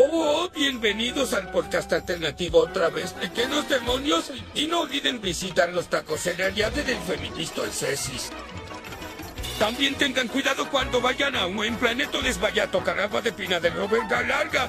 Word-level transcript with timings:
Oh, 0.00 0.48
bienvenidos 0.54 1.32
al 1.32 1.50
podcast 1.50 1.92
alternativo 1.92 2.60
otra 2.60 2.88
vez. 2.88 3.14
Pequeños 3.14 3.68
demonios. 3.68 4.30
Y 4.54 4.68
no 4.68 4.82
olviden 4.82 5.20
visitar 5.20 5.70
los 5.70 5.88
tacos 5.88 6.24
en 6.28 6.36
yate 6.54 6.84
del 6.84 6.98
feminista 6.98 7.64
el 7.64 7.72
Cesis. 7.72 8.30
También 9.58 9.96
tengan 9.96 10.28
cuidado 10.28 10.70
cuando 10.70 11.00
vayan 11.00 11.34
a 11.34 11.46
un 11.46 11.56
buen 11.56 11.74
planeta 11.76 12.18
les 12.18 12.38
vaya 12.38 12.64
a 12.64 12.70
tocar 12.70 13.00
agua 13.00 13.22
de 13.22 13.32
pina 13.32 13.58
de 13.58 13.70
venga 13.70 14.22
larga. 14.22 14.68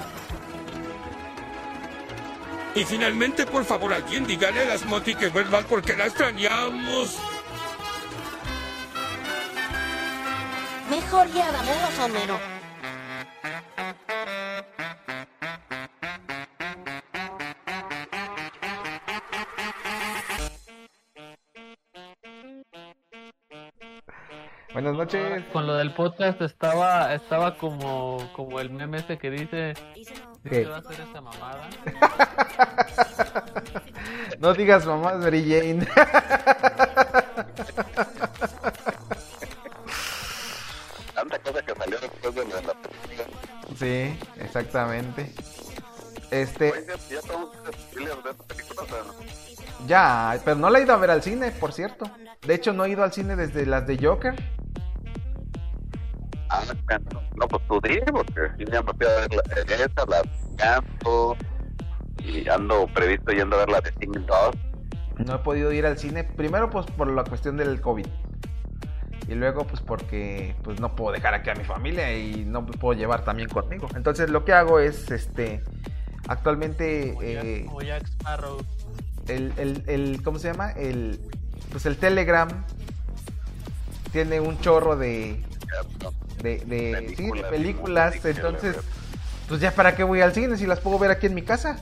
Y 2.74 2.82
finalmente, 2.82 3.46
por 3.46 3.64
favor, 3.64 3.94
alguien 3.94 4.26
dígale 4.26 4.62
a 4.62 4.64
las 4.64 4.84
Moti 4.84 5.14
que 5.14 5.28
vuelvan 5.28 5.62
porque 5.66 5.96
la 5.96 6.06
extrañamos. 6.06 7.18
Mejor 10.90 11.32
ya 11.32 11.52
vámonos, 11.52 11.98
Homero. 12.00 12.59
Noches. 25.00 25.44
Con 25.52 25.66
lo 25.66 25.76
del 25.76 25.92
podcast 25.94 26.42
estaba 26.42 27.14
estaba 27.14 27.56
como 27.56 28.30
como 28.34 28.60
el 28.60 28.68
meme 28.70 28.98
este 28.98 29.16
que 29.16 29.30
dice 29.30 29.72
¿qué 30.48 30.66
va 30.66 30.76
a 30.76 30.80
hacer 30.80 31.00
esta 31.00 31.22
mamada? 31.22 31.70
no 34.38 34.52
digas 34.52 34.84
mamás, 34.84 35.16
Mary 35.16 35.42
Jane. 35.42 35.86
Tanta 41.14 41.38
cosa 41.38 41.62
que 41.62 41.74
salió 41.74 41.98
después 41.98 42.34
de 42.34 42.44
la 42.44 42.60
Sí, 43.78 44.18
exactamente. 44.38 45.32
Este. 46.30 46.74
Ya, 49.86 50.38
pero 50.44 50.56
no 50.56 50.68
la 50.68 50.78
he 50.78 50.82
ido 50.82 50.92
a 50.92 50.98
ver 50.98 51.10
al 51.10 51.22
cine, 51.22 51.52
por 51.52 51.72
cierto. 51.72 52.04
De 52.42 52.54
hecho, 52.54 52.74
no 52.74 52.84
he 52.84 52.90
ido 52.90 53.02
al 53.02 53.14
cine 53.14 53.34
desde 53.36 53.64
las 53.64 53.86
de 53.86 53.96
Joker. 53.96 54.34
Ah, 56.50 56.62
no, 57.36 57.46
pues 57.46 57.62
tú 57.68 57.80
di, 57.80 58.00
porque 58.10 58.40
ya 58.70 58.82
me 58.82 58.92
fui 58.92 59.06
a 59.06 59.20
ver 59.20 59.34
la, 59.34 59.42
esta, 59.84 60.04
la 60.06 60.22
canto, 60.56 61.36
y 62.18 62.48
ando 62.48 62.88
previsto 62.88 63.32
yendo 63.32 63.56
a 63.56 63.60
ver 63.60 63.68
la 63.68 63.80
de 63.80 63.92
Sing 64.00 64.12
2. 64.12 64.56
No 65.18 65.34
he 65.34 65.38
podido 65.38 65.72
ir 65.72 65.86
al 65.86 65.98
cine, 65.98 66.24
primero 66.24 66.68
pues 66.70 66.86
por 66.86 67.08
la 67.08 67.24
cuestión 67.24 67.56
del 67.56 67.80
COVID. 67.80 68.06
Y 69.28 69.34
luego 69.34 69.64
pues 69.64 69.80
porque 69.80 70.56
pues 70.64 70.80
no 70.80 70.96
puedo 70.96 71.12
dejar 71.12 71.34
aquí 71.34 71.50
a 71.50 71.54
mi 71.54 71.62
familia 71.62 72.16
y 72.18 72.44
no 72.44 72.62
me 72.62 72.72
puedo 72.72 72.98
llevar 72.98 73.24
también 73.24 73.48
conmigo. 73.48 73.86
Entonces 73.94 74.28
lo 74.28 74.44
que 74.44 74.52
hago 74.52 74.80
es 74.80 75.10
este 75.10 75.62
actualmente 76.26 77.14
eh, 77.20 77.66
Jack 77.84 78.06
Sparrow. 78.06 78.58
El, 79.28 79.52
el, 79.56 79.84
el, 79.86 80.22
¿cómo 80.24 80.40
se 80.40 80.48
llama? 80.48 80.72
El 80.72 81.20
pues 81.70 81.86
el 81.86 81.96
Telegram 81.96 82.48
tiene 84.10 84.40
un 84.40 84.58
chorro 84.60 84.96
de 84.96 85.40
de, 86.42 86.58
de, 86.58 87.14
sí, 87.16 87.30
de 87.30 87.42
películas, 87.44 88.24
entonces, 88.24 88.76
pues 89.48 89.60
ya 89.60 89.70
para 89.72 89.94
qué 89.94 90.04
voy 90.04 90.20
al 90.20 90.32
cine 90.32 90.56
si 90.56 90.66
las 90.66 90.80
puedo 90.80 90.98
ver 90.98 91.10
aquí 91.10 91.26
en 91.26 91.34
mi 91.34 91.42
casa. 91.42 91.80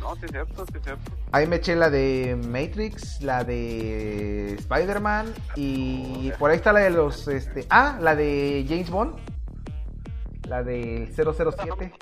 no, 0.00 0.14
sí, 0.16 0.26
cierto, 0.30 0.66
sí, 0.66 0.78
cierto. 0.82 1.12
Ahí 1.32 1.46
me 1.46 1.56
eché 1.56 1.76
la 1.76 1.90
de 1.90 2.38
Matrix, 2.48 3.20
la 3.20 3.44
de 3.44 4.54
Spider-Man 4.54 5.34
y 5.56 6.32
por 6.38 6.50
ahí 6.50 6.56
está 6.56 6.72
la 6.72 6.80
de 6.80 6.90
los, 6.90 7.28
este, 7.28 7.66
ah, 7.68 7.98
la 8.00 8.16
de 8.16 8.64
James 8.66 8.90
Bond, 8.90 9.16
la 10.48 10.62
del 10.62 11.12
007. 11.14 11.92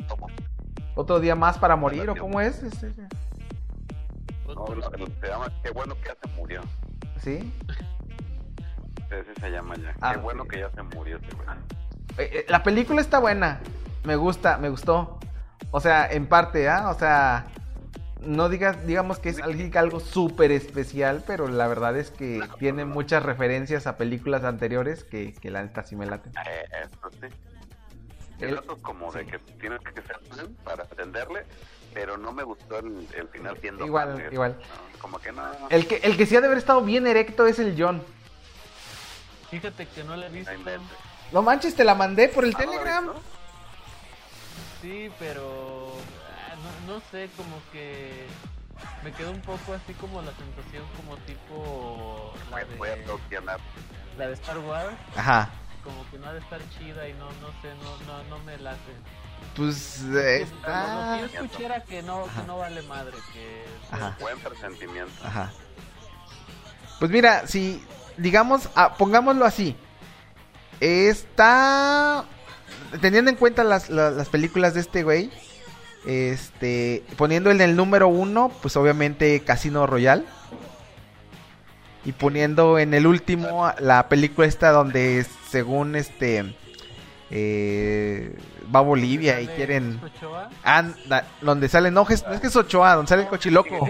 Otro 0.95 1.21
día 1.21 1.35
más 1.35 1.59
para 1.59 1.77
morir, 1.77 2.09
¿o 2.09 2.17
cómo 2.17 2.41
es? 2.41 2.63
Este, 2.63 2.93
no, 4.47 4.65
se 5.21 5.29
llama 5.29 5.53
Qué 5.63 5.71
bueno 5.71 5.95
que 6.01 6.09
ya 6.09 6.17
se 6.23 6.29
murió. 6.37 6.61
¿Sí? 7.23 7.53
Ese 9.11 9.35
se 9.41 9.51
llama 9.51 9.75
ya. 9.77 9.95
Ah, 10.01 10.15
Qué 10.15 10.19
bueno 10.19 10.47
que 10.47 10.61
ya 10.61 10.71
se 10.71 10.83
murió 10.83 11.17
este 11.17 11.37
eh, 12.19 12.31
eh, 12.33 12.47
la 12.49 12.63
película 12.63 13.01
está 13.01 13.19
buena. 13.19 13.61
Me 14.05 14.17
gusta, 14.17 14.59
me 14.59 14.69
gustó. 14.69 15.19
O 15.71 15.81
sea, 15.81 16.11
en 16.11 16.27
parte, 16.27 16.69
¿ah? 16.69 16.91
O 16.91 16.99
sea, 16.99 17.47
no 18.21 18.49
digas, 18.49 18.87
digamos 18.87 19.19
que 19.19 19.31
es 19.31 19.41
algo 19.41 20.01
súper 20.01 20.51
especial, 20.53 21.25
pero 21.27 21.49
la 21.49 21.67
verdad 21.67 21.97
es 21.97 22.11
que 22.11 22.43
tiene 22.59 22.85
muchas 22.85 23.23
referencias 23.23 23.87
a 23.87 23.97
películas 23.97 24.45
anteriores 24.45 25.05
que, 25.05 25.35
que 25.35 25.51
la 25.51 25.63
neta 25.63 25.83
sí 25.83 25.97
me 25.97 26.07
laten. 26.07 26.33
Eh, 26.47 26.65
eso 26.85 27.11
sí. 27.21 27.29
El, 28.41 28.59
otro 28.59 28.77
como 28.79 29.11
de 29.13 29.25
que 29.27 29.39
tienes 29.61 29.81
que 29.81 30.03
ser 30.03 30.19
para 30.63 30.85
entenderle, 30.85 31.45
pero 31.95 32.19
no 32.19 32.33
me 32.33 32.43
gustó 32.43 32.79
el, 32.79 33.29
final 33.33 33.57
siendo 33.61 33.87
igual, 33.87 34.23
igual. 34.31 34.57
como 35.01 35.19
que 35.19 35.33
no. 35.33 35.43
El 35.71 35.87
que 35.87 35.97
el 35.97 36.17
que 36.19 36.27
sí 36.27 36.37
ha 36.37 36.41
de 36.41 36.47
haber 36.47 36.59
estado 36.59 36.83
bien 36.83 37.07
erecto 37.07 37.47
es 37.47 37.59
el 37.59 37.75
John. 37.79 38.03
Fíjate 39.51 39.87
que 39.87 40.05
no 40.05 40.17
la 40.17 40.27
he 40.27 40.31
visto. 40.31 40.53
No 41.33 41.43
manches, 41.43 41.75
te 41.75 41.85
la 41.85 41.95
mandé 41.95 42.29
por 42.29 42.45
el 42.45 42.55
ah, 42.55 42.59
Telegram. 42.59 43.13
sí, 44.81 45.11
pero 45.19 45.93
ah, 46.51 46.55
no, 46.87 47.01
sé, 47.11 47.29
como 47.37 47.61
que 47.73 48.27
me 49.03 49.13
quedó 49.13 49.31
un 49.31 49.41
poco 49.41 49.75
así 49.75 49.93
como 49.95 50.23
la 50.23 50.33
sensación 50.33 50.85
como 50.97 51.17
tipo 51.19 52.33
la 52.51 52.59
de, 52.59 53.57
la 54.19 54.27
de 54.29 54.35
Star 54.35 54.59
Wars. 54.59 54.97
Ajá. 55.17 55.51
Como 55.83 56.09
que 56.11 56.19
no 56.19 56.27
ha 56.27 56.33
de 56.33 56.41
estar 56.41 56.61
chida 56.79 57.09
y 57.09 57.13
no 57.15 57.27
no 57.27 57.49
sé, 57.63 57.73
no 57.83 58.07
no, 58.07 58.23
no 58.25 58.39
me 58.45 58.57
late. 58.59 58.79
Pues 59.55 60.03
eh, 60.15 60.43
está... 60.43 61.21
Lo 61.21 61.29
que 61.29 61.35
yo 61.35 61.43
escuché 61.43 61.65
era 61.65 61.83
que 61.83 62.03
no, 62.03 62.25
que 62.25 62.43
no 62.47 62.59
vale 62.59 62.83
madre, 62.83 63.17
que 63.33 63.65
es 63.65 64.19
buen 64.19 64.39
presentimiento. 64.41 65.13
Ajá. 65.25 65.53
Pues 66.99 67.11
mira, 67.11 67.47
si 67.47 67.85
digamos, 68.17 68.69
ah, 68.75 68.95
pongámoslo 68.97 69.45
así. 69.45 69.77
Está. 70.81 72.25
Teniendo 73.01 73.31
en 73.31 73.37
cuenta 73.37 73.65
las, 73.65 73.91
las, 73.91 74.29
películas 74.29 74.75
de 74.75 74.81
este 74.81 75.03
güey. 75.03 75.31
Este. 76.07 77.05
Poniendo 77.17 77.51
en 77.51 77.61
el 77.61 77.77
número 77.77 78.09
uno, 78.09 78.51
pues 78.63 78.77
obviamente 78.77 79.41
Casino 79.41 79.87
Royal. 79.87 80.25
Y 82.05 82.13
poniendo 82.13 82.79
en 82.79 82.95
el 82.95 83.07
último 83.07 83.73
la 83.81 84.09
película 84.09 84.47
esta 84.47 84.71
donde 84.71 85.27
según 85.51 85.97
este. 85.97 86.55
Eh, 87.31 88.39
va 88.75 88.81
a 88.81 88.83
Bolivia 88.83 89.41
y 89.41 89.49
quieren. 89.49 90.01
Anda, 90.63 91.27
donde 91.41 91.69
sale, 91.69 91.91
no, 91.91 92.07
es 92.09 92.23
que 92.23 92.47
es 92.47 92.57
Ochoa, 92.57 92.95
donde 92.95 93.09
sale 93.09 93.23
el 93.23 93.29
cochiloco. 93.29 93.89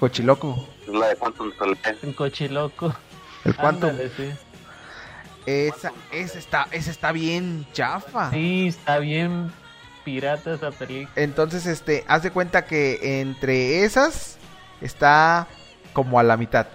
Cochiloco. 0.00 0.66
La 0.88 1.08
de 1.08 1.16
Quantum 1.16 1.52
En 2.02 2.12
Cochiloco. 2.14 2.94
El 3.44 3.54
Quantum. 3.54 3.90
Esa, 5.44 5.92
esa, 6.10 6.38
está, 6.38 6.66
esa 6.70 6.90
está 6.90 7.12
bien 7.12 7.66
chafa. 7.74 8.30
Sí, 8.30 8.68
está 8.68 8.98
bien 8.98 9.52
pirata 10.02 10.54
esa 10.54 10.70
película. 10.70 11.12
Entonces, 11.16 11.66
este, 11.66 12.04
haz 12.08 12.22
de 12.22 12.30
cuenta 12.30 12.64
que 12.64 13.20
entre 13.20 13.84
esas 13.84 14.38
está 14.80 15.46
como 15.92 16.18
a 16.18 16.22
la 16.22 16.38
mitad. 16.38 16.66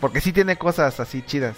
Porque 0.00 0.20
sí 0.20 0.32
tiene 0.32 0.56
cosas 0.56 0.98
así 0.98 1.22
chidas. 1.22 1.56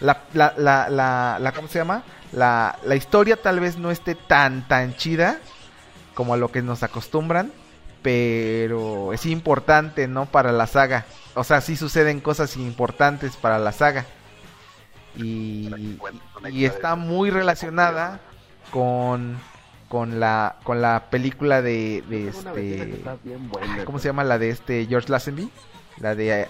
La, 0.00 0.22
la, 0.34 0.54
la, 0.56 0.88
la, 0.88 1.38
la 1.40 1.52
¿cómo 1.52 1.66
se 1.66 1.80
llama? 1.80 2.04
La, 2.30 2.78
la 2.84 2.94
historia 2.94 3.36
tal 3.36 3.58
vez 3.58 3.76
no 3.76 3.90
esté 3.90 4.14
tan, 4.14 4.66
tan 4.68 4.94
chida 4.96 5.38
como 6.14 6.34
a 6.34 6.36
lo 6.36 6.50
que 6.52 6.62
nos 6.62 6.82
acostumbran 6.84 7.52
pero 8.02 9.12
es 9.12 9.26
importante, 9.26 10.08
¿no? 10.08 10.26
Para 10.26 10.52
la 10.52 10.66
saga. 10.66 11.06
O 11.34 11.44
sea, 11.44 11.60
sí 11.60 11.76
suceden 11.76 12.20
cosas 12.20 12.56
importantes 12.56 13.36
para 13.36 13.58
la 13.58 13.72
saga. 13.72 14.04
Y, 15.16 15.98
y 16.50 16.64
está 16.64 16.96
muy 16.96 17.30
relacionada 17.30 18.20
con 18.70 19.38
con 19.88 20.20
la 20.20 20.56
con 20.64 20.80
la 20.80 21.10
película 21.10 21.60
de, 21.60 22.02
de 22.08 22.28
este 22.28 23.04
¿cómo 23.84 23.98
se 23.98 24.08
llama 24.08 24.24
la 24.24 24.38
de 24.38 24.48
este 24.48 24.86
George 24.86 25.10
Lazenby? 25.10 25.50
La 25.98 26.14
de 26.14 26.48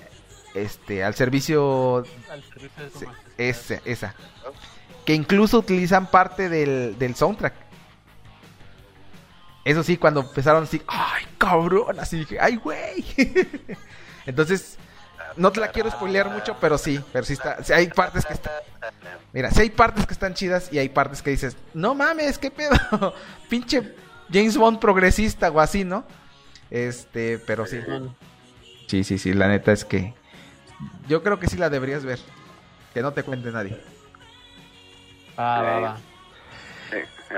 este 0.54 1.02
al 1.02 1.14
servicio, 1.14 2.04
esa, 3.36 3.80
esa 3.84 4.14
que 5.04 5.14
incluso 5.14 5.58
utilizan 5.58 6.06
parte 6.06 6.48
del, 6.48 6.96
del 6.98 7.16
soundtrack 7.16 7.54
eso 9.64 9.82
sí, 9.82 9.96
cuando 9.96 10.20
empezaron 10.20 10.64
así, 10.64 10.82
ay, 10.86 11.24
cabrón, 11.38 12.00
así 12.00 12.18
dije, 12.18 12.38
ay, 12.40 12.56
güey. 12.56 13.04
Entonces, 14.26 14.78
no 15.36 15.52
te 15.52 15.60
la 15.60 15.68
quiero 15.68 15.90
spoilear 15.90 16.30
mucho, 16.30 16.56
pero 16.60 16.78
sí, 16.78 17.00
pero 17.12 17.24
sí 17.24 17.34
está, 17.34 17.58
hay 17.74 17.88
partes 17.88 18.26
que 18.26 18.34
están, 18.34 18.52
mira, 19.32 19.50
sí 19.50 19.62
hay 19.62 19.70
partes 19.70 20.06
que 20.06 20.12
están 20.12 20.34
chidas 20.34 20.72
y 20.72 20.78
hay 20.78 20.88
partes 20.88 21.22
que 21.22 21.30
dices, 21.30 21.56
no 21.74 21.94
mames, 21.94 22.38
qué 22.38 22.50
pedo, 22.50 23.14
pinche 23.48 23.94
James 24.32 24.56
Bond 24.56 24.78
progresista 24.78 25.50
o 25.50 25.60
así, 25.60 25.84
¿no? 25.84 26.04
Este, 26.70 27.38
pero 27.38 27.66
sí. 27.66 27.78
Sí, 28.88 29.04
sí, 29.04 29.18
sí, 29.18 29.32
la 29.32 29.48
neta 29.48 29.72
es 29.72 29.84
que 29.84 30.14
yo 31.08 31.22
creo 31.22 31.38
que 31.38 31.46
sí 31.46 31.56
la 31.56 31.70
deberías 31.70 32.04
ver, 32.04 32.18
que 32.92 33.02
no 33.02 33.12
te 33.12 33.22
cuente 33.22 33.50
nadie. 33.52 33.80
Ah, 35.36 35.62
va, 35.62 35.80
va. 35.80 35.98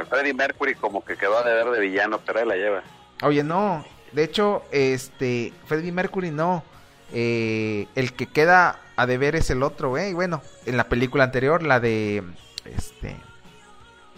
Freddie 0.08 0.35
Mercury 0.35 0.75
como 0.75 1.05
que 1.05 1.17
quedó 1.17 1.38
a 1.38 1.44
deber 1.44 1.70
de 1.73 1.81
villano, 1.81 2.20
pero 2.25 2.41
él 2.41 2.49
la 2.49 2.56
lleva. 2.56 2.82
Oye, 3.23 3.43
no. 3.44 3.85
De 4.12 4.25
hecho, 4.25 4.64
este, 4.70 5.52
Freddie 5.67 5.93
Mercury 5.93 6.31
no. 6.31 6.64
Eh, 7.12 7.87
el 7.94 8.12
que 8.14 8.26
queda 8.26 8.81
a 8.96 9.06
deber 9.06 9.37
es 9.37 9.50
el 9.50 9.62
otro, 9.62 9.96
¿eh? 9.99 10.11
Y 10.11 10.12
bueno, 10.14 10.43
en 10.67 10.76
la 10.76 10.88
película 10.88 11.25
anterior, 11.25 11.62
la 11.62 11.81
de, 11.81 12.25
este, 12.64 13.17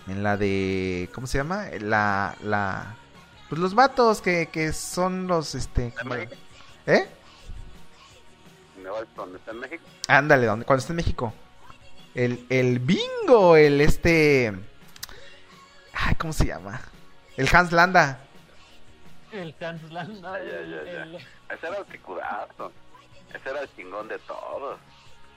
en 0.07 0.23
la 0.23 0.37
de, 0.37 1.11
¿cómo 1.15 1.27
se 1.27 1.39
llama? 1.39 1.67
La, 1.81 2.37
la, 2.43 2.97
pues 3.49 3.61
los 3.61 3.75
vatos 3.75 4.21
que, 4.21 4.49
que 4.53 4.73
son 4.73 5.27
los, 5.27 5.55
este, 5.55 5.93
¿eh? 6.87 7.09
¿Dónde 9.17 9.39
está 9.39 9.51
en 9.51 9.61
México? 9.61 9.85
Ándale, 10.09 10.47
¿dónde? 10.47 10.65
cuando 10.65 10.81
está 10.81 10.93
en 10.93 10.97
México. 10.97 11.33
El, 12.15 12.47
el 12.49 12.79
bingo, 12.79 13.57
el 13.57 13.81
este... 13.81 14.55
Ay, 16.07 16.15
¿cómo 16.15 16.33
se 16.33 16.47
llama? 16.47 16.81
El 17.37 17.49
Hans 17.53 17.73
Landa. 17.73 18.21
El 19.33 19.53
Hans 19.61 19.83
Landa. 19.91 20.39
Ese 20.41 21.67
era 21.67 21.79
el 21.79 21.85
picudazo. 21.87 22.73
Ese 23.35 23.51
era 23.51 23.63
el 23.63 23.69
chingón 23.75 24.07
de 24.07 24.19
todos. 24.21 24.79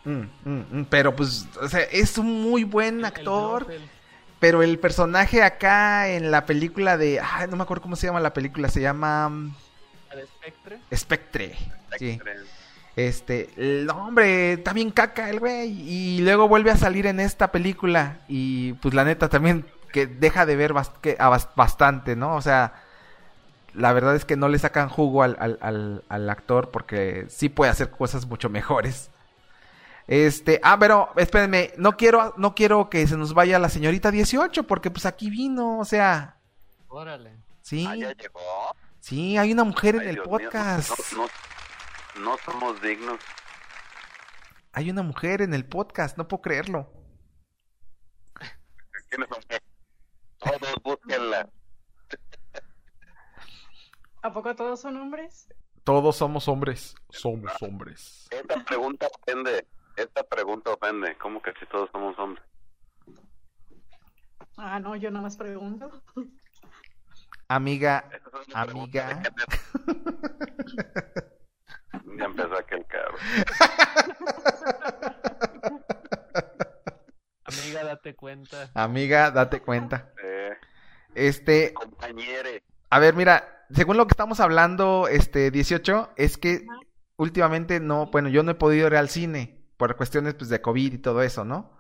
Mm, 0.06 0.26
mm, 0.46 0.66
mm, 0.72 0.86
pero 0.86 1.16
pues, 1.16 1.48
o 1.60 1.68
sea, 1.68 1.82
es 1.82 2.20
un 2.20 2.44
muy 2.44 2.64
buen 2.64 3.04
actor. 3.04 3.66
pero 4.40 4.62
el 4.62 4.78
personaje 4.78 5.42
acá 5.42 6.08
en 6.08 6.30
la 6.30 6.46
película 6.46 6.98
de... 6.98 7.20
Ay, 7.20 7.48
no 7.50 7.58
me 7.58 7.64
acuerdo 7.64 7.82
cómo 7.82 7.96
se 7.96 8.06
llama 8.06 8.20
la 8.20 8.34
película. 8.34 8.70
Se 8.70 8.80
llama... 8.80 9.52
¿El 10.12 10.28
Spectre? 10.28 10.80
Spectre. 10.96 11.58
Sí. 11.98 12.20
Este, 12.96 13.50
el 13.58 13.90
hombre, 13.90 14.54
está 14.54 14.74
bien 14.74 14.92
caca 14.92 15.32
el 15.32 15.40
güey. 15.40 15.72
Y 15.72 16.20
luego 16.20 16.48
vuelve 16.48 16.70
a 16.70 16.78
salir 16.78 17.08
en 17.08 17.20
esta 17.20 17.52
película. 17.52 18.20
Y 18.28 18.74
pues 18.74 18.94
la 18.94 19.04
neta 19.04 19.30
también 19.30 19.66
que 19.92 20.08
deja 20.08 20.46
de 20.46 20.56
ver 20.56 20.74
bastante, 20.74 22.16
¿no? 22.16 22.36
O 22.36 22.42
sea, 22.42 22.74
la 23.74 23.94
verdad 23.94 24.16
es 24.16 24.26
que 24.26 24.36
no 24.36 24.48
le 24.48 24.60
sacan 24.60 24.90
jugo 24.90 25.24
al, 25.24 25.38
al, 25.40 26.04
al, 26.08 26.30
actor 26.30 26.72
porque 26.72 27.26
sí 27.30 27.50
puede 27.50 27.72
hacer 27.72 27.90
cosas 27.92 28.26
mucho 28.26 28.50
mejores. 28.50 29.12
Este, 30.08 30.60
ah, 30.64 30.78
pero 30.80 31.12
espérenme, 31.18 31.72
no 31.78 31.96
quiero, 31.96 32.34
no 32.38 32.56
quiero 32.56 32.90
que 32.90 33.06
se 33.06 33.16
nos 33.16 33.34
vaya 33.34 33.60
la 33.60 33.70
señorita 33.70 34.10
18 34.10 34.64
porque 34.64 34.90
pues 34.90 35.06
aquí 35.06 35.30
vino, 35.30 35.80
o 35.80 35.86
sea. 35.86 36.38
Órale. 36.88 37.38
Sí. 37.62 37.86
Ah, 37.88 37.96
ya 37.96 38.14
llegó. 38.14 38.42
Sí, 39.00 39.38
hay 39.38 39.52
una 39.52 39.64
mujer 39.64 39.96
en 39.96 40.10
el 40.10 40.22
podcast. 40.22 40.92
no, 42.20 42.38
somos 42.44 42.82
dignos. 42.82 43.20
Hay 44.74 44.90
una 44.90 45.04
mujer 45.04 45.42
en 45.42 45.54
el 45.54 45.66
podcast, 45.66 46.18
no 46.18 46.28
puedo 46.28 46.42
creerlo. 46.42 46.92
¿Quiénes 49.10 49.30
son? 49.30 49.69
Todos 50.40 50.76
búsquenla. 50.84 51.50
¿A 54.22 54.34
poco 54.34 54.56
todos 54.56 54.82
son 54.82 54.98
hombres? 54.98 55.48
Todos 55.84 56.18
somos 56.18 56.48
hombres. 56.48 56.96
Somos 57.10 57.52
hombres. 57.62 58.28
Esta 58.32 58.64
pregunta 58.64 59.08
ofende. 59.08 59.68
Esta 59.96 60.24
pregunta 60.24 60.72
ofende. 60.72 61.18
¿Cómo 61.18 61.42
que 61.42 61.54
si 61.54 61.66
todos 61.68 61.90
somos 61.92 62.18
hombres? 62.20 62.46
Ah, 64.58 64.80
no, 64.80 64.96
yo 64.96 65.10
nada 65.10 65.24
más 65.24 65.38
pregunto. 65.38 65.90
Amiga, 67.48 68.08
amiga. 68.54 69.24
ya 72.18 72.26
empezó 72.26 72.58
aquel 72.58 72.86
carro. 72.86 73.18
Amiga, 77.50 77.84
date 77.84 78.16
cuenta. 78.16 78.72
Amiga, 78.74 79.32
date 79.32 79.62
cuenta. 79.62 80.14
Eh, 80.24 80.54
este. 81.16 81.74
Compañere. 81.74 82.64
A 82.90 83.00
ver, 83.00 83.16
mira, 83.16 83.66
según 83.72 83.98
lo 83.98 84.08
que 84.08 84.14
estamos 84.14 84.40
hablando, 84.40 85.08
este 85.08 85.52
18, 85.52 86.14
es 86.16 86.38
que 86.38 86.66
últimamente 87.18 87.80
no, 87.80 88.08
bueno, 88.08 88.30
yo 88.30 88.44
no 88.44 88.52
he 88.52 88.56
podido 88.56 88.88
ir 88.88 88.96
al 88.96 89.10
cine 89.10 89.60
por 89.78 89.96
cuestiones 89.96 90.34
pues 90.34 90.50
de 90.50 90.62
COVID 90.62 90.94
y 90.94 90.98
todo 90.98 91.22
eso, 91.22 91.46
¿no? 91.46 91.78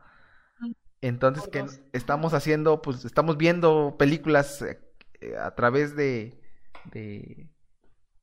Entonces 1.01 1.47
que 1.47 1.65
estamos 1.93 2.33
haciendo, 2.33 2.81
pues 2.81 3.05
estamos 3.05 3.37
viendo 3.37 3.95
películas 3.97 4.61
eh, 4.61 5.37
a 5.37 5.55
través 5.55 5.95
de, 5.95 6.41
de 6.91 7.49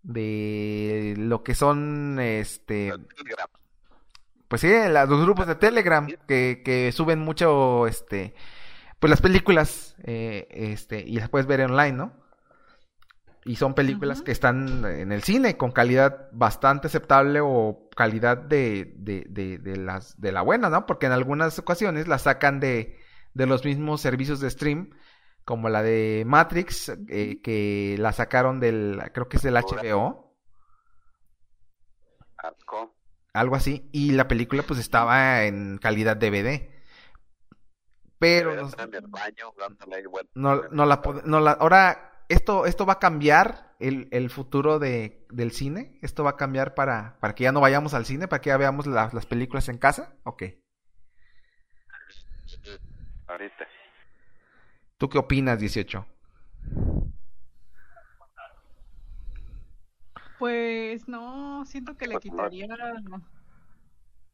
de 0.07 1.15
lo 1.17 1.43
que 1.43 1.57
son 1.57 2.21
este 2.21 2.93
pues 4.49 4.61
sí, 4.61 4.69
los 4.69 5.23
grupos 5.23 5.47
de 5.47 5.57
Telegram 5.57 6.07
que, 6.29 6.63
que 6.65 6.93
suben 6.93 7.21
mucho 7.21 7.87
este 7.87 8.35
pues 8.99 9.11
las 9.11 9.21
películas 9.21 9.97
eh, 10.05 10.49
este 10.51 11.01
y 11.01 11.19
las 11.19 11.29
puedes 11.29 11.47
ver 11.47 11.61
online, 11.61 11.93
¿no? 11.93 12.13
Y 13.45 13.57
son 13.57 13.75
películas 13.75 14.23
que 14.23 14.33
están 14.33 14.85
en 14.85 15.13
el 15.13 15.23
cine 15.23 15.57
con 15.57 15.71
calidad 15.71 16.29
bastante 16.33 16.89
aceptable 16.89 17.41
o 17.41 17.89
calidad 17.95 18.39
de, 18.39 18.93
de, 18.97 19.25
de, 19.29 19.77
las, 19.77 20.21
de 20.21 20.33
la 20.33 20.43
buena, 20.43 20.69
¿no? 20.69 20.85
Porque 20.85 21.07
en 21.07 21.13
algunas 21.13 21.57
ocasiones 21.61 22.09
las 22.09 22.23
sacan 22.23 22.59
de, 22.59 22.99
de 23.35 23.47
los 23.47 23.65
mismos 23.65 24.01
servicios 24.01 24.41
de 24.41 24.51
stream, 24.51 24.91
como 25.45 25.69
la 25.69 25.85
de 25.85 26.25
Matrix, 26.27 26.89
eh, 27.09 27.41
que 27.41 27.95
la 28.01 28.11
sacaron 28.11 28.59
del, 28.59 29.01
creo 29.15 29.29
que 29.29 29.37
es 29.37 29.45
del 29.45 29.55
HBO. 29.55 30.35
Algo 33.37 33.57
así. 33.57 33.89
Y 33.93 34.13
la 34.13 34.29
película 34.29 34.63
pues 34.63 34.81
estaba 34.81 35.45
en 35.45 35.79
calidad 35.79 36.17
DVD. 36.17 36.71
Pero... 38.19 38.71
No, 40.35 40.63
no, 40.71 40.87
la, 40.87 41.03
no 41.25 41.41
la... 41.41 41.53
Ahora 41.53 42.25
esto, 42.29 42.67
esto 42.67 42.87
va 42.87 42.95
a 42.95 42.99
cambiar 42.99 43.75
el, 43.79 44.09
el 44.11 44.31
futuro 44.31 44.79
de, 44.79 45.27
del 45.31 45.53
cine. 45.53 45.99
Esto 46.03 46.25
va 46.25 46.31
a 46.31 46.37
cambiar 46.37 46.75
para, 46.75 47.19
para 47.21 47.35
que 47.35 47.45
ya 47.45 47.53
no 47.53 47.61
vayamos 47.61 47.95
al 47.95 48.07
cine, 48.07 48.27
para 48.27 48.41
que 48.41 48.49
ya 48.51 48.57
veamos 48.57 48.87
las 48.87 49.27
películas 49.27 49.69
en 49.69 49.79
casa. 49.79 50.17
Ok. 50.25 50.43
Ahorita. 53.29 53.67
¿Tú 54.97 55.11
qué 55.11 55.19
opinas, 55.19 55.61
18? 55.61 56.07
Pues 60.39 61.09
no, 61.09 61.65
siento 61.65 61.97
que 61.97 62.07
le 62.07 62.15
pues 62.15 62.25
quitaría 62.25 62.67
no 62.67 62.77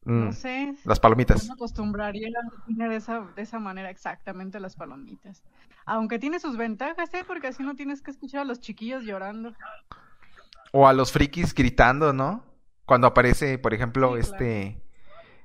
mm. 0.04 0.32
sé. 0.32 0.74
Las 0.84 1.00
palomitas. 1.00 1.46
me 1.46 1.54
acostumbraría 1.54 2.28
a 2.28 2.88
de 2.88 2.96
esa, 2.96 3.20
de 3.34 3.42
esa 3.42 3.58
manera 3.58 3.90
exactamente 3.90 4.60
las 4.60 4.76
palomitas. 4.76 5.42
Aunque 5.84 6.18
tiene 6.18 6.40
sus 6.40 6.56
ventajas, 6.56 7.12
¿eh? 7.14 7.24
Porque 7.26 7.48
así 7.48 7.62
no 7.62 7.74
tienes 7.74 8.02
que 8.02 8.10
escuchar 8.10 8.42
a 8.42 8.44
los 8.44 8.60
chiquillos 8.60 9.04
llorando. 9.04 9.52
O 10.72 10.88
a 10.88 10.92
los 10.92 11.12
frikis 11.12 11.54
gritando, 11.54 12.12
¿no? 12.12 12.44
Cuando 12.84 13.06
aparece, 13.06 13.58
por 13.58 13.74
ejemplo, 13.74 14.16
este... 14.16 14.82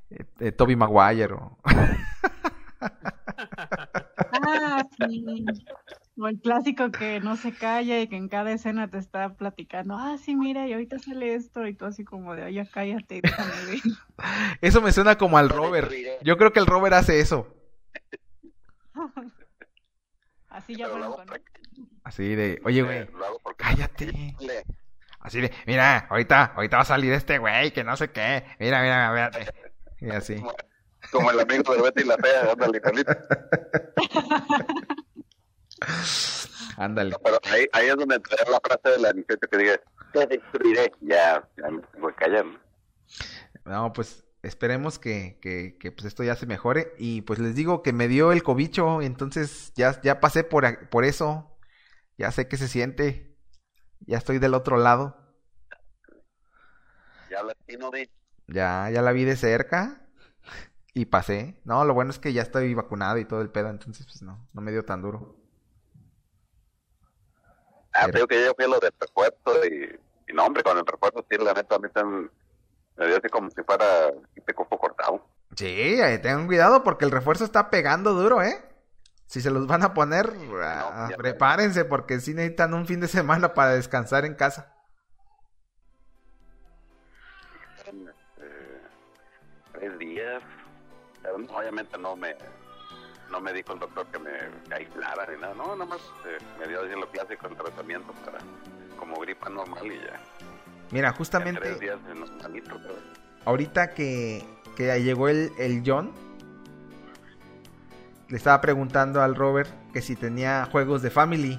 Eh, 0.10 0.24
eh, 0.40 0.52
Toby 0.54 0.76
Maguire 0.76 1.34
o... 1.34 1.58
ah, 4.32 4.84
sí. 4.98 5.46
O 6.20 6.28
el 6.28 6.40
clásico 6.40 6.92
que 6.92 7.20
no 7.20 7.36
se 7.36 7.54
calla 7.54 8.02
y 8.02 8.08
que 8.08 8.16
en 8.16 8.28
cada 8.28 8.52
escena 8.52 8.90
te 8.90 8.98
está 8.98 9.36
platicando, 9.36 9.96
ah, 9.96 10.18
sí, 10.18 10.36
mira, 10.36 10.68
y 10.68 10.74
ahorita 10.74 10.98
sale 10.98 11.36
esto, 11.36 11.68
y 11.68 11.76
tú 11.76 11.86
así 11.86 12.04
como 12.04 12.36
de, 12.36 12.52
ya 12.52 12.66
cállate, 12.66 13.22
Eso 14.62 14.82
me 14.82 14.92
suena 14.92 15.18
como 15.18 15.38
al 15.38 15.50
Robert. 15.50 15.92
Yo 16.24 16.38
creo 16.38 16.52
que 16.52 16.60
el 16.60 16.66
Robert 16.66 16.96
hace 16.96 17.20
eso. 17.20 17.56
así 20.50 20.76
ya 20.76 20.88
Así 22.04 22.36
de, 22.36 22.62
oye, 22.66 22.82
güey, 22.82 23.08
cállate. 23.56 24.36
Así 25.20 25.42
de, 25.42 25.52
mira, 25.68 26.08
ahorita, 26.10 26.54
ahorita 26.56 26.78
va 26.78 26.82
a 26.82 26.86
salir 26.86 27.14
este 27.14 27.38
güey, 27.38 27.72
que 27.72 27.84
no 27.84 27.96
sé 27.96 28.10
qué. 28.10 28.44
Mira, 28.60 28.82
mira, 28.82 29.12
mira, 29.12 29.32
Y 30.00 30.10
así. 30.10 30.42
Como, 31.12 31.30
el 31.30 31.40
amigo 31.40 31.76
de 31.76 31.82
Betty 31.82 32.04
la 32.04 32.18
fea, 32.18 32.52
ándale, 32.52 32.82
Ándale. 36.78 37.16
pero 37.24 37.40
ahí, 37.46 37.68
ahí, 37.74 37.88
es 37.88 37.96
donde 37.96 38.16
entra 38.16 38.38
la 38.50 38.60
frase 38.60 38.98
de 38.98 39.00
la 39.00 39.14
muchacha 39.14 39.48
que 39.50 39.58
diga, 39.58 39.80
te 40.14 40.28
destruiré. 40.28 40.92
Ya, 41.02 41.48
ya 41.58 41.70
me 41.70 41.82
voy 42.00 42.12
a 42.12 42.16
callar. 42.16 42.46
No, 43.66 43.94
pues 43.94 44.26
esperemos 44.44 45.00
que, 45.00 45.40
que, 45.42 45.78
que, 45.80 45.92
pues 45.92 46.06
esto 46.06 46.24
ya 46.24 46.36
se 46.36 46.46
mejore. 46.46 46.94
Y 46.98 47.22
pues 47.22 47.40
les 47.40 47.56
digo 47.56 47.82
que 47.84 47.94
me 47.94 48.08
dio 48.08 48.32
el 48.32 48.44
cobicho, 48.44 49.02
entonces 49.02 49.74
ya, 49.76 50.00
ya 50.02 50.20
pasé 50.20 50.44
por, 50.44 50.90
por 50.90 51.06
eso. 51.06 51.58
Ya 52.18 52.32
sé 52.32 52.48
qué 52.48 52.58
se 52.58 52.68
siente. 52.68 53.38
Ya 54.02 54.18
estoy 54.18 54.40
del 54.40 54.54
otro 54.54 54.78
lado. 54.78 55.18
Ya 57.30 57.44
la 57.44 57.56
vi. 57.92 58.10
Ya, 58.48 58.90
ya 58.90 59.02
la 59.02 59.12
vi 59.12 59.26
de 59.26 59.36
cerca. 59.36 60.08
Y 60.94 61.06
pasé. 61.06 61.62
No, 61.64 61.86
lo 61.86 61.94
bueno 61.94 62.12
es 62.12 62.18
que 62.18 62.34
ya 62.34 62.42
estoy 62.42 62.74
vacunado 62.74 63.18
y 63.18 63.26
todo 63.26 63.42
el 63.42 63.52
pedo, 63.52 63.70
entonces 63.70 64.06
pues 64.06 64.24
no, 64.24 64.48
no 64.54 64.62
me 64.62 64.72
dio 64.72 64.84
tan 64.84 65.02
duro. 65.02 65.47
Ah, 67.98 68.08
creo 68.12 68.28
que 68.28 68.44
yo 68.44 68.54
fui 68.56 68.70
lo 68.70 68.80
del 68.80 68.94
refuerzo 69.00 69.66
y, 69.66 70.00
y, 70.30 70.34
no, 70.34 70.46
hombre, 70.46 70.64
con 70.64 70.78
el 70.78 70.86
refuerzo 70.86 71.26
sí, 71.30 71.38
la 71.38 71.54
neta, 71.54 71.76
a 71.76 71.80
mí 71.80 71.90
también 71.94 72.32
me 72.96 73.08
dio 73.08 73.18
así 73.18 73.30
como 73.30 73.50
si 73.50 73.64
fuera 73.64 73.86
este 74.36 74.54
copo 74.54 74.78
cortado. 74.78 75.26
Sí, 75.56 75.98
tengan 76.22 76.48
cuidado 76.48 76.84
porque 76.84 77.06
el 77.06 77.12
refuerzo 77.12 77.44
está 77.44 77.70
pegando 77.70 78.14
duro, 78.14 78.42
¿eh? 78.42 78.64
si 79.28 79.42
se 79.42 79.52
los 79.52 79.68
van 79.68 79.84
a 79.84 79.94
poner, 79.94 80.34
ah, 80.64 81.10
prepárense 81.18 81.86
porque 81.86 82.20
si 82.20 82.34
necesitan 82.34 82.74
un 82.74 82.88
fin 82.88 83.02
de 83.02 83.10
semana 83.10 83.54
para 83.54 83.72
descansar 83.72 84.26
en 84.26 84.36
casa. 84.36 84.74
Eh, 87.86 88.82
tres 89.74 90.00
días. 90.00 90.42
Obviamente 91.54 91.98
no 91.98 92.16
me 92.16 92.38
no 93.32 93.42
me 93.42 93.54
dijo 93.54 93.74
el 93.74 93.80
doctor 93.80 94.08
que 94.08 94.20
me 94.20 94.32
aislara 94.74 95.32
ni 95.32 95.40
nada, 95.42 95.54
no, 95.54 95.76
nada 95.76 95.86
más 95.86 96.02
eh, 96.26 96.38
me 96.60 96.68
dio 96.68 96.84
lo 96.84 97.10
clásico 97.10 97.48
el 97.48 97.56
tratamiento 97.56 98.14
para 98.26 98.40
como 98.98 99.20
gripa 99.20 99.50
normal 99.50 99.86
y 99.86 100.00
ya. 100.00 100.20
Mira, 100.92 101.12
justamente 101.12 101.60
tres 101.60 101.80
días 101.80 102.00
ahorita 103.48 103.92
que, 103.92 104.44
que 104.76 105.02
llegó 105.02 105.30
el, 105.30 105.52
el 105.58 105.82
John, 105.86 106.12
le 108.30 108.36
estaba 108.36 108.60
preguntando 108.60 109.22
al 109.22 109.36
Robert 109.36 109.70
que 109.94 110.02
si 110.02 110.16
tenía 110.18 110.66
juegos 110.66 111.02
de 111.02 111.10
Family. 111.10 111.58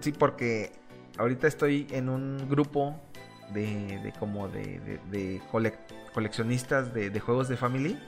Sí, 0.00 0.12
porque 0.12 0.72
ahorita 1.18 1.46
estoy 1.46 1.86
en 1.90 2.08
un 2.08 2.48
grupo 2.48 2.98
de, 3.52 4.00
de 4.02 4.12
como 4.18 4.48
de, 4.48 5.00
de, 5.10 5.42
coleccionistas 6.14 6.94
de, 6.94 7.20
juegos 7.20 7.48
de 7.48 7.56
Family. 7.56 8.00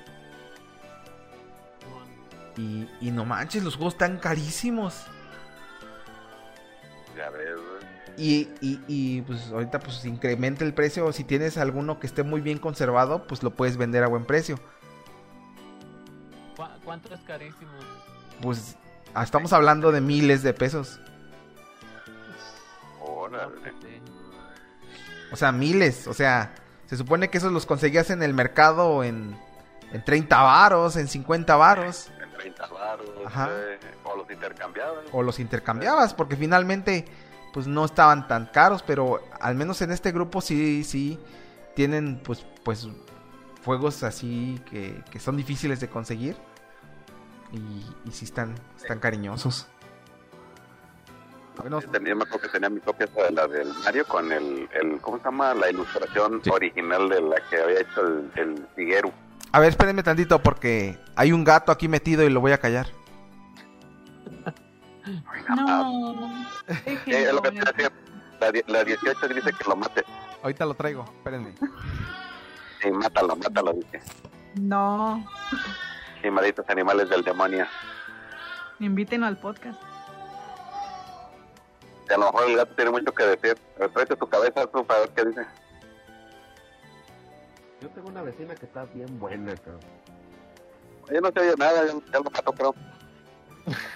Y, 2.58 2.88
y 3.00 3.10
no 3.10 3.24
manches, 3.24 3.62
los 3.62 3.76
juegos 3.76 3.94
están 3.94 4.18
carísimos. 4.18 5.06
Ya 7.16 7.30
ves, 7.30 7.56
y, 8.18 8.48
y, 8.60 8.80
y, 8.88 9.22
pues 9.22 9.48
ahorita 9.52 9.78
pues 9.78 10.04
incrementa 10.04 10.64
el 10.64 10.74
precio. 10.74 11.12
Si 11.12 11.22
tienes 11.22 11.56
alguno 11.56 12.00
que 12.00 12.08
esté 12.08 12.24
muy 12.24 12.40
bien 12.40 12.58
conservado, 12.58 13.28
pues 13.28 13.44
lo 13.44 13.50
puedes 13.50 13.76
vender 13.76 14.02
a 14.02 14.08
buen 14.08 14.24
precio. 14.24 14.58
¿Cuánto 16.84 17.14
es 17.14 17.20
carísimo? 17.20 17.70
Pues 18.42 18.74
ah, 19.14 19.22
estamos 19.22 19.52
hablando 19.52 19.92
de 19.92 20.00
miles 20.00 20.42
de 20.42 20.52
pesos. 20.52 20.98
O 25.30 25.36
sea, 25.36 25.52
miles. 25.52 26.08
O 26.08 26.14
sea, 26.14 26.54
se 26.86 26.96
supone 26.96 27.28
que 27.28 27.38
esos 27.38 27.52
los 27.52 27.66
conseguías 27.66 28.10
en 28.10 28.22
el 28.22 28.34
mercado 28.34 29.04
en, 29.04 29.38
en 29.92 30.04
30 30.04 30.42
varos, 30.42 30.96
en 30.96 31.06
50 31.06 31.54
varos. 31.56 32.10
En 32.58 32.68
30 32.68 32.74
varos. 32.74 33.08
Eh, 33.50 33.78
o 34.04 34.16
los 34.16 34.30
intercambiabas. 34.30 35.04
O 35.12 35.22
los 35.22 35.38
intercambiabas, 35.38 36.14
porque 36.14 36.36
finalmente 36.36 37.04
pues 37.52 37.66
no 37.66 37.84
estaban 37.84 38.28
tan 38.28 38.46
caros, 38.46 38.82
pero 38.82 39.20
al 39.40 39.54
menos 39.54 39.80
en 39.82 39.90
este 39.90 40.12
grupo 40.12 40.40
sí, 40.40 40.84
sí 40.84 41.18
tienen 41.74 42.20
pues, 42.22 42.46
pues 42.62 42.88
juegos 43.64 44.02
así 44.02 44.60
que, 44.70 45.02
que 45.10 45.18
son 45.18 45.36
difíciles 45.36 45.80
de 45.80 45.88
conseguir 45.88 46.36
y, 47.52 48.08
y 48.08 48.12
sí 48.12 48.24
están, 48.24 48.54
están 48.76 48.98
cariñosos. 48.98 49.66
Bueno, 51.56 51.80
tenía, 51.80 52.14
me 52.14 52.22
acuerdo 52.22 52.42
que 52.42 52.48
tenía 52.48 52.70
mi 52.70 52.80
copia 52.80 53.06
de 53.06 53.32
la 53.32 53.46
del 53.48 53.72
Mario 53.82 54.04
con 54.06 54.30
el, 54.30 54.68
el 54.72 55.00
¿cómo 55.00 55.18
se 55.18 55.24
llama? 55.24 55.54
La 55.54 55.70
ilustración 55.70 56.40
original 56.50 57.08
de 57.08 57.20
la 57.20 57.36
que 57.50 57.60
había 57.60 57.80
hecho 57.80 58.06
el, 58.06 58.30
el 58.36 58.66
Figueru. 58.76 59.12
A 59.52 59.60
ver, 59.60 59.70
espérenme 59.70 60.02
tantito 60.02 60.42
porque 60.42 60.98
hay 61.16 61.32
un 61.32 61.44
gato 61.44 61.72
aquí 61.72 61.88
metido 61.88 62.24
y 62.24 62.30
lo 62.30 62.40
voy 62.40 62.52
a 62.52 62.58
callar. 62.58 62.86
No. 65.56 66.46
Eh, 67.06 67.30
lo 67.32 67.40
que 67.40 67.52
te 67.52 67.60
decía, 67.60 67.92
la, 68.40 68.52
la 68.66 68.84
18 68.84 69.28
dice 69.28 69.50
que 69.52 69.68
lo 69.68 69.76
mate. 69.76 70.04
Ahorita 70.42 70.66
lo 70.66 70.74
traigo, 70.74 71.04
espérenme. 71.04 71.54
Sí, 72.82 72.90
mátalo, 72.90 73.34
mátalo, 73.36 73.72
dice. 73.72 74.02
No. 74.54 75.26
Sí, 76.22 76.30
malditos 76.30 76.68
animales 76.68 77.08
del 77.08 77.24
demonio. 77.24 77.66
Inviten 78.80 79.24
al 79.24 79.38
podcast. 79.38 79.80
Y 82.08 82.12
a 82.12 82.18
lo 82.18 82.26
mejor 82.26 82.50
el 82.50 82.56
gato 82.56 82.74
tiene 82.74 82.90
mucho 82.90 83.12
que 83.12 83.24
decir. 83.24 83.58
Tráete 83.92 84.16
tu 84.16 84.28
cabeza 84.28 84.66
tú 84.66 84.84
para 84.84 85.00
ver 85.00 85.10
qué 85.10 85.24
dice. 85.24 85.46
Yo 87.80 87.88
tengo 87.90 88.08
una 88.08 88.22
vecina 88.22 88.54
que 88.54 88.66
está 88.66 88.84
bien 88.86 89.18
buena, 89.18 89.54
cabrón. 89.56 89.80
Yo 91.12 91.20
no 91.20 91.32
te 91.32 91.40
oye 91.40 91.54
nada, 91.56 91.86
ya, 91.86 91.92
ya 92.12 92.18
lo 92.18 92.30
mató, 92.30 92.52
creo. 92.52 92.74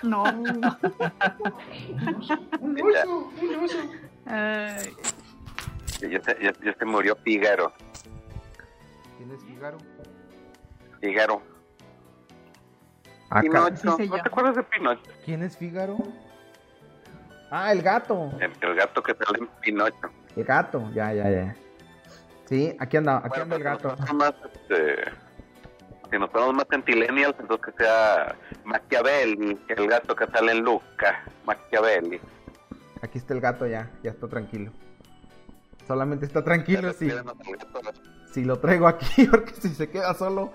No. 0.03 0.23
un 0.25 0.65
oso, 2.81 3.33
un 3.41 3.55
oso. 3.65 3.79
Ay. 4.27 4.95
Ya, 6.01 6.21
ya 6.21 6.75
se 6.79 6.85
murió 6.85 7.17
Figaro. 7.17 7.73
¿Quién 9.17 9.31
es 9.33 9.43
Figaro? 9.45 9.79
Figaro. 11.01 11.43
Ah, 13.31 13.41
Pinocho. 13.41 13.97
¿No 13.97 13.97
te 13.97 14.21
acuerdas 14.21 14.57
de 14.57 14.63
Pinocho? 14.65 15.11
¿Quién 15.25 15.43
es 15.43 15.57
Figaro? 15.57 15.97
Ah, 17.51 17.73
el 17.73 17.83
gato. 17.83 18.31
El, 18.41 18.53
el, 18.61 18.75
gato 18.75 19.03
que 19.03 19.15
sale 19.15 19.39
en 19.39 19.47
Pinocho. 19.61 20.11
El 20.37 20.45
gato, 20.45 20.91
ya, 20.93 21.13
ya, 21.13 21.31
ya. 21.31 21.57
Sí, 22.53 22.77
aquí 22.79 22.99
anda, 22.99 23.17
aquí 23.17 23.29
bueno, 23.31 23.45
anda 23.45 23.57
el 23.57 23.63
gato. 23.63 23.97
Más, 24.13 24.35
este, 24.45 25.11
si 26.11 26.19
nos 26.19 26.29
ponemos 26.29 26.55
más 26.57 26.67
centilenials, 26.71 27.35
entonces 27.41 27.65
que 27.65 27.83
sea 27.83 28.37
Machiavelli, 28.67 29.59
el 29.69 29.89
gato 29.89 30.15
que 30.15 30.27
sale 30.27 30.53
en 30.53 30.63
Luca, 30.63 31.25
Machiavelli. 31.47 32.21
Aquí 33.01 33.17
está 33.17 33.33
el 33.33 33.41
gato 33.41 33.67
ya, 33.67 33.91
ya 34.03 34.11
está 34.11 34.29
tranquilo. 34.29 34.71
Solamente 35.87 36.27
está 36.27 36.45
tranquilo 36.45 36.93
si, 36.93 37.11
si 38.35 38.45
lo 38.45 38.59
traigo 38.59 38.87
aquí, 38.87 39.25
porque 39.31 39.55
si 39.55 39.71
se 39.71 39.89
queda 39.89 40.13
solo, 40.13 40.53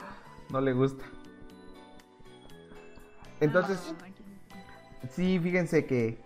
no 0.52 0.62
le 0.62 0.74
gusta. 0.74 1.04
Entonces, 3.40 3.96
sí, 5.10 5.40
fíjense 5.40 5.88
que 5.88 6.20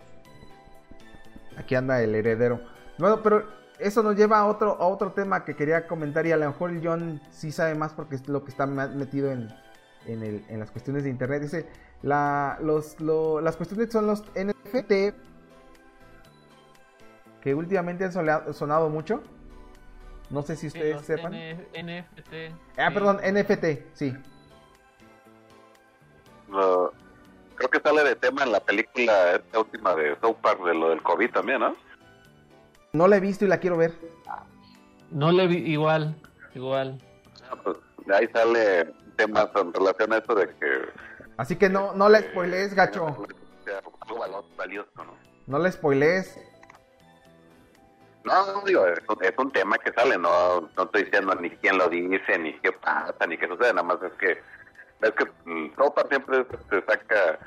aquí 1.56 1.74
anda 1.74 2.02
el 2.02 2.14
heredero. 2.14 2.60
Bueno, 2.98 3.22
pero 3.22 3.61
eso 3.82 4.02
nos 4.02 4.16
lleva 4.16 4.38
a 4.38 4.46
otro, 4.46 4.76
a 4.80 4.86
otro 4.86 5.12
tema 5.12 5.44
que 5.44 5.54
quería 5.54 5.86
comentar 5.86 6.26
y 6.26 6.32
a 6.32 6.36
lo 6.36 6.46
mejor 6.46 6.72
John 6.82 7.20
sí 7.30 7.52
sabe 7.52 7.74
más 7.74 7.92
porque 7.92 8.16
es 8.16 8.28
lo 8.28 8.44
que 8.44 8.50
está 8.50 8.66
metido 8.66 9.30
en, 9.30 9.52
en, 10.06 10.22
el, 10.22 10.44
en 10.48 10.60
las 10.60 10.70
cuestiones 10.70 11.04
de 11.04 11.10
internet. 11.10 11.42
Dice, 11.42 11.68
la, 12.02 12.58
los, 12.60 13.00
lo, 13.00 13.40
las 13.40 13.56
cuestiones 13.56 13.92
son 13.92 14.06
los 14.06 14.22
NFT 14.34 15.14
que 17.40 17.54
últimamente 17.54 18.04
han 18.04 18.12
sonado 18.54 18.88
mucho. 18.88 19.22
No 20.30 20.42
sé 20.42 20.56
si 20.56 20.68
ustedes 20.68 21.02
sepan. 21.02 21.32
NFT. 21.32 22.78
Ah, 22.78 22.90
perdón, 22.94 23.18
NFT, 23.18 23.64
sí. 23.92 24.16
creo 26.48 27.70
que 27.70 27.80
sale 27.80 28.04
de 28.04 28.16
tema 28.16 28.44
en 28.44 28.52
la 28.52 28.60
película 28.60 29.32
esta 29.32 29.58
última 29.58 29.94
de 29.94 30.16
South 30.20 30.36
Park 30.40 30.64
de 30.64 30.74
lo 30.74 30.90
del 30.90 31.02
COVID 31.02 31.30
también, 31.32 31.60
¿no? 31.60 31.76
No 32.94 33.08
la 33.08 33.16
he 33.16 33.20
visto 33.20 33.46
y 33.46 33.48
la 33.48 33.58
quiero 33.58 33.78
ver. 33.78 33.94
No 35.10 35.32
le 35.32 35.46
vi 35.46 35.56
igual, 35.56 36.14
igual. 36.54 37.00
Ah, 37.50 37.56
pues 37.62 37.78
ahí 38.14 38.28
sale 38.34 38.92
temas 39.16 39.48
en 39.54 39.72
relación 39.72 40.12
a 40.12 40.18
eso 40.18 40.34
de 40.34 40.46
que... 40.56 40.88
Así 41.38 41.56
que 41.56 41.70
no, 41.70 41.94
no 41.94 42.10
la 42.10 42.20
spoilees, 42.20 42.74
gacho. 42.74 43.06
¿no? 44.96 45.14
No 45.46 45.58
la 45.58 45.72
spoilees. 45.72 46.38
No, 48.24 48.62
digo, 48.66 48.86
es, 48.86 49.00
es, 49.22 49.38
un 49.38 49.50
tema 49.52 49.78
que 49.78 49.92
sale, 49.92 50.18
no, 50.18 50.60
no 50.60 50.82
estoy 50.82 51.04
diciendo 51.04 51.34
ni 51.36 51.48
quién 51.50 51.78
lo 51.78 51.88
dice, 51.88 52.38
ni 52.38 52.52
qué 52.60 52.72
pasa, 52.72 53.26
ni 53.26 53.38
qué 53.38 53.48
sucede, 53.48 53.72
nada 53.72 53.82
más 53.82 54.02
es 54.02 54.12
que 54.12 54.38
es 55.02 55.12
que 55.12 55.24
mm, 55.44 55.74
Sopa 55.76 56.02
siempre 56.08 56.46
se 56.70 56.82
saca 56.82 57.38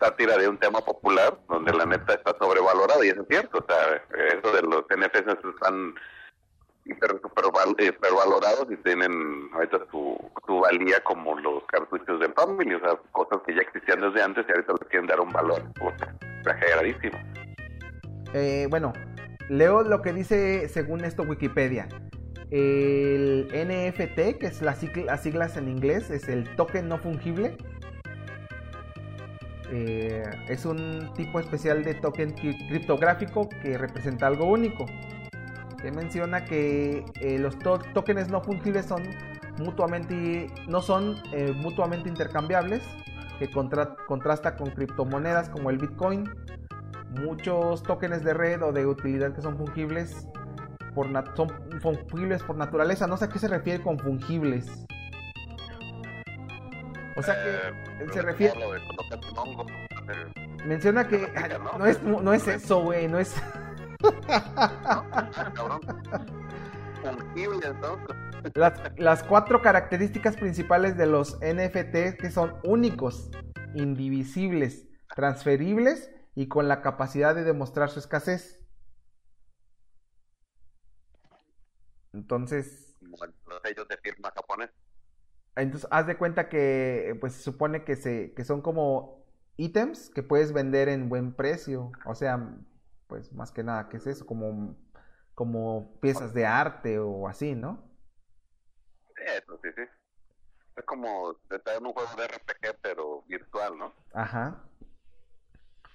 sátira 0.00 0.36
de 0.36 0.48
un 0.48 0.58
tema 0.58 0.80
popular 0.80 1.38
donde 1.48 1.72
la 1.72 1.86
neta 1.86 2.14
está 2.14 2.34
sobrevalorado 2.38 3.04
y 3.04 3.08
eso 3.08 3.22
es 3.22 3.28
cierto, 3.28 3.58
o 3.58 3.66
sea, 3.66 4.02
eso 4.36 4.52
de 4.52 4.62
los 4.62 4.84
NFTs 4.90 5.44
están 5.54 5.94
hiper, 6.84 7.20
super, 7.22 7.44
hipervalorados 7.78 8.66
y 8.70 8.76
tienen 8.78 9.48
ahorita 9.54 9.78
su, 9.90 10.18
su 10.46 10.60
valía 10.60 11.00
como 11.04 11.38
los 11.38 11.64
cartuchos 11.66 12.18
de 12.18 12.28
Family, 12.32 12.74
o 12.74 12.80
sea, 12.80 12.96
cosas 13.12 13.40
que 13.46 13.54
ya 13.54 13.62
existían 13.62 14.00
desde 14.00 14.22
antes 14.22 14.44
y 14.48 14.52
ahorita 14.52 14.72
les 14.80 14.88
quieren 14.88 15.06
dar 15.06 15.20
un 15.20 15.30
valor 15.30 15.62
exageradísimo. 16.40 17.18
Eh, 18.34 18.66
bueno, 18.70 18.92
leo 19.48 19.82
lo 19.82 20.02
que 20.02 20.12
dice 20.12 20.68
según 20.68 21.04
esto 21.04 21.22
Wikipedia. 21.22 21.88
El 22.52 23.48
NFT, 23.48 24.38
que 24.38 24.46
es 24.48 24.60
las 24.60 24.78
siglas 24.78 25.56
en 25.56 25.68
inglés, 25.68 26.10
es 26.10 26.28
el 26.28 26.54
token 26.54 26.86
no 26.86 26.98
fungible. 26.98 27.56
Eh, 29.70 30.22
es 30.48 30.66
un 30.66 31.10
tipo 31.14 31.40
especial 31.40 31.82
de 31.82 31.94
token 31.94 32.32
criptográfico 32.32 33.48
que 33.48 33.78
representa 33.78 34.26
algo 34.26 34.44
único. 34.44 34.84
Que 35.80 35.90
menciona 35.92 36.44
que 36.44 37.06
eh, 37.22 37.38
los 37.38 37.58
tokens 37.58 38.28
no 38.28 38.42
fungibles 38.42 38.84
son 38.84 39.02
mutuamente 39.58 40.48
no 40.68 40.82
son 40.82 41.22
eh, 41.32 41.54
mutuamente 41.56 42.10
intercambiables, 42.10 42.82
que 43.38 43.50
contrasta 43.50 44.56
con 44.56 44.68
criptomonedas 44.72 45.48
como 45.48 45.70
el 45.70 45.78
Bitcoin. 45.78 46.28
Muchos 47.22 47.82
tokens 47.82 48.22
de 48.22 48.34
red 48.34 48.62
o 48.62 48.72
de 48.72 48.84
utilidad 48.84 49.34
que 49.34 49.40
son 49.40 49.56
fungibles 49.56 50.28
por 50.94 51.08
son 51.36 51.48
fungibles 51.80 52.42
por 52.42 52.56
naturaleza. 52.56 53.06
No 53.06 53.16
sé 53.16 53.26
a 53.26 53.28
qué 53.28 53.38
se 53.38 53.48
refiere 53.48 53.82
con 53.82 53.98
fungibles. 53.98 54.86
O 57.16 57.22
sea 57.22 57.34
que 57.42 58.04
él 58.04 58.12
se 58.12 58.22
refiere. 58.22 58.54
Menciona 60.64 61.06
que 61.06 61.28
no 61.78 61.86
es, 61.86 62.02
no 62.02 62.32
es 62.32 62.48
eso, 62.48 62.82
güey, 62.82 63.08
no 63.08 63.18
es. 63.18 63.34
Las, 68.54 68.72
las 68.96 69.22
cuatro 69.22 69.60
características 69.62 70.36
principales 70.36 70.96
de 70.96 71.06
los 71.06 71.38
NFT 71.40 72.18
que 72.18 72.30
son 72.30 72.54
únicos, 72.64 73.30
indivisibles, 73.74 74.86
transferibles 75.14 76.10
y 76.34 76.48
con 76.48 76.68
la 76.68 76.80
capacidad 76.80 77.34
de 77.34 77.44
demostrar 77.44 77.90
su 77.90 77.98
escasez. 77.98 78.61
Entonces. 82.12 82.96
sellos 83.62 83.88
de 83.88 83.96
firma 83.98 84.30
japonés. 84.34 84.70
Entonces, 85.56 85.88
haz 85.90 86.06
de 86.06 86.16
cuenta 86.16 86.48
que, 86.48 87.16
pues 87.20 87.34
se 87.34 87.42
supone 87.42 87.84
que, 87.84 87.96
se, 87.96 88.32
que 88.34 88.44
son 88.44 88.62
como 88.62 89.26
ítems 89.56 90.10
que 90.10 90.22
puedes 90.22 90.52
vender 90.52 90.88
en 90.88 91.08
buen 91.08 91.34
precio. 91.34 91.92
O 92.06 92.14
sea, 92.14 92.56
pues 93.06 93.32
más 93.32 93.52
que 93.52 93.62
nada, 93.62 93.88
¿qué 93.88 93.98
es 93.98 94.06
eso? 94.06 94.26
Como, 94.26 94.76
como 95.34 96.00
piezas 96.00 96.32
de 96.32 96.46
arte 96.46 96.98
o 96.98 97.28
así, 97.28 97.54
¿no? 97.54 97.90
Eso, 99.16 99.58
sí, 99.62 99.68
sí. 99.76 99.82
Es 100.74 100.84
como 100.86 101.36
estar 101.50 101.76
en 101.76 101.86
un 101.86 101.92
juego 101.92 102.08
de 102.16 102.26
RPG, 102.28 102.78
pero 102.80 103.22
virtual, 103.28 103.76
¿no? 103.78 103.92
Ajá. 104.14 104.64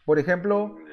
Por 0.06 0.20
ejemplo, 0.20 0.68
mm, 0.68 0.88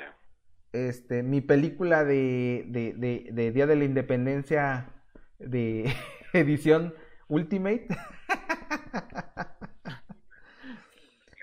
este, 0.73 1.23
mi 1.23 1.43
película 1.43 2.03
de, 2.05 2.65
de, 2.69 2.95
de, 2.95 3.29
de 3.31 3.53
Día 3.53 3.67
de 3.67 3.77
la 3.77 3.85
Independencia 3.85 4.94
de 5.39 5.95
edición 6.33 6.95
Ultimate. 7.29 7.87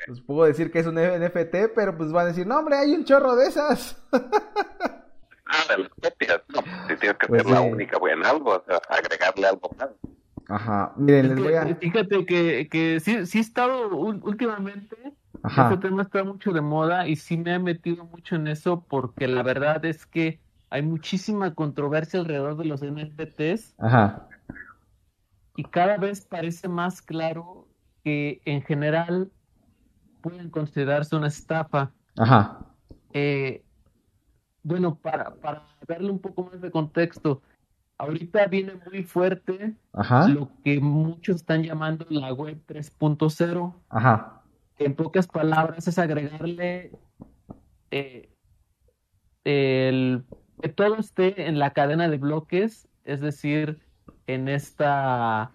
pues 0.08 0.22
puedo 0.22 0.46
decir 0.46 0.72
que 0.72 0.80
es 0.80 0.88
un 0.88 0.96
NFT, 0.96 1.74
pero 1.76 1.98
pues 1.98 2.12
van 2.12 2.26
a 2.26 2.30
decir, 2.30 2.48
no 2.48 2.60
hombre, 2.60 2.76
hay 2.76 2.94
un 2.94 3.06
chorro 3.06 3.36
de 3.36 3.48
esas. 3.48 4.02
ah, 4.12 5.66
de 5.70 5.78
las 5.78 5.90
copias, 5.90 6.42
no, 6.50 6.62
si 6.88 6.96
tienes 6.98 7.18
que 7.18 7.28
pues 7.28 7.44
ser 7.44 7.52
la 7.52 7.62
única 7.62 7.98
buena 7.98 8.30
algo, 8.30 8.56
o 8.56 8.64
sea, 8.66 8.80
agregarle 8.90 9.48
algo 9.48 9.70
más. 9.78 9.90
Ajá, 10.50 10.94
miren, 10.98 11.30
les 11.30 11.40
voy 11.40 11.54
a... 11.54 11.76
Fíjate 11.76 12.26
que, 12.26 12.68
que 12.70 13.00
sí, 13.00 13.26
sí 13.26 13.38
he 13.38 13.42
estado 13.42 13.90
últimamente, 13.96 14.98
Ajá. 15.44 15.70
este 15.72 15.88
tema 15.88 16.04
está 16.04 16.24
mucho 16.24 16.52
de 16.52 16.62
moda 16.62 17.08
y 17.08 17.16
sí 17.16 17.38
me 17.38 17.54
he 17.54 17.60
metido 17.60 18.06
mucho 18.06 18.36
en 18.36 18.48
eso 18.48 18.86
porque 18.88 19.28
la 19.28 19.44
verdad 19.44 19.86
es 19.86 20.06
que 20.06 20.42
hay 20.72 20.82
muchísima 20.82 21.54
controversia 21.54 22.22
alrededor 22.22 22.56
de 22.56 22.66
los 22.66 22.82
NFTs. 22.82 23.76
Ajá. 23.78 24.28
Y 25.58 25.66
cada 25.66 25.98
vez 25.98 26.22
parece 26.26 26.70
más 26.70 27.02
claro 27.02 27.68
que 28.06 28.42
en 28.46 28.62
general 28.62 29.30
pueden 30.22 30.50
considerarse 30.50 31.16
una 31.18 31.28
estafa. 31.28 31.92
Ajá. 32.18 32.66
Eh, 33.12 33.66
bueno, 34.64 34.96
para, 34.96 35.36
para 35.36 35.68
darle 35.86 36.10
un 36.10 36.20
poco 36.20 36.46
más 36.46 36.62
de 36.62 36.72
contexto, 36.72 37.42
ahorita 37.98 38.48
viene 38.48 38.80
muy 38.90 39.04
fuerte 39.04 39.76
lo 40.30 40.50
que 40.64 40.80
muchos 40.80 41.38
están 41.38 41.64
llamando 41.64 42.06
la 42.10 42.32
web 42.32 42.58
3.0. 42.66 43.74
Ajá. 43.90 44.42
En 44.78 44.96
pocas 44.96 45.28
palabras 45.28 45.86
es 45.86 46.00
agregarle 46.00 46.98
eh, 47.92 48.30
el 49.44 50.24
que 50.62 50.70
todo 50.70 50.98
esté 50.98 51.48
en 51.48 51.60
la 51.60 51.72
cadena 51.72 52.08
de 52.08 52.18
bloques, 52.18 52.88
es 53.04 53.20
decir, 53.20 53.80
en 54.28 54.48
esta, 54.48 55.52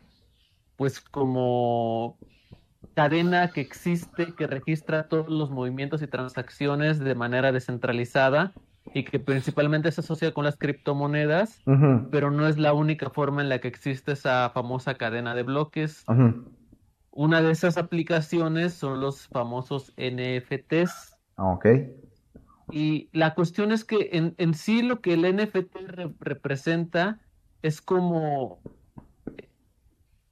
pues 0.76 1.00
como 1.00 2.18
cadena 2.94 3.50
que 3.50 3.60
existe, 3.60 4.34
que 4.34 4.46
registra 4.46 5.08
todos 5.08 5.28
los 5.28 5.50
movimientos 5.50 6.02
y 6.02 6.06
transacciones 6.06 6.98
de 6.98 7.14
manera 7.14 7.52
descentralizada 7.52 8.52
y 8.94 9.04
que 9.04 9.18
principalmente 9.18 9.90
se 9.92 10.00
asocia 10.00 10.32
con 10.32 10.44
las 10.44 10.56
criptomonedas, 10.56 11.60
pero 12.10 12.30
no 12.30 12.46
es 12.46 12.56
la 12.56 12.72
única 12.72 13.10
forma 13.10 13.42
en 13.42 13.48
la 13.48 13.58
que 13.58 13.68
existe 13.68 14.12
esa 14.12 14.50
famosa 14.50 14.94
cadena 14.94 15.34
de 15.34 15.42
bloques. 15.42 16.04
Una 17.10 17.42
de 17.42 17.50
esas 17.50 17.78
aplicaciones 17.78 18.74
son 18.74 19.00
los 19.00 19.28
famosos 19.28 19.92
NFTs. 19.96 21.16
Ok. 21.36 21.66
Y 22.70 23.08
la 23.12 23.34
cuestión 23.34 23.72
es 23.72 23.84
que 23.84 24.10
en, 24.12 24.34
en 24.38 24.54
sí 24.54 24.82
lo 24.82 25.00
que 25.00 25.14
el 25.14 25.36
NFT 25.36 25.76
representa 26.18 27.20
es 27.62 27.80
como 27.80 28.60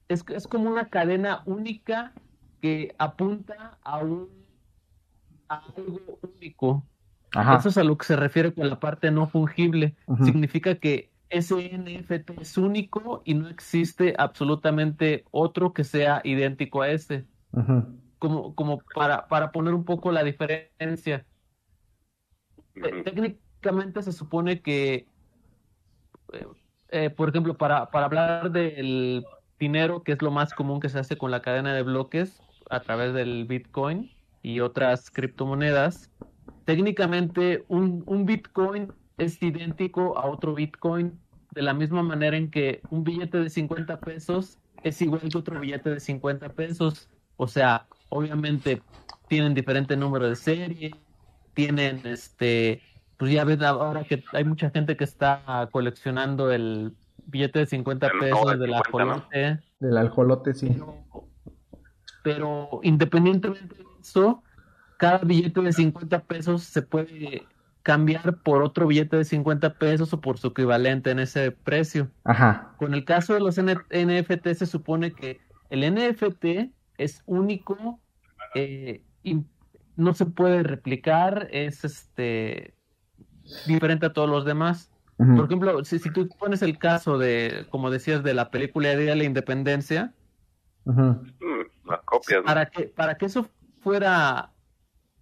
es, 0.08 0.24
es, 0.28 0.46
como 0.46 0.70
una 0.70 0.88
cadena 0.88 1.42
única 1.46 2.12
que 2.60 2.94
apunta 2.98 3.78
a 3.82 3.98
un 3.98 4.28
a 5.48 5.62
algo 5.76 6.18
único. 6.22 6.84
Eso 7.58 7.68
es 7.68 7.78
a 7.78 7.84
lo 7.84 7.98
que 7.98 8.06
se 8.06 8.16
refiere 8.16 8.54
con 8.54 8.68
la 8.68 8.78
parte 8.78 9.10
no 9.10 9.26
fungible. 9.26 9.96
Significa 10.24 10.76
que 10.76 11.10
ese 11.30 11.76
NFT 11.76 12.30
es 12.40 12.56
único 12.56 13.22
y 13.24 13.34
no 13.34 13.48
existe 13.48 14.14
absolutamente 14.16 15.24
otro 15.32 15.72
que 15.72 15.82
sea 15.82 16.20
idéntico 16.22 16.82
a 16.82 16.90
ese. 16.90 17.26
Como, 18.18 18.54
como 18.54 18.78
para, 18.94 19.26
para 19.26 19.50
poner 19.50 19.74
un 19.74 19.84
poco 19.84 20.12
la 20.12 20.22
diferencia 20.22 21.26
técnicamente 22.74 24.02
se 24.02 24.12
supone 24.12 24.60
que, 24.60 25.06
eh, 26.32 26.46
eh, 26.90 27.10
por 27.10 27.28
ejemplo, 27.28 27.56
para, 27.56 27.90
para 27.90 28.06
hablar 28.06 28.50
del 28.50 29.24
dinero, 29.58 30.02
que 30.02 30.12
es 30.12 30.22
lo 30.22 30.30
más 30.30 30.54
común 30.54 30.80
que 30.80 30.88
se 30.88 30.98
hace 30.98 31.16
con 31.16 31.30
la 31.30 31.42
cadena 31.42 31.74
de 31.74 31.82
bloques 31.82 32.40
a 32.70 32.80
través 32.80 33.14
del 33.14 33.44
Bitcoin 33.46 34.10
y 34.42 34.60
otras 34.60 35.10
criptomonedas, 35.10 36.10
técnicamente 36.64 37.64
un, 37.68 38.02
un 38.06 38.26
Bitcoin 38.26 38.92
es 39.18 39.40
idéntico 39.42 40.18
a 40.18 40.26
otro 40.26 40.54
Bitcoin 40.54 41.18
de 41.52 41.62
la 41.62 41.72
misma 41.72 42.02
manera 42.02 42.36
en 42.36 42.50
que 42.50 42.82
un 42.90 43.04
billete 43.04 43.38
de 43.38 43.48
50 43.48 44.00
pesos 44.00 44.58
es 44.82 45.00
igual 45.00 45.22
que 45.22 45.38
otro 45.38 45.60
billete 45.60 45.90
de 45.90 46.00
50 46.00 46.48
pesos. 46.50 47.08
O 47.36 47.46
sea, 47.46 47.86
obviamente 48.08 48.82
tienen 49.28 49.54
diferente 49.54 49.96
número 49.96 50.28
de 50.28 50.36
serie, 50.36 50.94
tienen 51.54 52.00
este 52.04 52.82
pues 53.16 53.32
ya 53.32 53.44
ves 53.44 53.60
ahora 53.62 54.04
que 54.04 54.22
hay 54.32 54.44
mucha 54.44 54.70
gente 54.70 54.96
que 54.96 55.04
está 55.04 55.68
coleccionando 55.70 56.50
el 56.52 56.94
billete 57.26 57.60
de 57.60 57.66
50 57.66 58.10
pesos 58.20 58.58
del 58.58 58.74
ajolote. 58.74 59.60
Del 59.80 59.96
ajolote, 59.96 60.54
sí. 60.54 60.76
Pero, 62.22 62.80
independientemente 62.82 63.76
de 63.76 63.84
eso, 64.00 64.42
cada 64.98 65.18
billete 65.18 65.60
de 65.60 65.72
50 65.72 66.24
pesos 66.24 66.64
se 66.64 66.82
puede 66.82 67.46
cambiar 67.82 68.42
por 68.42 68.62
otro 68.62 68.86
billete 68.86 69.18
de 69.18 69.24
50 69.24 69.74
pesos 69.74 70.12
o 70.12 70.20
por 70.20 70.38
su 70.38 70.48
equivalente 70.48 71.10
en 71.10 71.18
ese 71.18 71.50
precio. 71.50 72.10
Ajá. 72.24 72.74
Con 72.78 72.94
el 72.94 73.04
caso 73.04 73.34
de 73.34 73.40
los 73.40 73.58
NFT 73.58 74.48
se 74.54 74.66
supone 74.66 75.12
que 75.12 75.40
el 75.70 75.94
NFT 75.94 76.72
es 76.96 77.22
único, 77.26 78.00
eh, 78.54 79.02
no 79.96 80.14
se 80.14 80.26
puede 80.26 80.62
replicar, 80.62 81.48
es 81.50 81.84
este 81.84 82.74
diferente 83.66 84.06
a 84.06 84.12
todos 84.12 84.28
los 84.28 84.44
demás. 84.44 84.90
Por 85.16 85.44
ejemplo, 85.44 85.84
si, 85.84 86.00
si, 86.00 86.10
tú 86.12 86.28
pones 86.28 86.60
el 86.62 86.76
caso 86.76 87.18
de, 87.18 87.66
como 87.70 87.88
decías, 87.90 88.24
de 88.24 88.34
la 88.34 88.50
película 88.50 88.96
de 88.96 89.14
la 89.14 89.22
Independencia, 89.22 90.12
mm, 90.84 91.12
copias. 92.04 92.42
Para 92.44 92.66
que, 92.66 92.84
para 92.88 93.14
que 93.14 93.26
eso 93.26 93.48
fuera 93.80 94.50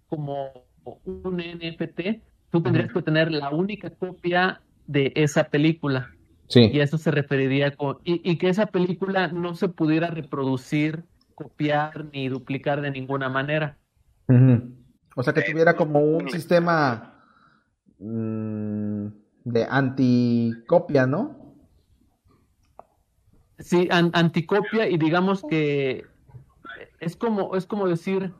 como 0.07 0.65
un 0.83 1.37
NFT, 1.37 2.21
tú 2.49 2.63
tendrías 2.63 2.91
que 2.91 3.01
tener 3.03 3.31
la 3.31 3.51
única 3.51 3.91
copia 3.91 4.61
de 4.87 5.13
esa 5.15 5.43
película. 5.49 6.09
Sí. 6.47 6.71
Y 6.73 6.79
eso 6.79 6.97
se 6.97 7.11
referiría 7.11 7.75
con. 7.75 7.99
Y, 8.03 8.19
y 8.29 8.37
que 8.37 8.49
esa 8.49 8.65
película 8.65 9.27
no 9.27 9.53
se 9.53 9.69
pudiera 9.69 10.07
reproducir, 10.07 11.03
copiar 11.35 12.05
ni 12.11 12.29
duplicar 12.29 12.81
de 12.81 12.89
ninguna 12.89 13.29
manera. 13.29 13.77
O 15.15 15.23
sea, 15.23 15.33
que 15.33 15.41
tuviera 15.41 15.75
como 15.75 15.99
un 15.99 16.29
sistema 16.29 17.15
mm, 17.99 19.07
de 19.43 19.67
anticopia, 19.69 21.05
¿no? 21.05 21.55
Sí, 23.59 23.87
anticopia 23.91 24.89
y 24.89 24.97
digamos 24.97 25.43
que 25.47 26.05
es 26.99 27.15
como, 27.15 27.55
es 27.55 27.65
como 27.65 27.87
decir, 27.87 28.33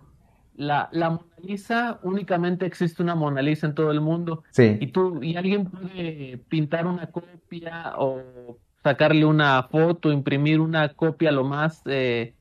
la, 0.55 0.89
la 0.91 1.11
Mona 1.11 1.35
Lisa, 1.41 1.99
únicamente 2.03 2.65
existe 2.65 3.01
una 3.01 3.15
Mona 3.15 3.41
Lisa 3.41 3.67
en 3.67 3.75
todo 3.75 3.91
el 3.91 4.01
mundo. 4.01 4.43
Sí. 4.51 4.77
Y 4.79 4.87
tú, 4.87 5.21
y 5.21 5.35
alguien 5.35 5.65
puede 5.65 6.37
pintar 6.49 6.87
una 6.87 7.07
copia 7.07 7.93
o 7.97 8.57
sacarle 8.83 9.25
una 9.25 9.63
foto, 9.63 10.11
imprimir 10.11 10.59
una 10.59 10.89
copia 10.89 11.31
lo 11.31 11.43
más 11.43 11.81
eh, 11.85 12.35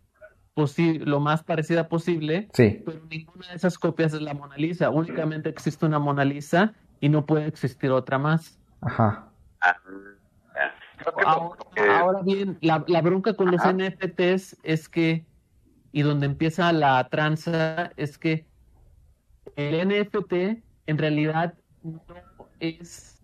lo 0.55 1.21
más 1.21 1.43
parecida 1.43 1.88
posible, 1.88 2.49
sí. 2.53 2.83
pero 2.85 3.01
ninguna 3.09 3.49
de 3.49 3.57
esas 3.57 3.79
copias 3.79 4.12
es 4.12 4.21
la 4.21 4.35
Mona 4.35 4.57
Lisa, 4.57 4.91
únicamente 4.91 5.49
existe 5.49 5.87
una 5.87 5.99
Mona 5.99 6.25
Lisa 6.25 6.75
y 7.01 7.09
no 7.09 7.25
puede 7.25 7.47
existir 7.47 7.91
otra 7.91 8.19
más. 8.19 8.59
Ajá. 8.81 9.29
Ah, 9.61 9.77
ahora, 11.27 12.23
bien, 12.23 12.59
la, 12.61 12.85
la, 12.87 13.01
bronca 13.01 13.35
con 13.35 13.51
los 13.51 13.62
NFTs 13.62 14.59
es 14.62 14.88
que 14.88 15.25
y 15.93 16.03
donde 16.03 16.27
empieza 16.27 16.73
la 16.73 17.07
tranza 17.09 17.93
es 17.97 18.19
que 18.19 18.47
el 19.57 19.88
NFT 19.88 20.62
en 20.87 20.99
realidad 20.99 21.55
no 21.83 22.03
es 22.61 23.23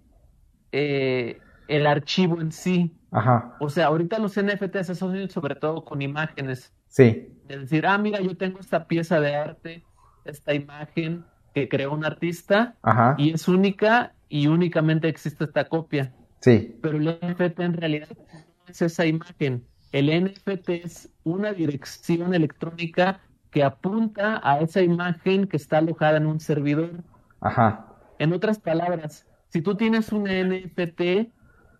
eh, 0.72 1.40
el 1.68 1.86
archivo 1.86 2.40
en 2.40 2.52
sí. 2.52 2.94
Ajá. 3.10 3.56
O 3.60 3.70
sea, 3.70 3.86
ahorita 3.86 4.18
los 4.18 4.40
NFTs 4.40 4.86
se 4.86 4.92
asocian 4.92 5.30
sobre 5.30 5.54
todo 5.54 5.84
con 5.84 6.02
imágenes. 6.02 6.74
Sí. 6.88 7.28
Es 7.48 7.60
decir, 7.60 7.86
ah, 7.86 7.98
mira, 7.98 8.20
yo 8.20 8.36
tengo 8.36 8.58
esta 8.60 8.86
pieza 8.86 9.20
de 9.20 9.34
arte, 9.34 9.84
esta 10.24 10.54
imagen 10.54 11.24
que 11.54 11.68
creó 11.68 11.92
un 11.92 12.04
artista 12.04 12.76
Ajá. 12.82 13.14
y 13.18 13.32
es 13.32 13.48
única 13.48 14.12
y 14.28 14.46
únicamente 14.46 15.08
existe 15.08 15.44
esta 15.44 15.68
copia. 15.68 16.12
Sí. 16.40 16.76
Pero 16.82 16.98
el 16.98 17.18
NFT 17.22 17.60
en 17.60 17.72
realidad 17.74 18.08
no 18.10 18.64
es 18.68 18.82
esa 18.82 19.06
imagen. 19.06 19.64
El 19.92 20.24
NFT 20.24 20.68
es 20.70 21.10
una 21.24 21.52
dirección 21.52 22.34
electrónica 22.34 23.20
que 23.50 23.64
apunta 23.64 24.40
a 24.44 24.60
esa 24.60 24.82
imagen 24.82 25.46
que 25.48 25.56
está 25.56 25.78
alojada 25.78 26.18
en 26.18 26.26
un 26.26 26.40
servidor. 26.40 27.02
Ajá. 27.40 27.86
En 28.18 28.32
otras 28.32 28.58
palabras, 28.58 29.26
si 29.48 29.62
tú 29.62 29.76
tienes 29.76 30.12
un 30.12 30.24
NFT, 30.24 31.32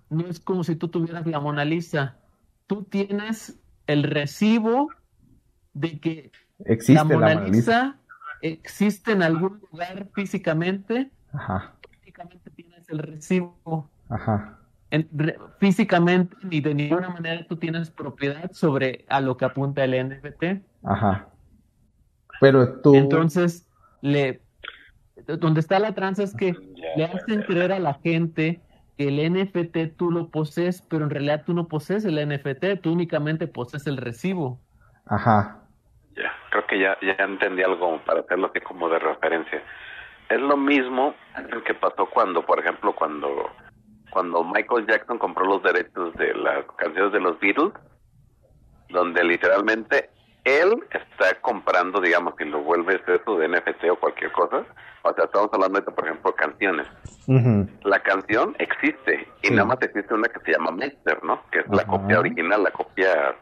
no 0.08 0.26
es 0.26 0.40
como 0.40 0.64
si 0.64 0.76
tú 0.76 0.88
tuvieras 0.88 1.26
la 1.26 1.40
Mona 1.40 1.66
Tú 2.66 2.84
tienes 2.84 3.60
el 3.86 4.02
recibo 4.04 4.88
de 5.80 6.00
que 6.00 6.32
existe 6.64 6.94
la 6.94 7.04
Mona, 7.04 7.34
Lisa, 7.46 7.96
existe 8.42 9.12
en 9.12 9.22
algún 9.22 9.60
lugar 9.70 10.08
físicamente. 10.14 11.10
Ajá. 11.32 11.74
Físicamente 11.90 12.50
tienes 12.50 12.88
el 12.88 12.98
recibo. 12.98 13.88
Ajá. 14.08 14.58
En, 14.90 15.08
re, 15.12 15.38
físicamente 15.58 16.34
ni 16.42 16.60
de 16.60 16.74
ninguna 16.74 17.10
manera 17.10 17.46
tú 17.46 17.56
tienes 17.56 17.90
propiedad 17.90 18.50
sobre 18.52 19.04
a 19.08 19.20
lo 19.20 19.36
que 19.36 19.44
apunta 19.44 19.84
el 19.84 20.08
NFT. 20.08 20.62
Ajá. 20.84 21.28
Pero 22.40 22.80
tú. 22.80 22.94
Entonces, 22.94 23.66
le 24.00 24.40
donde 25.26 25.60
está 25.60 25.78
la 25.78 25.94
tranza 25.94 26.22
es 26.22 26.34
que 26.34 26.52
ya, 26.52 26.96
le 26.96 27.04
hacen 27.04 27.42
creer 27.42 27.72
a 27.72 27.78
la 27.78 27.94
gente 27.94 28.60
que 28.96 29.08
el 29.08 29.32
NFT 29.32 29.96
tú 29.96 30.10
lo 30.10 30.30
posees, 30.30 30.82
pero 30.88 31.04
en 31.04 31.10
realidad 31.10 31.42
tú 31.44 31.54
no 31.54 31.68
posees 31.68 32.04
el 32.04 32.16
NFT, 32.16 32.80
tú 32.82 32.92
únicamente 32.92 33.46
posees 33.46 33.86
el 33.86 33.96
recibo. 33.96 34.60
Ajá. 35.06 35.67
Ya, 36.18 36.32
creo 36.50 36.66
que 36.66 36.78
ya, 36.80 36.98
ya 37.00 37.12
entendí 37.24 37.62
algo 37.62 38.00
para 38.04 38.20
hacerlo 38.20 38.48
así 38.48 38.60
como 38.60 38.88
de 38.88 38.98
referencia. 38.98 39.62
Es 40.28 40.40
lo 40.40 40.56
mismo 40.56 41.14
que 41.64 41.74
pasó 41.74 42.06
cuando, 42.06 42.44
por 42.44 42.58
ejemplo, 42.58 42.92
cuando, 42.92 43.50
cuando 44.10 44.42
Michael 44.44 44.86
Jackson 44.86 45.18
compró 45.18 45.44
los 45.44 45.62
derechos 45.62 46.12
de 46.14 46.34
las 46.34 46.64
canciones 46.76 47.12
de 47.12 47.20
los 47.20 47.38
Beatles, 47.38 47.72
donde 48.90 49.22
literalmente 49.24 50.10
él 50.44 50.82
está 50.90 51.40
comprando, 51.40 52.00
digamos, 52.00 52.34
que 52.34 52.44
lo 52.44 52.60
vuelves 52.62 53.00
eso 53.06 53.38
de 53.38 53.48
NFT 53.48 53.84
o 53.90 53.96
cualquier 53.96 54.32
cosa. 54.32 54.64
O 55.02 55.12
sea, 55.14 55.24
estamos 55.24 55.50
hablando 55.52 55.80
de, 55.80 55.90
por 55.92 56.04
ejemplo, 56.04 56.34
canciones. 56.34 56.86
Uh 57.26 57.34
-huh. 57.34 57.68
La 57.84 58.00
canción 58.00 58.56
existe 58.58 59.28
y 59.42 59.48
sí. 59.48 59.54
nada 59.54 59.66
más 59.66 59.78
existe 59.82 60.12
una 60.12 60.28
que 60.28 60.40
se 60.40 60.52
llama 60.52 60.72
Master, 60.72 61.22
¿no? 61.22 61.42
Que 61.50 61.60
es 61.60 61.66
uh 61.66 61.70
-huh. 61.70 61.76
la 61.76 61.84
copia 61.84 62.18
original, 62.18 62.62
la 62.62 62.70
copia, 62.70 63.36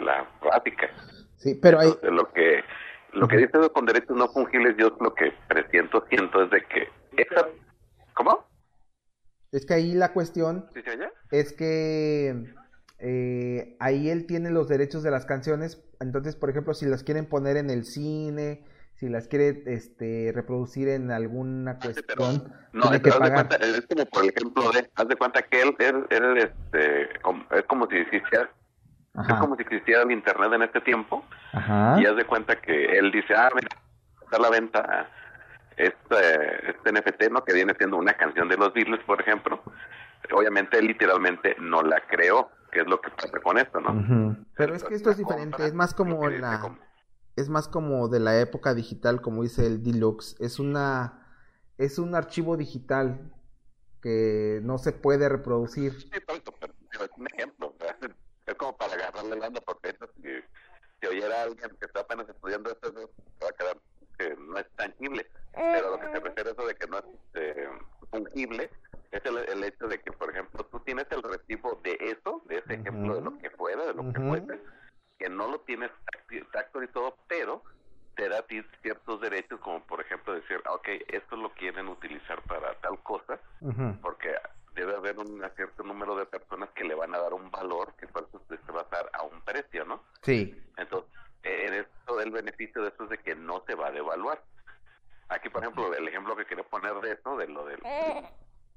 la 0.00 0.24
básica. 0.40 0.88
Sí, 1.42 1.54
pero 1.60 1.80
hay... 1.80 1.88
Entonces, 1.88 2.12
lo 2.12 2.32
que 2.32 2.62
lo 3.12 3.28
que 3.28 3.36
dice 3.36 3.52
con 3.74 3.84
derechos 3.84 4.16
no 4.16 4.28
fungibles, 4.28 4.74
yo 4.78 4.96
lo 5.00 5.14
que 5.14 5.32
presiento, 5.48 6.04
siento 6.08 6.44
es 6.44 6.50
de 6.50 6.62
que 6.62 6.88
esa... 7.22 7.46
¿Cómo? 8.14 8.46
Es 9.50 9.66
que 9.66 9.74
ahí 9.74 9.92
la 9.92 10.12
cuestión 10.12 10.66
es 11.30 11.52
que 11.52 12.54
eh, 12.98 13.76
ahí 13.80 14.08
él 14.08 14.26
tiene 14.26 14.50
los 14.50 14.68
derechos 14.68 15.02
de 15.02 15.10
las 15.10 15.26
canciones, 15.26 15.82
entonces, 16.00 16.36
por 16.36 16.48
ejemplo, 16.48 16.72
si 16.72 16.86
las 16.86 17.02
quieren 17.02 17.26
poner 17.26 17.58
en 17.58 17.68
el 17.68 17.84
cine, 17.84 18.64
si 18.94 19.08
las 19.08 19.28
quiere 19.28 19.62
este, 19.66 20.32
reproducir 20.34 20.88
en 20.88 21.10
alguna 21.10 21.78
cuestión, 21.78 22.34
sí, 22.34 22.52
no, 22.72 22.82
tiene 22.82 23.02
que 23.02 23.10
haz 23.10 23.18
pagar. 23.18 23.48
De 23.48 23.58
cuenta, 23.58 23.78
es 23.78 23.86
como 23.86 24.06
por 24.06 24.24
ejemplo 24.24 24.70
de, 24.72 24.90
haz 24.94 25.08
de 25.08 25.16
cuenta 25.16 25.42
que 25.42 25.60
él, 25.60 25.76
él, 25.80 26.06
él 26.08 26.38
este, 26.38 27.20
como, 27.20 27.44
es 27.50 27.64
como 27.64 27.86
si 27.88 27.96
existiera, 27.96 28.50
Ajá. 29.14 29.34
es 29.34 29.40
como 29.40 29.56
si 29.56 29.62
existiera 29.62 30.02
el 30.02 30.10
internet 30.10 30.52
en 30.54 30.62
este 30.62 30.80
tiempo, 30.80 31.24
Ajá. 31.52 31.96
y 32.00 32.06
haz 32.06 32.16
de 32.16 32.24
cuenta 32.24 32.60
que 32.60 32.98
él 32.98 33.12
dice, 33.12 33.34
ah, 33.34 33.50
mira, 33.54 33.68
está 34.22 34.36
a 34.36 34.40
la 34.40 34.50
venta 34.50 35.10
este, 35.76 36.70
este 36.70 36.92
NFT, 36.92 37.30
¿no? 37.30 37.44
Que 37.44 37.52
viene 37.54 37.74
siendo 37.76 37.96
una 37.96 38.14
canción 38.14 38.48
de 38.48 38.56
los 38.56 38.72
Beatles, 38.72 39.00
por 39.04 39.20
ejemplo. 39.20 39.62
Obviamente, 40.32 40.78
él 40.78 40.86
literalmente 40.86 41.56
no 41.60 41.82
la 41.82 42.00
creó, 42.08 42.50
que 42.70 42.80
es 42.80 42.86
lo 42.86 43.00
que 43.00 43.10
pasa 43.10 43.38
con 43.40 43.58
esto, 43.58 43.80
¿no? 43.80 43.90
Uh 43.90 44.02
-huh. 44.02 44.46
Pero 44.56 44.74
es 44.74 44.84
que 44.84 44.94
esto 44.94 45.10
es 45.10 45.18
diferente, 45.18 45.64
es 45.66 45.74
más 45.74 45.94
como 45.94 46.28
la... 46.28 46.76
Es 47.34 47.48
más 47.48 47.66
como 47.66 48.08
de 48.08 48.20
la 48.20 48.38
época 48.38 48.74
digital, 48.74 49.22
como 49.22 49.42
dice 49.42 49.66
el 49.66 49.82
Deluxe. 49.82 50.36
Es 50.40 50.58
una... 50.58 51.26
Es 51.78 51.98
un 51.98 52.14
archivo 52.14 52.56
digital 52.58 53.32
que 54.02 54.60
no 54.62 54.78
se 54.78 54.92
puede 54.92 55.28
reproducir. 55.28 55.92
Sí, 55.92 56.10
pero, 56.26 56.40
pero 56.90 57.04
es 57.04 57.10
un 57.16 57.26
ejemplo. 57.26 57.61
Como 58.62 58.76
para 58.76 58.94
agarrarle 58.94 59.36
la 59.36 59.48
onda 59.48 59.60
porque 59.60 59.90
esto, 59.90 60.08
si, 60.22 60.28
si 61.00 61.06
oyera 61.08 61.40
a 61.40 61.42
alguien 61.42 61.70
que 61.80 61.86
está 61.86 62.00
apenas 62.00 62.28
estudiando 62.28 62.70
esto, 62.70 62.92
va 63.42 63.48
a 63.48 63.52
quedar 63.52 63.76
que 64.16 64.36
no 64.36 64.56
es 64.56 64.70
tangible. 64.76 65.26
Pero 65.52 65.90
lo 65.90 65.98
que 65.98 66.06
se 66.06 66.20
refiere 66.20 66.50
a 66.50 66.52
eso 66.52 66.66
de 66.66 66.74
que 66.76 66.86
no 66.86 66.98
es 66.98 67.04
eh, 67.34 67.68
fungible 68.10 68.70
es 69.10 69.24
el, 69.24 69.36
el, 69.36 69.64
hecho 69.64 69.88
de 69.88 70.00
que, 70.00 70.12
por 70.12 70.30
ejemplo, 70.30 70.64
tú 70.66 70.78
tienes 70.80 71.06
el 71.10 71.22
recibo 71.24 71.80
de 71.82 71.98
eso, 72.00 72.42
de 72.46 72.58
ese 72.58 72.74
uh 72.74 72.76
-huh. 72.76 72.80
ejemplo, 72.80 73.14
de 73.16 73.20
lo 73.20 73.38
que 73.38 73.50
fuera, 73.50 73.84
de 73.84 73.94
lo 73.94 74.02
uh 74.02 74.06
-huh. 74.06 74.14
que 74.14 74.20
fuese, 74.20 74.62
que 75.18 75.28
no 75.28 75.48
lo 75.48 75.60
tienes 75.60 75.90
tacto 76.52 76.82
y 76.82 76.88
todo, 76.88 77.16
pero 77.26 77.62
te 78.14 78.28
da 78.28 78.38
a 78.38 78.46
ti 78.46 78.62
ciertos 78.82 79.20
derechos, 79.20 79.58
como 79.60 79.84
por 79.86 80.00
ejemplo 80.00 80.34
decir, 80.34 80.62
ok, 80.68 80.88
esto 81.08 81.36
lo 81.36 81.50
quieren 81.54 81.88
utilizar 81.88 82.40
para 82.42 82.74
tal 82.80 83.02
cosa, 83.02 83.40
uh 83.60 83.72
-huh. 83.72 84.00
porque 84.00 84.34
debe 84.74 84.96
haber 84.96 85.18
un 85.18 85.42
cierto 85.56 85.82
número 85.82 86.16
de 86.16 86.26
personas 86.26 86.70
que 86.70 86.84
le 86.84 86.94
van 86.94 87.14
a 87.14 87.18
dar 87.18 87.34
un 87.34 87.50
valor 87.50 87.94
que 87.96 88.06
eso 88.06 88.42
se 88.48 88.72
va 88.72 88.80
a 88.80 88.94
dar 88.96 89.10
a 89.12 89.22
un 89.22 89.40
precio, 89.42 89.84
¿no? 89.84 90.02
Sí. 90.22 90.56
Entonces, 90.76 91.10
en 91.42 91.74
esto 91.74 92.20
el 92.20 92.30
beneficio 92.30 92.82
de 92.82 92.88
eso 92.88 93.04
es 93.04 93.10
de 93.10 93.18
que 93.18 93.34
no 93.34 93.62
se 93.66 93.74
va 93.74 93.88
a 93.88 93.92
devaluar. 93.92 94.42
Aquí, 95.28 95.48
por 95.48 95.62
ejemplo, 95.62 95.94
el 95.94 96.06
ejemplo 96.06 96.36
que 96.36 96.44
quiero 96.44 96.64
poner 96.64 96.94
de 97.00 97.12
esto, 97.12 97.36
de 97.36 97.48
lo 97.48 97.64
del, 97.64 97.80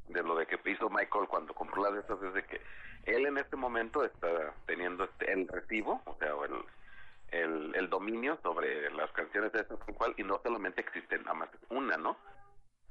de 0.08 0.24
lo 0.24 0.36
de 0.36 0.46
que 0.46 0.60
hizo 0.70 0.90
Michael 0.90 1.28
cuando 1.28 1.54
compró 1.54 1.84
las 1.84 1.94
de 1.94 2.00
estas, 2.00 2.22
es 2.24 2.34
de 2.34 2.44
que 2.46 2.62
él 3.06 3.26
en 3.26 3.38
este 3.38 3.56
momento 3.56 4.04
está 4.04 4.54
teniendo 4.66 5.04
este, 5.04 5.32
el 5.32 5.48
recibo, 5.48 6.02
o 6.06 6.16
sea, 6.18 6.30
el, 6.46 7.40
el, 7.40 7.76
el 7.76 7.90
dominio 7.90 8.40
sobre 8.42 8.90
las 8.92 9.12
canciones 9.12 9.52
de 9.52 9.62
estas 9.62 9.80
cual, 9.98 10.14
y 10.18 10.24
no 10.24 10.40
solamente 10.44 10.82
existe 10.82 11.18
nada 11.20 11.34
más 11.34 11.50
una, 11.70 11.98
¿no? 11.98 12.18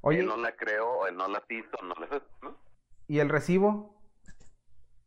Oye. 0.02 0.20
Él 0.20 0.26
no 0.26 0.36
la 0.36 0.52
creó, 0.52 1.06
él 1.06 1.16
no 1.16 1.26
las 1.28 1.42
hizo, 1.48 1.76
no 1.82 1.94
las 1.94 2.22
¿no? 2.42 2.54
¿Y 3.06 3.18
el 3.18 3.28
recibo? 3.28 4.00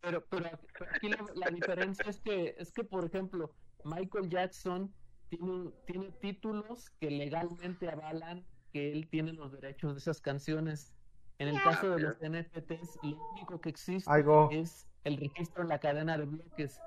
Pero, 0.01 0.23
pero 0.29 0.49
aquí 0.93 1.09
la, 1.09 1.25
la 1.35 1.49
diferencia 1.49 2.05
es 2.07 2.19
que, 2.19 2.55
es 2.57 2.71
que, 2.71 2.83
por 2.83 3.05
ejemplo, 3.05 3.53
Michael 3.83 4.29
Jackson 4.29 4.93
tiene, 5.29 5.71
tiene 5.85 6.11
títulos 6.21 6.89
que 6.99 7.09
legalmente 7.11 7.89
avalan 7.89 8.45
que 8.71 8.91
él 8.91 9.07
tiene 9.09 9.33
los 9.33 9.51
derechos 9.51 9.93
de 9.93 9.99
esas 9.99 10.21
canciones. 10.21 10.93
En 11.39 11.49
el 11.49 11.61
caso 11.61 11.91
de 11.91 11.99
los 11.99 12.17
NFTs, 12.17 12.99
lo 13.03 13.21
único 13.33 13.61
que 13.61 13.69
existe 13.69 14.11
es 14.51 14.87
el 15.03 15.17
registro 15.17 15.63
en 15.63 15.69
la 15.69 15.79
cadena 15.79 16.17
de 16.17 16.25
bloques. 16.25 16.79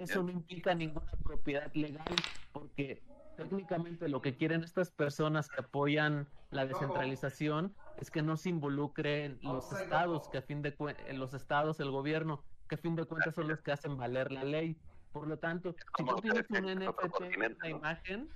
Eso 0.00 0.22
no 0.24 0.30
implica 0.30 0.74
ninguna 0.74 1.12
propiedad 1.22 1.72
legal 1.74 2.16
porque 2.52 3.02
técnicamente 3.38 4.08
lo 4.08 4.20
que 4.20 4.36
quieren 4.36 4.64
estas 4.64 4.90
personas 4.90 5.48
que 5.48 5.60
apoyan 5.60 6.26
la 6.50 6.66
descentralización 6.66 7.72
es 7.98 8.10
que 8.10 8.20
no 8.20 8.36
se 8.36 8.48
involucren 8.48 9.38
los 9.42 9.72
estados, 9.72 10.28
que 10.28 10.38
a 10.38 10.42
fin 10.42 10.60
de 10.60 10.74
los 11.14 11.34
estados, 11.34 11.78
el 11.78 11.90
gobierno, 11.90 12.42
que 12.68 12.74
a 12.74 12.78
fin 12.78 12.96
de 12.96 13.04
cuentas 13.04 13.34
son 13.36 13.48
los 13.48 13.62
que 13.62 13.70
hacen 13.70 13.96
valer 13.96 14.32
la 14.32 14.42
ley. 14.42 14.76
Por 15.12 15.28
lo 15.28 15.38
tanto, 15.38 15.74
si 15.96 16.04
tú 16.04 16.16
tienes 16.16 16.50
un 16.50 16.84
NFT, 16.84 17.36
una 17.60 17.68
imagen, 17.68 18.28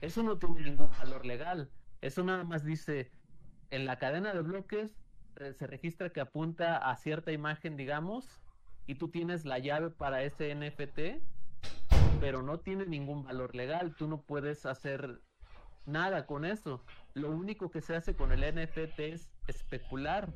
eso 0.00 0.22
no 0.22 0.38
tiene 0.38 0.62
ningún 0.62 0.90
valor 0.98 1.26
legal. 1.26 1.68
Eso 2.00 2.22
nada 2.22 2.44
más 2.44 2.64
dice, 2.64 3.10
en 3.70 3.86
la 3.86 3.98
cadena 3.98 4.32
de 4.32 4.42
bloques 4.42 4.96
se 5.52 5.66
registra 5.66 6.10
que 6.10 6.20
apunta 6.20 6.76
a 6.76 6.96
cierta 6.96 7.32
imagen, 7.32 7.76
digamos, 7.76 8.40
y 8.86 8.94
tú 8.94 9.08
tienes 9.08 9.44
la 9.44 9.58
llave 9.58 9.90
para 9.90 10.22
ese 10.22 10.54
NFT, 10.54 11.22
pero 12.20 12.42
no 12.42 12.58
tiene 12.58 12.86
ningún 12.86 13.24
valor 13.24 13.54
legal. 13.54 13.94
Tú 13.96 14.08
no 14.08 14.20
puedes 14.22 14.66
hacer 14.66 15.20
nada 15.86 16.26
con 16.26 16.44
eso. 16.44 16.84
Lo 17.14 17.30
único 17.30 17.70
que 17.70 17.80
se 17.80 17.96
hace 17.96 18.14
con 18.14 18.32
el 18.32 18.40
NFT 18.40 19.00
es 19.00 19.30
especular, 19.46 20.32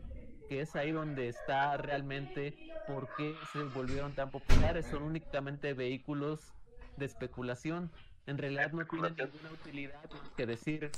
que 0.49 0.61
es 0.61 0.75
ahí 0.77 0.93
donde 0.93 1.29
está 1.29 1.77
realmente 1.77 2.57
por 2.87 3.09
qué 3.17 3.35
se 3.53 3.63
volvieron 3.65 4.15
tan 4.15 4.31
populares. 4.31 4.87
Son 4.87 5.03
únicamente 5.03 5.75
vehículos 5.75 6.53
de 6.97 7.07
especulación. 7.07 7.91
En 8.27 8.39
realidad 8.39 8.73
no 8.73 8.87
tienen 8.87 9.17
ninguna 9.17 9.53
utilidad 9.53 10.11
que 10.37 10.47
decir, 10.47 10.91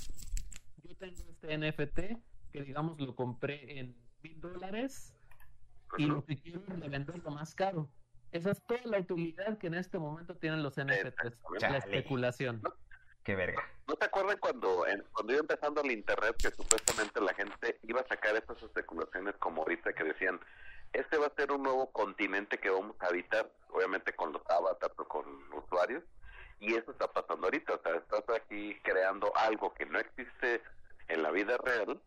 yo 0.82 0.96
tengo 0.96 1.22
este 1.30 1.58
NFT 1.58 2.20
que 2.52 2.62
digamos 2.62 3.00
lo 3.00 3.16
compré 3.16 3.80
en 3.80 3.96
mil 4.22 4.40
dólares 4.40 5.14
y 5.96 6.06
lo 6.06 6.24
que 6.24 6.36
quiero 6.36 6.60
es 6.60 6.80
revenderlo 6.80 7.30
más 7.30 7.54
caro. 7.54 7.88
Esa 8.34 8.50
es 8.50 8.60
toda 8.62 8.80
la 8.86 8.98
utilidad 8.98 9.58
que 9.58 9.68
en 9.68 9.74
este 9.74 9.96
momento 9.96 10.34
tienen 10.34 10.64
los 10.64 10.74
NFTs. 10.74 11.38
La 11.60 11.78
especulación. 11.78 12.60
Qué 13.22 13.36
verga. 13.36 13.62
¿No 13.86 13.94
te 13.94 14.06
acuerdas 14.06 14.36
cuando, 14.40 14.84
cuando 15.12 15.32
iba 15.32 15.40
empezando 15.40 15.82
el 15.82 15.92
internet 15.92 16.34
que 16.42 16.50
supuestamente 16.50 17.20
la 17.20 17.32
gente 17.32 17.78
iba 17.84 18.00
a 18.00 18.08
sacar 18.08 18.34
estas 18.34 18.60
especulaciones 18.60 19.36
como 19.38 19.62
ahorita 19.62 19.92
que 19.92 20.02
decían, 20.02 20.40
este 20.92 21.16
va 21.16 21.28
a 21.28 21.34
ser 21.36 21.52
un 21.52 21.62
nuevo 21.62 21.92
continente 21.92 22.58
que 22.58 22.70
vamos 22.70 22.96
a 22.98 23.06
habitar, 23.06 23.48
obviamente 23.70 24.12
con 24.14 24.32
los 24.32 24.42
avatars 24.50 24.98
o 24.98 25.04
con 25.06 25.24
usuarios, 25.52 26.02
y 26.58 26.74
eso 26.74 26.90
está 26.90 27.06
pasando 27.06 27.46
ahorita, 27.46 27.74
o 27.74 27.82
sea, 27.82 27.94
estás 27.94 28.24
aquí 28.36 28.76
creando 28.82 29.32
algo 29.36 29.72
que 29.74 29.86
no 29.86 30.00
existe 30.00 30.60
en 31.06 31.22
la 31.22 31.30
vida 31.30 31.56
real, 31.58 32.00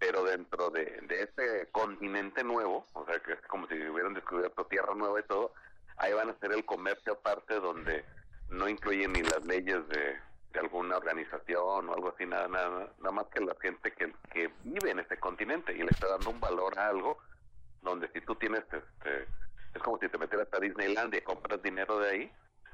pero 0.00 0.24
dentro 0.24 0.70
de, 0.70 0.84
de 1.02 1.22
ese 1.22 1.68
continente 1.70 2.42
nuevo, 2.42 2.84
o 2.94 3.04
sea, 3.06 3.20
que 3.20 3.34
es 3.34 3.40
como 3.42 3.68
si 3.68 3.74
hubieran 3.74 4.14
descubierto 4.14 4.66
tierra 4.66 4.94
nueva 4.94 5.20
y 5.20 5.24
todo, 5.24 5.52
ahí 5.98 6.12
van 6.12 6.28
a 6.28 6.32
hacer 6.32 6.52
el 6.52 6.64
comercio 6.64 7.14
aparte 7.14 7.60
donde 7.60 8.04
no 8.50 8.68
incluyen 8.68 9.12
ni 9.12 9.22
las 9.22 9.44
leyes 9.44 9.86
de, 9.88 10.16
de 10.52 10.60
alguna 10.60 10.96
organización 10.96 11.88
o 11.88 11.94
algo 11.94 12.12
así, 12.14 12.26
nada, 12.26 12.48
nada, 12.48 12.92
nada 12.98 13.12
más 13.12 13.26
que 13.26 13.40
la 13.40 13.54
gente 13.60 13.92
que, 13.92 14.12
que 14.32 14.50
vive 14.64 14.90
en 14.90 15.00
este 15.00 15.18
continente 15.18 15.72
y 15.72 15.78
le 15.78 15.90
está 15.90 16.08
dando 16.08 16.30
un 16.30 16.40
valor 16.40 16.78
a 16.78 16.88
algo 16.88 17.18
donde 17.82 18.08
si 18.12 18.20
tú 18.22 18.34
tienes, 18.36 18.60
este, 18.60 19.26
es 19.74 19.82
como 19.82 19.98
si 19.98 20.08
te 20.08 20.18
metieras 20.18 20.48
a 20.52 20.60
Disneylandia 20.60 21.18
y 21.18 21.22
compras 21.22 21.62
dinero 21.62 21.98
de 21.98 22.10
ahí, 22.10 22.32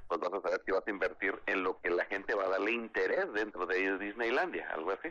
pues 0.08 0.20
vas 0.20 0.32
a 0.32 0.40
saber 0.40 0.62
si 0.64 0.72
vas 0.72 0.86
a 0.86 0.90
invertir 0.90 1.34
en 1.46 1.62
lo 1.62 1.80
que 1.80 1.90
la 1.90 2.04
gente 2.06 2.34
va 2.34 2.44
a 2.44 2.50
darle 2.50 2.72
interés 2.72 3.32
dentro 3.32 3.66
de 3.66 3.98
Disneylandia, 3.98 4.68
algo 4.70 4.92
así. 4.92 5.08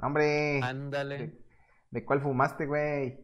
Hombre. 0.00 0.60
Ándale. 0.62 1.32
¿De, 1.90 2.04
cuál 2.04 2.20
fumaste, 2.20 2.66
güey? 2.66 3.18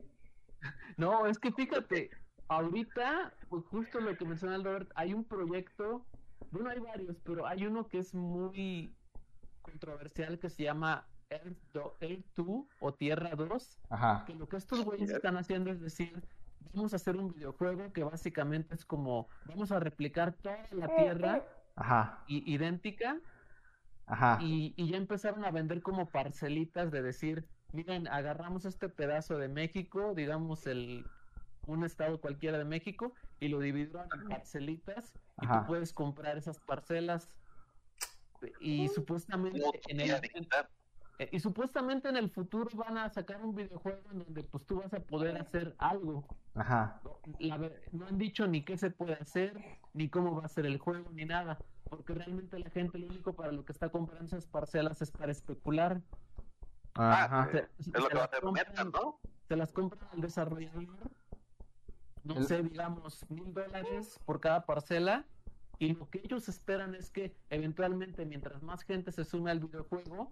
No, 0.96 1.26
es 1.26 1.38
que 1.38 1.50
fíjate, 1.50 2.10
ahorita, 2.50 3.32
pues 3.48 3.64
justo 3.66 4.00
lo 4.00 4.16
que 4.16 4.24
menciona 4.24 4.58
Robert, 4.58 4.90
hay 4.94 5.14
un 5.14 5.24
proyecto 5.24 6.04
bueno, 6.50 6.70
hay 6.70 6.80
varios, 6.80 7.20
pero 7.20 7.46
hay 7.46 7.66
uno 7.66 7.86
que 7.86 7.98
es 7.98 8.14
muy 8.14 8.92
controversial 9.62 10.38
que 10.38 10.50
se 10.50 10.64
llama 10.64 11.06
Earth, 11.28 11.58
2 11.72 12.66
o 12.80 12.94
Tierra 12.94 13.30
2. 13.36 13.78
Ajá. 13.90 14.24
Que 14.26 14.34
lo 14.34 14.48
que 14.48 14.56
estos 14.56 14.84
güeyes 14.84 15.10
están 15.10 15.36
haciendo 15.36 15.70
es 15.70 15.80
decir, 15.80 16.26
vamos 16.72 16.92
a 16.92 16.96
hacer 16.96 17.16
un 17.16 17.32
videojuego 17.32 17.92
que 17.92 18.02
básicamente 18.02 18.74
es 18.74 18.84
como, 18.84 19.28
vamos 19.46 19.70
a 19.70 19.78
replicar 19.78 20.32
toda 20.32 20.66
la 20.72 20.88
Tierra 20.96 21.44
Ajá. 21.76 22.24
idéntica. 22.26 23.20
Ajá. 24.06 24.38
Y, 24.40 24.74
y 24.76 24.90
ya 24.90 24.96
empezaron 24.96 25.44
a 25.44 25.52
vender 25.52 25.82
como 25.82 26.06
parcelitas 26.10 26.90
de 26.90 27.00
decir, 27.00 27.46
miren, 27.72 28.08
agarramos 28.08 28.64
este 28.64 28.88
pedazo 28.88 29.38
de 29.38 29.46
México, 29.46 30.14
digamos 30.16 30.66
el 30.66 31.06
un 31.66 31.84
estado 31.84 32.20
cualquiera 32.20 32.58
de 32.58 32.64
México 32.64 33.14
y 33.38 33.48
lo 33.48 33.60
dividieron 33.60 34.08
en 34.14 34.28
parcelitas 34.28 35.12
y 35.40 35.46
tú 35.46 35.66
puedes 35.66 35.92
comprar 35.92 36.36
esas 36.36 36.58
parcelas 36.60 37.28
y 38.60 38.88
supuestamente 38.88 39.60
en 39.88 40.00
el, 40.00 40.20
eh, 41.20 41.28
y 41.32 41.40
supuestamente 41.40 42.08
en 42.08 42.16
el 42.16 42.30
futuro 42.30 42.70
van 42.74 42.96
a 42.96 43.10
sacar 43.10 43.44
un 43.44 43.54
videojuego 43.54 44.00
en 44.10 44.20
donde 44.20 44.42
pues 44.42 44.64
tú 44.64 44.80
vas 44.80 44.94
a 44.94 45.00
poder 45.00 45.36
hacer 45.36 45.74
algo. 45.78 46.24
Ajá. 46.54 47.00
no 47.92 48.06
han 48.06 48.16
dicho 48.16 48.46
ni 48.46 48.64
qué 48.64 48.78
se 48.78 48.90
puede 48.90 49.14
hacer, 49.14 49.60
ni 49.92 50.08
cómo 50.08 50.34
va 50.40 50.46
a 50.46 50.48
ser 50.48 50.64
el 50.64 50.78
juego, 50.78 51.10
ni 51.12 51.26
nada. 51.26 51.58
Porque 51.90 52.14
realmente 52.14 52.58
la 52.58 52.70
gente 52.70 52.98
lo 52.98 53.08
único 53.08 53.34
para 53.34 53.52
lo 53.52 53.66
que 53.66 53.72
está 53.72 53.90
comprando 53.90 54.24
esas 54.24 54.46
parcelas 54.46 55.02
es 55.02 55.10
para 55.10 55.30
especular. 55.30 56.00
Ajá. 56.94 57.50
es 57.52 57.86
lo 57.86 58.08
que 58.08 58.16
va 58.16 58.22
a 58.22 58.24
hacer 58.24 58.42
¿no? 58.86 59.20
Se 59.46 59.56
las 59.56 59.72
compran 59.72 60.08
al 60.12 60.22
desarrollador 60.22 61.10
no 62.24 62.42
sé, 62.42 62.62
digamos, 62.62 63.28
mil 63.30 63.52
dólares 63.52 64.18
por 64.24 64.40
cada 64.40 64.64
parcela. 64.64 65.24
Y 65.78 65.94
lo 65.94 66.10
que 66.10 66.20
ellos 66.22 66.48
esperan 66.48 66.94
es 66.94 67.10
que 67.10 67.34
eventualmente, 67.48 68.26
mientras 68.26 68.62
más 68.62 68.82
gente 68.82 69.12
se 69.12 69.24
sume 69.24 69.50
al 69.50 69.60
videojuego, 69.60 70.28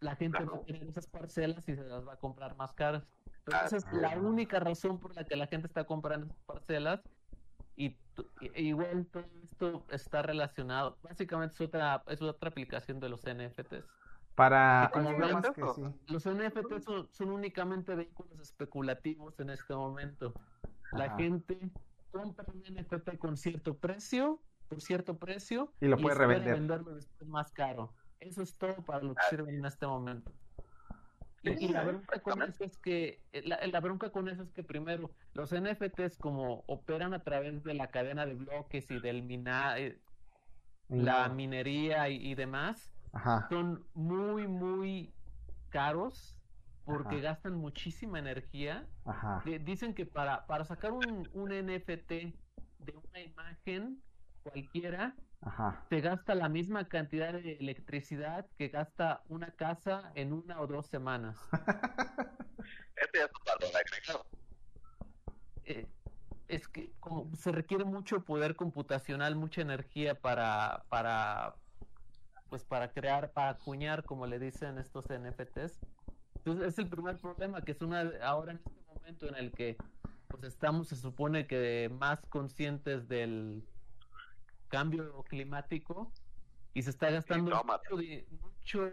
la 0.00 0.16
gente 0.16 0.42
va 0.42 0.56
a 0.56 0.60
tener 0.60 0.84
esas 0.84 1.06
parcelas 1.06 1.68
y 1.68 1.74
se 1.74 1.84
las 1.84 2.06
va 2.06 2.14
a 2.14 2.16
comprar 2.16 2.56
más 2.56 2.72
caras. 2.72 3.06
Entonces, 3.46 3.84
la 3.92 4.18
única 4.18 4.58
razón 4.58 4.98
por 4.98 5.14
la 5.14 5.24
que 5.24 5.36
la 5.36 5.46
gente 5.46 5.66
está 5.66 5.84
comprando 5.84 6.26
esas 6.26 6.42
parcelas. 6.44 7.00
Y, 7.76 7.96
igual 8.54 9.06
todo 9.06 9.24
esto 9.44 9.84
está 9.90 10.22
relacionado. 10.22 10.98
Básicamente 11.02 11.54
es 11.54 11.60
otra, 11.60 12.02
es 12.08 12.20
otra 12.20 12.50
aplicación 12.50 13.00
de 13.00 13.08
los 13.08 13.22
NFTs. 13.22 13.86
Para 14.34 14.90
como 14.92 15.12
los 15.12 16.26
NFTs 16.26 16.84
son, 16.84 17.08
son 17.10 17.30
únicamente 17.30 17.94
vehículos 17.94 18.38
especulativos 18.40 19.38
en 19.40 19.50
este 19.50 19.74
momento. 19.74 20.34
La 20.92 21.16
gente 21.16 21.70
compra 22.10 22.44
un 22.52 22.60
NFT 22.60 23.18
con 23.18 23.36
cierto 23.36 23.76
precio, 23.76 24.40
por 24.68 24.80
cierto 24.80 25.18
precio, 25.18 25.72
y 25.80 25.86
lo 25.86 25.96
puede 25.96 26.16
revender. 26.16 26.54
venderlo 26.54 26.94
después 26.94 27.28
más 27.28 27.52
caro. 27.52 27.92
Eso 28.18 28.42
es 28.42 28.56
todo 28.56 28.82
para 28.84 29.02
lo 29.02 29.14
que 29.14 29.22
sirve 29.30 29.54
en 29.54 29.64
este 29.64 29.86
momento. 29.86 30.32
Y, 31.42 31.68
la 31.68 31.84
bronca 31.84 32.20
con 32.20 32.42
eso 32.42 32.64
es 32.64 32.76
que 32.76 33.22
la, 33.32 33.80
bronca 33.80 34.10
con 34.10 34.28
eso 34.28 34.42
es 34.42 34.50
que 34.52 34.62
primero 34.62 35.10
los 35.32 35.54
NFTs 35.54 36.18
como 36.18 36.64
operan 36.66 37.14
a 37.14 37.22
través 37.22 37.64
de 37.64 37.72
la 37.72 37.90
cadena 37.90 38.26
de 38.26 38.34
bloques 38.34 38.90
y 38.90 39.00
del 39.00 39.22
mina, 39.22 39.78
eh, 39.78 39.98
la 40.88 41.30
minería 41.30 42.10
y, 42.10 42.34
demás 42.34 42.92
son 43.48 43.86
muy 43.94 44.46
muy 44.46 45.14
caros 45.70 46.36
porque 46.84 47.20
gastan 47.20 47.54
muchísima 47.54 48.18
energía. 48.18 48.88
dicen 49.64 49.94
que 49.94 50.06
para, 50.06 50.46
para 50.46 50.64
sacar 50.64 50.92
un, 50.92 51.28
un 51.32 51.50
NFT 51.50 52.10
de 52.78 52.96
una 52.96 53.20
imagen 53.20 54.02
cualquiera, 54.42 55.14
se 55.88 56.00
gasta 56.00 56.34
la 56.34 56.48
misma 56.48 56.88
cantidad 56.88 57.32
de 57.32 57.52
electricidad 57.54 58.46
que 58.58 58.68
gasta 58.68 59.22
una 59.28 59.50
casa 59.52 60.12
en 60.14 60.32
una 60.32 60.60
o 60.60 60.66
dos 60.66 60.86
semanas. 60.86 61.38
este 62.96 63.18
es 63.18 63.24
un 63.26 63.44
valor 63.46 63.76
agregado. 63.76 64.26
Eh, 65.64 65.86
es 66.48 66.68
que 66.68 66.92
como 67.00 67.34
se 67.36 67.52
requiere 67.52 67.84
mucho 67.84 68.24
poder 68.24 68.56
computacional, 68.56 69.36
mucha 69.36 69.62
energía 69.62 70.14
para, 70.14 70.84
para, 70.88 71.54
pues 72.48 72.64
para 72.64 72.92
crear, 72.92 73.32
para 73.32 73.50
acuñar, 73.50 74.04
como 74.04 74.26
le 74.26 74.38
dicen 74.38 74.76
estos 74.78 75.06
NFTs. 75.06 75.80
Entonces 76.40 76.68
es 76.68 76.78
el 76.78 76.88
primer 76.88 77.18
problema, 77.18 77.60
que 77.60 77.72
es 77.72 77.82
una 77.82 78.10
ahora 78.22 78.52
en 78.52 78.58
este 78.58 78.82
momento 78.94 79.28
en 79.28 79.34
el 79.34 79.52
que 79.52 79.76
pues 80.28 80.44
estamos, 80.44 80.88
se 80.88 80.96
supone 80.96 81.46
que 81.46 81.90
más 81.98 82.18
conscientes 82.30 83.08
del 83.08 83.62
cambio 84.68 85.22
climático 85.24 86.10
y 86.72 86.80
se 86.80 86.90
está 86.90 87.10
gastando 87.10 87.62
mucho, 88.40 88.90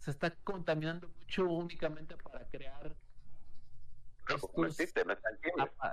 se 0.00 0.10
está 0.10 0.34
contaminando 0.44 1.08
mucho 1.08 1.46
únicamente 1.46 2.14
para 2.18 2.46
crear 2.48 2.94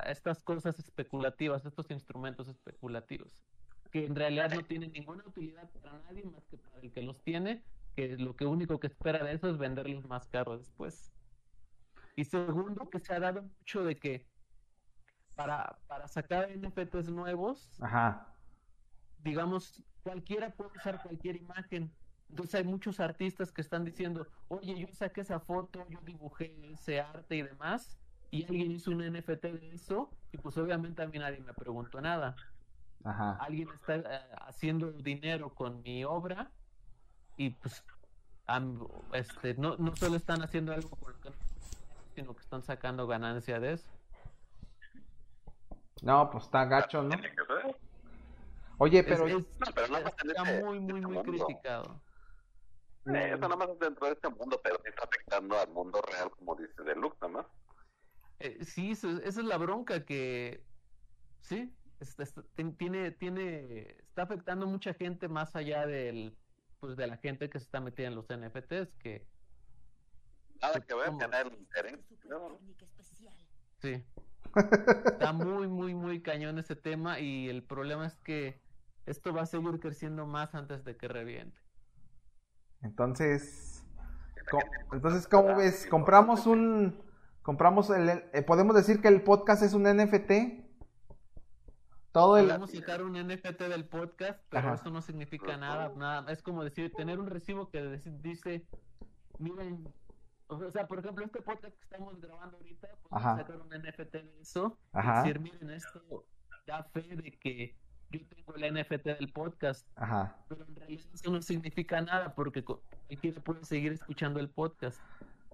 estas 0.08 0.43
cosas 0.43 0.80
especulativas, 0.80 1.65
estos 1.65 1.89
instrumentos 1.91 2.50
especulativos, 2.50 3.41
que 3.89 4.06
en 4.06 4.15
realidad 4.15 4.52
no 4.54 4.65
tienen 4.65 4.91
ninguna 4.91 5.24
utilidad 5.26 5.69
para 5.69 5.98
nadie 6.00 6.24
más 6.26 6.46
que 6.48 6.58
para 6.58 6.82
el 6.82 6.91
que 6.91 7.04
los 7.04 7.22
tiene 7.24 7.63
que 7.95 8.17
lo 8.17 8.36
que 8.36 8.45
único 8.45 8.79
que 8.79 8.88
espera 8.88 9.23
de 9.23 9.34
eso 9.34 9.49
es 9.49 9.58
venderlos 9.58 10.06
más 10.06 10.27
caros 10.27 10.60
después. 10.60 11.13
Y 12.15 12.25
segundo, 12.25 12.89
que 12.89 12.99
se 12.99 13.13
ha 13.13 13.19
dado 13.19 13.43
mucho 13.43 13.84
de 13.84 13.97
que 13.97 14.27
para, 15.36 15.79
para 15.88 16.08
sacar 16.08 16.49
NFTs 16.56 17.10
nuevos, 17.10 17.69
digamos, 19.19 19.84
cualquiera 20.03 20.51
puede 20.51 20.71
usar 20.77 21.01
cualquier 21.01 21.38
imagen. 21.38 21.91
Entonces 22.29 22.56
hay 22.56 22.63
muchos 22.63 22.99
artistas 22.99 23.51
que 23.51 23.62
están 23.62 23.84
diciendo, 23.84 24.27
oye, 24.47 24.79
yo 24.79 24.88
saqué 24.93 25.21
esa 25.21 25.39
foto, 25.39 25.88
yo 25.89 25.99
dibujé 26.01 26.71
ese 26.71 26.99
arte 26.99 27.36
y 27.36 27.41
demás, 27.43 27.97
y 28.32 28.43
alguien 28.45 28.71
hizo 28.71 28.91
un 28.91 28.99
NFT 28.99 29.43
de 29.43 29.71
eso, 29.73 30.10
y 30.32 30.38
pues 30.38 30.58
obviamente 30.58 31.03
a 31.03 31.08
mí 31.08 31.19
nadie 31.19 31.39
me 31.41 31.53
preguntó 31.53 32.01
nada. 32.01 32.36
Alguien 33.39 33.69
está 33.69 33.95
eh, 33.97 34.03
haciendo 34.47 34.91
dinero 34.91 35.53
con 35.53 35.82
mi 35.84 36.06
obra 36.06 36.51
y 37.38 37.52
pues 37.52 37.84
este 39.13 39.56
no, 39.56 39.78
no 39.78 39.96
solo 39.96 40.17
están 40.17 40.41
haciendo 40.41 40.74
algo 40.74 40.89
por 40.89 41.13
sino 42.13 42.36
que 42.36 42.41
están 42.41 42.62
sacando 42.62 43.08
ganancia 43.08 43.60
de 43.60 43.74
eso. 43.74 43.89
No, 46.02 46.30
pues 46.30 46.46
está 46.46 46.65
gacho, 46.65 47.02
¿no? 47.02 47.15
Oye, 48.78 49.04
pero 49.04 49.28
es, 49.28 49.46
está 49.46 50.43
muy, 50.62 50.80
muy, 50.80 51.02
muy 51.02 51.24
criticado. 51.24 52.02
eso 53.06 53.38
nada 53.38 53.56
más 53.56 53.69
es 53.69 53.80
dentro 53.80 54.08
de 54.08 54.13
este 54.13 54.30
mundo, 54.30 54.60
pero 54.63 54.76
sí 54.84 54.89
está 54.89 55.06
afectando 55.06 55.58
al 55.58 55.69
mundo 55.69 56.02
real, 56.02 56.30
como 56.32 56.56
dice 56.56 56.84
Deluxe, 56.84 57.30
¿no? 57.30 57.48
Eh, 58.39 58.63
sí, 58.65 58.91
esa 58.91 59.19
es 59.24 59.38
la 59.38 59.58
bronca 59.58 60.04
que, 60.06 60.63
sí, 61.39 61.74
tiene, 62.76 63.12
tiene, 63.12 63.98
está 64.02 64.24
afectando 64.24 64.67
mucha 64.67 64.93
gente 64.93 65.30
más 65.30 65.56
allá 65.56 65.86
del 65.86 66.36
pues 66.84 66.98
de 66.98 67.08
la 67.08 67.15
gente 67.15 67.50
que 67.50 67.60
se 67.60 67.63
está 67.63 67.80
metida 67.80 68.08
en 68.08 68.15
los 68.15 68.26
NFTs 68.26 68.93
que 69.00 69.26
nada 70.62 70.82
que 70.82 70.93
ver 70.93 71.17
tener 71.17 71.48
interés 71.48 71.98
sí 73.82 74.04
Está 75.06 75.32
muy, 75.34 75.69
muy, 75.69 75.96
muy 75.96 76.22
cañón 76.22 76.60
ese 76.60 76.76
tema 76.76 77.22
y 77.22 77.48
el 77.48 77.63
problema 77.63 78.06
es 78.06 78.15
que 78.17 78.60
esto 79.06 79.34
va 79.34 79.43
a 79.43 79.46
seguir 79.46 79.80
creciendo 79.80 80.28
más 80.28 80.54
antes 80.56 80.84
de 80.84 80.98
que 80.98 81.08
reviente. 81.08 81.58
Entonces, 82.82 83.86
entonces 84.91 85.26
¿cómo 85.30 85.56
ves? 85.56 85.88
Compramos 85.88 86.46
un, 86.46 87.02
compramos 87.43 87.89
el, 87.91 88.10
eh, 88.10 88.41
podemos 88.46 88.76
decir 88.76 89.00
que 89.02 89.08
el 89.08 89.24
podcast 89.24 89.63
es 89.63 89.74
un 89.74 89.84
NFT. 89.84 90.62
Todo 92.13 92.38
el... 92.38 92.45
Podemos 92.45 92.71
sacar 92.71 93.04
un 93.04 93.13
NFT 93.13 93.60
del 93.63 93.86
podcast, 93.86 94.39
pero 94.49 94.76
eso 94.76 94.91
no 94.91 95.02
significa 95.02 95.58
nada, 95.58 95.91
nada. 95.97 96.32
Es 96.32 96.43
como 96.43 96.63
decir, 96.63 96.93
tener 96.93 97.19
un 97.19 97.26
recibo 97.26 97.69
que 97.71 97.82
dice, 98.21 98.67
miren, 99.39 99.91
o 100.47 100.69
sea, 100.69 100.88
por 100.88 100.99
ejemplo, 100.99 101.26
este 101.26 101.41
podcast 101.41 101.76
que 101.76 101.84
estamos 101.84 102.21
grabando 102.21 102.58
ahorita, 102.58 102.88
podemos 103.10 103.39
sacar 103.39 103.60
un 103.60 103.69
NFT 103.69 104.13
de 104.13 104.41
eso. 104.41 104.78
Ajá. 104.91 105.23
Decir, 105.23 105.39
miren, 105.39 105.71
esto 105.71 106.28
da 106.67 106.84
fe 106.84 107.02
de 107.02 107.32
que 107.32 107.76
yo 108.12 108.19
tengo 108.28 108.56
el 108.58 108.73
NFT 108.76 109.06
del 109.06 109.34
podcast. 109.34 109.88
Ajá. 109.95 110.38
Pero 110.49 110.65
en 110.65 110.76
realidad 110.76 111.06
eso 111.12 111.32
no 111.32 111.41
significa 111.41 111.99
nada 111.99 112.36
porque 112.36 112.63
cualquiera 112.63 113.41
puede 113.41 113.65
seguir 113.65 113.91
escuchando 113.91 114.39
el 114.39 114.52
podcast. 114.52 115.02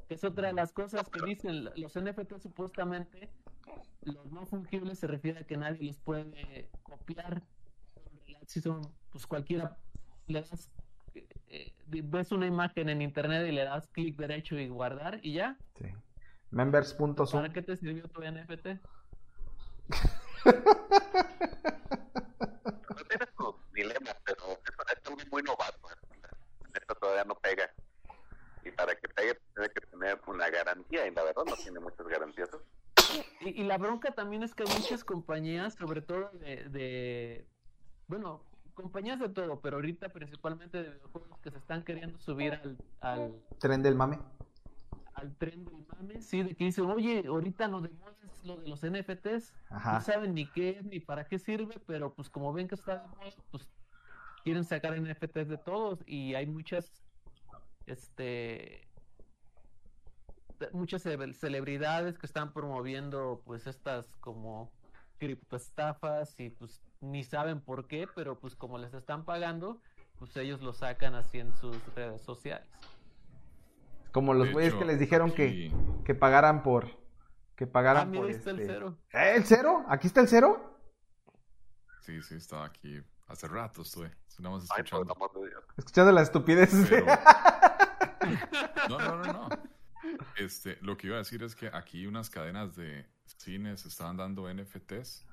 Es 0.10 0.26
otra 0.26 0.48
de 0.48 0.54
las 0.54 0.74
cosas 0.74 1.08
que 1.10 1.26
dicen 1.26 1.69
los 1.78 1.98
NFT 1.98 2.38
supuestamente 2.39 3.30
los 4.01 4.32
no 4.32 4.45
fungibles 4.45 4.99
se 4.99 5.08
refiere 5.08 5.39
a 5.39 5.43
que 5.43 5.58
nadie 5.58 5.88
los 5.88 5.97
puede 5.97 6.69
copiar. 6.84 7.43
Si 8.45 8.62
son, 8.62 8.82
pues 9.12 9.27
cualquiera 9.27 9.77
le 10.27 10.41
das, 10.41 10.71
eh, 11.47 11.73
ves 11.88 12.32
una 12.32 12.45
imagen 12.45 12.89
en 12.89 13.01
internet 13.01 13.47
y 13.47 13.51
le 13.51 13.63
das 13.63 13.88
clic 13.88 14.15
derecho 14.15 14.58
y 14.58 14.67
guardar 14.69 15.19
y 15.23 15.34
ya. 15.34 15.58
Sí. 15.77 15.88
Members.zoom. 16.51 17.15
¿Para 17.32 17.53
qué 17.53 17.62
te 17.62 17.77
sirvió 17.77 18.08
tu 18.08 18.21
NFT? 18.21 18.67
no 22.89 23.03
tienes 23.08 23.29
sus 23.38 23.55
dilemas, 23.73 24.15
pero 24.25 24.60
esto 24.95 25.15
es 25.17 25.32
muy 25.32 25.43
novato. 25.43 25.89
Esto 26.73 26.95
todavía 26.95 27.23
no 27.25 27.36
pega. 27.36 27.69
Y 28.63 28.71
para 28.71 28.95
que 28.95 29.08
pegue, 29.10 29.39
tiene 29.53 29.69
que 29.69 29.82
tener 29.88 30.19
una 30.27 30.49
garantía, 30.49 31.08
y 31.08 31.12
la 31.12 31.23
verdad 31.23 31.43
no 31.45 31.55
tiene 31.55 31.79
muchas 31.79 32.08
garantías. 32.08 32.49
Y, 33.41 33.63
la 33.63 33.77
bronca 33.77 34.12
también 34.12 34.43
es 34.43 34.53
que 34.53 34.63
hay 34.63 34.69
muchas 34.77 35.03
compañías, 35.03 35.73
sobre 35.75 36.01
todo 36.01 36.29
de, 36.41 37.45
bueno, 38.08 38.43
compañías 38.73 39.19
de 39.19 39.29
todo, 39.29 39.60
pero 39.62 39.77
ahorita 39.77 40.10
principalmente 40.10 40.82
de 40.84 40.89
videojuegos 40.91 41.39
que 41.39 41.51
se 41.51 41.58
están 41.58 41.84
queriendo 41.84 42.17
subir 42.19 42.53
al, 42.53 42.77
al 43.01 43.41
tren 43.60 43.84
del 43.84 43.95
mame. 43.95 44.19
Al 45.13 45.36
tren 45.36 45.65
del 45.65 45.86
mame, 45.88 46.21
sí, 46.21 46.43
de 46.43 46.55
que 46.55 46.65
dicen, 46.65 46.86
oye, 46.86 47.25
ahorita 47.27 47.67
lo 47.67 47.82
de 47.82 47.89
lo 48.43 48.58
de 48.58 48.67
los 48.67 48.82
NFTs, 48.82 49.53
no 49.69 50.01
saben 50.01 50.34
ni 50.34 50.45
qué 50.45 50.69
es 50.79 50.86
ni 50.86 50.99
para 50.99 51.27
qué 51.27 51.39
sirve, 51.39 51.75
pero 51.86 52.13
pues 52.13 52.29
como 52.29 52.53
ven 52.53 52.67
que 52.67 52.75
está 52.75 52.99
de 52.99 53.08
moda, 53.08 53.34
pues 53.51 53.69
quieren 54.43 54.63
sacar 54.63 54.99
NFTs 54.99 55.49
de 55.49 55.58
todos 55.58 55.99
y 56.05 56.36
hay 56.36 56.45
muchas, 56.45 56.91
este, 57.86 58.88
muchas 60.74 61.04
celebridades 61.04 62.17
que 62.17 62.26
están 62.26 62.54
promoviendo 62.54 63.41
pues 63.45 63.67
estas 63.67 64.06
como 64.19 64.72
criptoestafas 65.17 66.39
y 66.39 66.50
pues 66.50 66.82
ni 67.02 67.24
saben 67.24 67.62
por 67.62 67.88
qué, 67.88 68.08
pero 68.15 68.39
pues 68.39 68.56
como 68.56 68.78
les 68.78 68.93
están 68.93 69.26
pagando, 69.26 69.82
pues 70.17 70.36
ellos 70.38 70.62
lo 70.62 70.74
sacan 70.74 71.15
así 71.15 71.39
en 71.39 71.54
sus 71.56 71.78
redes 71.95 72.22
sociales. 72.22 72.67
Como 74.12 74.34
los 74.34 74.52
güeyes 74.52 74.74
que 74.74 74.86
les 74.86 75.00
dijeron 75.00 75.32
que, 75.32 75.72
que 76.04 76.15
pagaran 76.15 76.63
por 76.63 76.88
que 77.56 77.67
pagaran 77.67 78.10
ah, 78.15 78.17
por 78.19 78.30
está 78.30 78.52
el 78.52 78.62
este 78.62 78.74
cero. 78.74 78.98
¿Eh, 79.12 79.34
¿El 79.36 79.43
cero? 79.43 79.86
¿Aquí 79.89 80.08
está 80.08 80.22
el 80.22 80.30
cero? 80.30 80.80
Sí, 82.00 82.22
sí, 82.22 82.36
estaba 82.36 82.65
aquí. 82.65 83.04
Hace 83.28 83.50
rato 83.50 83.82
estuve. 83.82 84.12
escuchando. 84.28 85.13
escuchando 85.76 86.12
la 86.13 86.22
estupidez. 86.22 86.72
No, 88.89 88.98
no, 88.98 89.17
no, 89.17 89.34
no. 89.34 89.50
Este, 90.38 90.78
lo 90.82 90.98
que 90.98 91.08
iba 91.08 91.15
a 91.15 91.19
decir 91.19 91.43
es 91.43 91.56
que 91.56 91.69
aquí 91.74 92.08
unas 92.08 92.30
cadenas 92.30 92.76
de 92.76 93.06
cines 93.26 93.86
estaban 93.86 94.17
dando 94.17 94.52
NFTs 94.52 95.26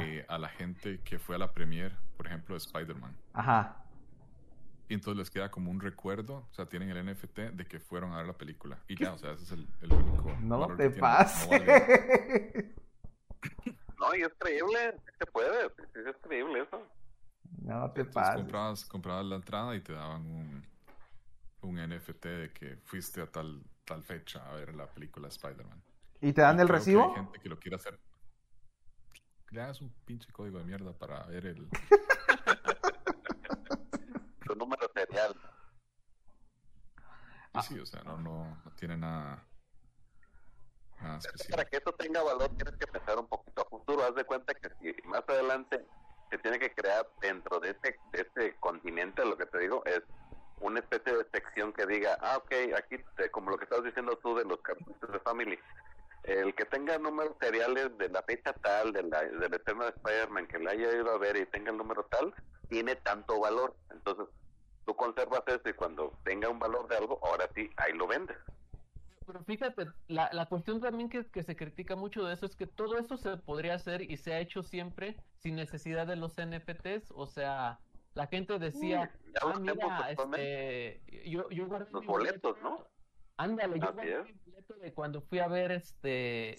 eh, 0.00 0.24
a 0.28 0.38
la 0.38 0.48
gente 0.48 1.00
que 1.02 1.18
fue 1.18 1.36
a 1.36 1.38
la 1.38 1.52
premiere, 1.52 1.96
por 2.16 2.26
ejemplo, 2.26 2.54
de 2.54 2.58
Spider-Man. 2.58 3.16
Ajá. 3.32 3.84
Y 4.88 4.94
entonces 4.94 5.18
les 5.18 5.30
queda 5.30 5.50
como 5.50 5.70
un 5.70 5.80
recuerdo, 5.80 6.48
o 6.50 6.52
sea, 6.52 6.66
tienen 6.66 6.90
el 6.90 7.06
NFT 7.06 7.38
de 7.52 7.64
que 7.64 7.78
fueron 7.78 8.12
a 8.12 8.18
ver 8.18 8.26
la 8.26 8.36
película. 8.36 8.78
Y 8.88 8.96
ya, 8.96 9.12
o 9.12 9.18
sea, 9.18 9.32
ese 9.32 9.44
es 9.44 9.52
el, 9.52 9.92
único. 9.92 10.36
No 10.40 10.76
te 10.76 10.90
pases. 10.90 11.50
No, 14.00 14.14
y 14.16 14.22
es 14.22 14.32
creíble, 14.38 14.96
se 15.18 15.26
puede, 15.26 15.66
es 15.66 16.16
creíble 16.22 16.62
eso. 16.62 16.82
No 17.62 17.90
te 17.92 18.06
pases. 18.06 18.36
Comprabas, 18.36 18.84
comprabas 18.86 19.26
la 19.26 19.36
entrada 19.36 19.76
y 19.76 19.80
te 19.82 19.92
daban 19.92 20.24
un, 20.24 20.66
un 21.60 21.76
NFT 21.76 22.24
de 22.24 22.52
que 22.52 22.76
fuiste 22.86 23.20
a 23.20 23.26
tal, 23.26 23.62
tal 23.90 24.04
fecha 24.04 24.48
a 24.48 24.54
ver 24.54 24.72
la 24.72 24.86
película 24.86 25.26
Spider-Man. 25.26 25.82
¿Y 26.20 26.32
te 26.32 26.42
dan 26.42 26.60
el 26.60 26.68
recibo? 26.68 27.08
hay 27.08 27.16
gente 27.16 27.40
que 27.40 27.48
lo 27.48 27.58
quiere 27.58 27.74
hacer. 27.74 27.98
Le 29.50 29.62
das 29.62 29.80
un 29.80 29.92
pinche 30.04 30.30
código 30.30 30.58
de 30.58 30.64
mierda 30.64 30.96
para 30.96 31.26
ver 31.26 31.46
el. 31.46 31.68
Su 34.46 34.54
número 34.54 34.88
serial. 34.94 35.34
Ah. 37.52 37.62
Sí, 37.62 37.80
o 37.80 37.84
sea, 37.84 38.04
no, 38.04 38.16
no, 38.18 38.62
tiene 38.76 38.96
nada. 38.96 39.44
Nada 41.00 41.18
especial. 41.18 41.50
Para 41.50 41.64
que 41.64 41.78
eso 41.78 41.92
tenga 41.94 42.22
valor, 42.22 42.48
tienes 42.50 42.76
que 42.76 42.86
pensar 42.86 43.18
un 43.18 43.26
poquito 43.26 43.62
a 43.62 43.64
futuro. 43.64 44.04
Haz 44.04 44.14
de 44.14 44.24
cuenta 44.24 44.54
que 44.54 44.70
si 44.80 44.94
más 45.08 45.24
adelante 45.26 45.84
se 46.30 46.38
tiene 46.38 46.60
que 46.60 46.72
crear 46.72 47.10
dentro 47.20 47.58
de 47.58 47.70
este, 47.70 47.98
de 48.12 48.20
este 48.20 48.54
continente, 48.60 49.24
lo 49.24 49.36
que 49.36 49.46
te 49.46 49.58
digo, 49.58 49.84
es 49.84 50.00
una 50.60 50.80
especie 50.80 51.16
de 51.16 51.26
sección 51.32 51.72
que 51.72 51.86
diga, 51.86 52.16
ah, 52.20 52.36
ok, 52.38 52.52
aquí, 52.76 52.96
como 53.30 53.50
lo 53.50 53.58
que 53.58 53.64
estabas 53.64 53.84
diciendo 53.84 54.18
tú 54.22 54.36
de 54.36 54.44
los 54.44 54.60
cartuchos 54.60 55.10
de 55.10 55.18
Family, 55.20 55.58
el 56.24 56.54
que 56.54 56.64
tenga 56.66 56.98
números 56.98 57.34
seriales 57.40 57.96
de 57.98 58.08
la 58.10 58.22
fecha 58.22 58.52
tal, 58.52 58.92
de 58.92 59.02
la, 59.04 59.22
del 59.22 59.54
eterno 59.54 59.84
de 59.84 59.90
Spider-Man, 59.90 60.46
que 60.48 60.58
le 60.58 60.70
haya 60.70 60.92
ido 60.92 61.10
a 61.10 61.18
ver 61.18 61.36
y 61.36 61.46
tenga 61.46 61.70
el 61.70 61.78
número 61.78 62.04
tal, 62.04 62.34
tiene 62.68 62.96
tanto 62.96 63.40
valor. 63.40 63.74
Entonces, 63.90 64.26
tú 64.84 64.94
conservas 64.94 65.42
eso 65.46 65.68
y 65.68 65.72
cuando 65.72 66.12
tenga 66.24 66.48
un 66.48 66.58
valor 66.58 66.88
de 66.88 66.96
algo, 66.96 67.18
ahora 67.22 67.48
sí, 67.54 67.70
ahí 67.76 67.92
lo 67.94 68.06
vendes. 68.06 68.36
Pero 69.26 69.44
fíjate, 69.44 69.86
la, 70.08 70.28
la 70.32 70.46
cuestión 70.46 70.80
también 70.80 71.08
que, 71.08 71.24
que 71.24 71.42
se 71.42 71.56
critica 71.56 71.96
mucho 71.96 72.24
de 72.24 72.34
eso 72.34 72.46
es 72.46 72.56
que 72.56 72.66
todo 72.66 72.98
eso 72.98 73.16
se 73.16 73.36
podría 73.36 73.74
hacer 73.74 74.02
y 74.02 74.16
se 74.16 74.34
ha 74.34 74.40
hecho 74.40 74.62
siempre 74.62 75.16
sin 75.38 75.54
necesidad 75.54 76.06
de 76.06 76.16
los 76.16 76.34
NFTs, 76.34 77.12
o 77.14 77.26
sea, 77.26 77.78
la 78.14 78.26
gente 78.26 78.58
decía, 78.58 79.10
ah, 79.42 79.58
mira, 79.58 80.10
este, 80.10 81.00
yo, 81.26 81.48
yo 81.50 81.66
guardé 81.66 81.90
los 81.92 82.04
boletos, 82.04 82.56
¿no? 82.62 82.86
Ándale, 83.36 83.78
yo 83.78 83.92
guardé 83.92 84.24
mi 84.24 84.32
boleto 84.46 84.74
de 84.74 84.92
cuando 84.92 85.20
fui 85.22 85.38
a 85.38 85.48
ver 85.48 85.72
este, 85.72 86.56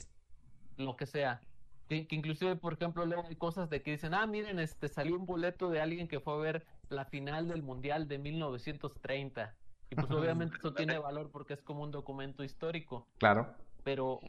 lo 0.77 0.95
que 0.95 1.05
sea. 1.05 1.41
Que, 1.87 2.07
inclusive, 2.09 2.55
por 2.55 2.73
ejemplo, 2.73 3.05
luego 3.05 3.25
hay 3.27 3.35
cosas 3.35 3.69
de 3.69 3.81
que 3.83 3.91
dicen, 3.91 4.13
ah, 4.13 4.25
miren, 4.25 4.59
este, 4.59 4.87
salió 4.87 5.15
un 5.15 5.25
boleto 5.25 5.69
de 5.69 5.81
alguien 5.81 6.07
que 6.07 6.21
fue 6.21 6.33
a 6.33 6.37
ver 6.37 6.65
la 6.89 7.05
final 7.05 7.49
del 7.49 7.63
Mundial 7.63 8.07
de 8.07 8.17
1930. 8.17 9.55
Y 9.89 9.95
pues 9.95 10.09
obviamente 10.09 10.55
eso 10.57 10.73
tiene 10.73 10.97
valor 10.97 11.31
porque 11.31 11.53
es 11.53 11.61
como 11.61 11.83
un 11.83 11.91
documento 11.91 12.45
histórico. 12.45 13.09
Claro. 13.17 13.53
Pero 13.83 14.21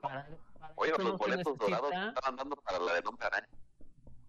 para, 0.00 0.26
Oye, 0.76 0.92
los 0.98 1.18
boletos 1.18 1.58
dorados 1.58 1.92
están 1.92 2.14
andando 2.24 2.56
para 2.56 2.78
la 2.78 2.94
de 2.94 3.02
Nombre 3.02 3.28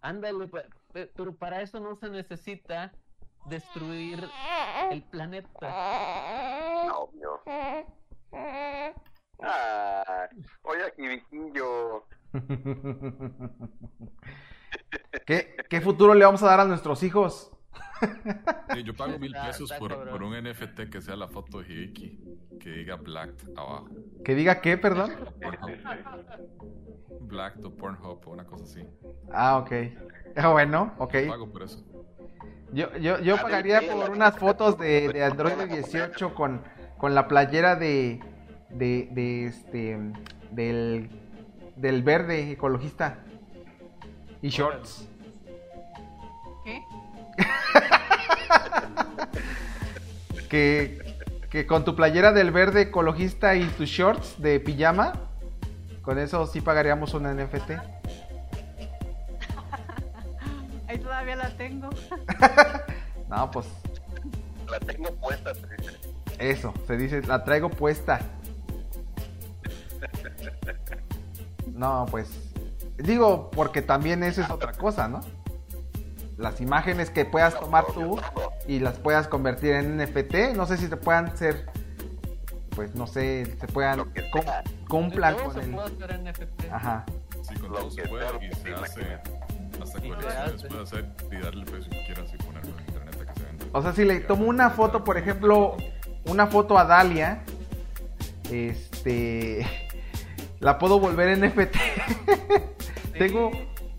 Ándale, 0.03 0.47
pero 0.91 1.33
para 1.33 1.61
eso 1.61 1.79
no 1.79 1.95
se 1.95 2.09
necesita 2.09 2.91
destruir 3.45 4.29
el 4.91 5.01
planeta. 5.03 6.91
Obvio. 6.93 7.39
Ah, 9.41 10.27
oye 10.63 10.83
aquí. 10.83 11.03
¿Qué, 15.25 15.55
¿Qué 15.69 15.79
futuro 15.79 16.13
le 16.13 16.25
vamos 16.25 16.43
a 16.43 16.47
dar 16.47 16.59
a 16.59 16.65
nuestros 16.65 17.01
hijos? 17.03 17.53
Yo 18.83 18.95
pago 18.95 19.17
mil 19.19 19.33
pesos 19.33 19.71
por, 19.79 20.09
por, 20.09 20.23
un 20.23 20.33
NFT 20.33 20.89
que 20.91 21.01
sea 21.01 21.15
la 21.15 21.27
foto 21.27 21.61
de 21.61 21.73
Hibiki, 21.73 22.19
que 22.59 22.69
diga 22.69 22.95
Black 22.95 23.31
abajo. 23.55 23.89
¿Que 24.23 24.35
diga 24.35 24.61
qué, 24.61 24.77
perdón? 24.77 25.11
Black 27.21 27.61
to 27.61 27.75
Pornhub 27.75 28.21
o 28.25 28.31
una 28.31 28.45
cosa 28.45 28.63
así. 28.65 28.85
Ah, 29.31 29.57
ok. 29.57 29.71
Ah, 30.35 30.49
bueno, 30.49 30.93
ok. 30.97 31.15
pago 31.27 31.51
por 31.51 31.63
eso. 31.63 31.83
Yo, 32.73 32.95
yo, 32.97 33.19
yo 33.19 33.37
pagaría 33.37 33.81
por 33.81 34.09
unas 34.09 34.37
fotos 34.37 34.77
de, 34.79 35.09
de 35.09 35.23
Android 35.25 35.57
18 35.69 36.33
con, 36.33 36.63
con 36.97 37.13
la 37.13 37.27
playera 37.27 37.75
de, 37.75 38.19
de, 38.69 39.09
de 39.11 39.45
este, 39.45 39.99
del, 40.51 41.09
del 41.75 42.03
verde 42.03 42.51
ecologista 42.51 43.23
y 44.41 44.49
shorts. 44.49 45.07
¿Qué? 46.65 46.83
que, 50.49 51.15
que 51.49 51.67
con 51.67 51.85
tu 51.85 51.95
playera 51.95 52.31
del 52.31 52.51
verde 52.51 52.81
ecologista 52.81 53.55
y 53.55 53.65
tus 53.65 53.89
shorts 53.89 54.41
de 54.41 54.59
pijama 54.59 55.13
Con 56.01 56.19
eso 56.19 56.45
sí 56.47 56.61
pagaríamos 56.61 57.13
una 57.13 57.33
NFT. 57.33 57.71
Ahí 60.87 60.99
todavía 60.99 61.35
la 61.35 61.49
tengo. 61.57 61.89
no, 63.29 63.51
pues. 63.51 63.67
La 64.69 64.79
tengo 64.79 65.13
puesta, 65.15 65.51
Eso, 66.39 66.73
se 66.87 66.97
dice, 66.97 67.21
la 67.21 67.43
traigo 67.43 67.69
puesta. 67.69 68.19
No, 71.67 72.05
pues. 72.09 72.29
Digo, 72.97 73.51
porque 73.51 73.81
también 73.81 74.23
eso 74.23 74.41
es 74.41 74.49
otra 74.49 74.73
cosa, 74.73 75.07
¿no? 75.07 75.21
Las 76.37 76.61
imágenes 76.61 77.09
que 77.09 77.25
puedas 77.25 77.59
tomar 77.59 77.85
tú 77.93 78.19
y 78.67 78.79
las 78.79 78.97
puedas 78.97 79.27
convertir 79.27 79.73
en 79.73 79.97
NFT, 79.97 80.55
no 80.55 80.65
sé 80.65 80.77
si 80.77 80.87
te 80.87 80.97
puedan 80.97 81.35
ser 81.37 81.65
pues 82.75 82.95
no 82.95 83.07
sé, 83.07 83.45
se 83.59 83.67
puedan 83.67 84.11
cumplan 84.89 85.35
con 85.35 85.59
el 85.59 85.75
Ajá. 86.71 87.05
Sí, 87.43 87.55
con 87.55 87.71
todo 87.71 87.91
se 87.91 88.07
puede 88.07 88.25
y 88.45 88.53
se 88.55 88.73
hace 88.73 89.19
hasta 89.81 89.99
colecciones 89.99 90.63
puede 90.63 90.83
hacer 90.83 91.05
y 91.31 91.35
darle 91.37 91.61
el 91.61 91.71
precio 91.71 91.91
que 91.91 92.05
quieras 92.05 92.33
y 92.33 92.37
ponerlo 92.43 92.71
en 92.77 92.85
internet 92.85 93.15
a 93.21 93.33
que 93.33 93.39
se 93.39 93.45
venda. 93.45 93.65
O 93.71 93.81
sea, 93.81 93.93
si 93.93 94.05
le 94.05 94.19
tomo 94.21 94.45
una 94.45 94.69
foto, 94.69 95.03
por 95.03 95.17
ejemplo, 95.17 95.77
una 96.25 96.47
foto 96.47 96.77
a 96.77 96.85
Dalia, 96.85 97.43
este 98.51 99.67
la 100.59 100.77
puedo 100.77 100.99
volver 100.99 101.37
NFT. 101.37 101.75
tengo 103.17 103.51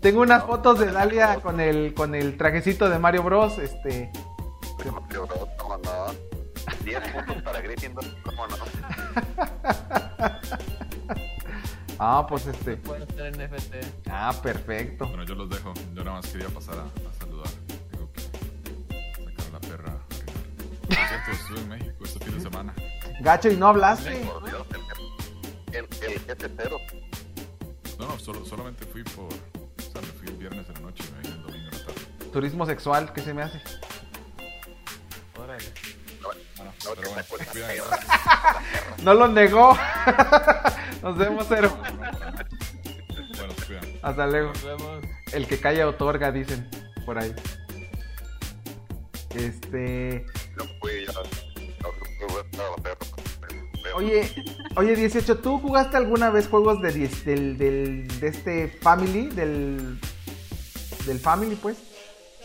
tengo 0.05 0.21
unas 0.21 0.43
fotos 0.43 0.77
de 0.77 0.91
Dalia 0.91 1.39
con 1.41 1.59
el 1.59 1.95
con 1.95 2.13
el 2.13 2.37
trajecito 2.37 2.87
de 2.87 2.99
Mario 2.99 3.23
Bros, 3.23 3.57
este 3.57 4.11
Mario 4.77 5.25
Bros, 5.25 5.39
no, 5.57 5.77
no. 5.79 6.15
10 6.83 7.01
puntos 7.11 7.41
para 7.41 7.59
Gryffindor, 7.59 8.05
¿cómo 8.21 8.45
no? 8.45 8.55
Ah, 11.97 12.27
pues 12.29 12.45
este. 12.45 12.75
Puede 12.75 13.07
ser 13.15 13.35
NFT. 13.35 14.07
Ah, 14.11 14.31
perfecto. 14.43 15.07
Bueno, 15.07 15.23
yo 15.23 15.33
los 15.33 15.49
dejo. 15.49 15.73
Yo 15.93 16.03
nada 16.03 16.17
más 16.17 16.27
quería 16.27 16.49
pasar 16.49 16.75
a, 16.77 16.81
a 16.81 17.13
saludar. 17.17 17.47
Tengo 17.89 18.11
que 18.11 18.19
sacar 18.19 19.47
a 19.47 19.51
la 19.53 19.59
perra 19.61 19.97
Por 20.87 20.97
cierto, 20.97 21.31
estuve 21.31 21.59
en 21.61 21.69
México 21.69 22.03
este 22.03 22.25
fin 22.25 22.33
de 22.35 22.41
semana. 22.41 22.73
Gacho, 23.21 23.49
¿y 23.49 23.55
no 23.55 23.67
hablaste? 23.67 24.17
Por 24.25 24.43
Dios, 24.43 24.67
el, 25.71 25.77
el, 25.77 26.13
el 26.13 26.19
jefe 26.19 26.51
cero. 26.57 26.77
No, 27.97 28.07
no, 28.07 28.19
solo, 28.19 28.45
solamente 28.45 28.85
fui 28.85 29.03
por. 29.03 29.29
Me 30.01 30.07
fui 30.07 30.27
el 30.27 30.37
viernes 30.37 30.67
de 30.67 30.73
la 30.73 30.79
noche 30.81 31.03
y 31.07 31.11
me 31.11 31.21
vine 31.21 31.35
el 31.35 31.41
domingo 31.41 31.69
de 31.69 31.77
la 31.77 31.85
tarde. 31.85 32.31
Turismo 32.31 32.65
sexual, 32.65 33.13
¿qué 33.13 33.21
se 33.21 33.33
me 33.33 33.43
hace? 33.43 33.61
Órale. 35.37 35.65
No 39.03 39.13
lo 39.13 39.27
negó. 39.27 39.77
Nos 41.01 41.17
vemos, 41.17 41.45
cero. 41.47 41.77
Hasta 44.01 44.27
luego. 44.27 44.53
El 45.31 45.47
que 45.47 45.59
calla 45.59 45.87
otorga, 45.87 46.31
dicen 46.31 46.69
por 47.05 47.17
ahí. 47.17 47.33
Este. 49.35 50.25
Oye, 53.95 54.29
oye, 54.75 54.93
18, 54.93 55.39
¿tú 55.39 55.57
jugaste 55.57 55.95
alguna 55.95 56.29
vez 56.29 56.49
juegos 56.49 56.81
de, 56.81 56.91
del, 56.91 57.57
del, 57.57 58.19
de 58.19 58.27
este 58.27 58.67
Family? 58.67 59.27
Del, 59.27 60.01
del 61.05 61.17
Family, 61.17 61.55
pues? 61.55 61.77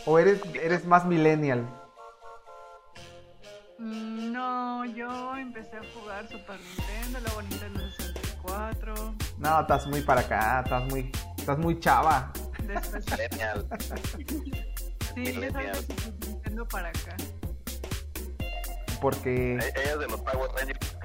¿O 0.05 0.17
eres, 0.17 0.39
eres 0.53 0.85
más 0.85 1.05
millennial? 1.05 1.67
Mm, 3.79 4.31
no, 4.31 4.85
yo 4.85 5.35
empecé 5.35 5.75
a 5.75 5.81
jugar 5.93 6.25
Super 6.29 6.57
Nintendo, 6.57 7.19
luego 7.19 7.41
Nintendo 7.41 7.79
64. 7.97 9.15
No, 9.37 9.59
estás 9.59 9.87
muy 9.87 10.01
para 10.03 10.21
acá, 10.21 10.61
estás 10.63 10.85
muy, 10.85 11.11
estás 11.37 11.57
muy 11.57 11.77
chava. 11.81 12.31
Genial. 13.29 13.67
sí, 15.15 15.33
me 15.33 15.51
salgo 15.51 15.75
Super 15.75 16.29
Nintendo 16.29 16.65
para 16.69 16.87
acá. 16.87 17.17
Porque. 19.01 19.55
Ella 19.55 19.93
es 19.93 19.99
de 19.99 20.07
los 20.07 20.21
Power 20.21 20.49
Rangers. 20.55 21.00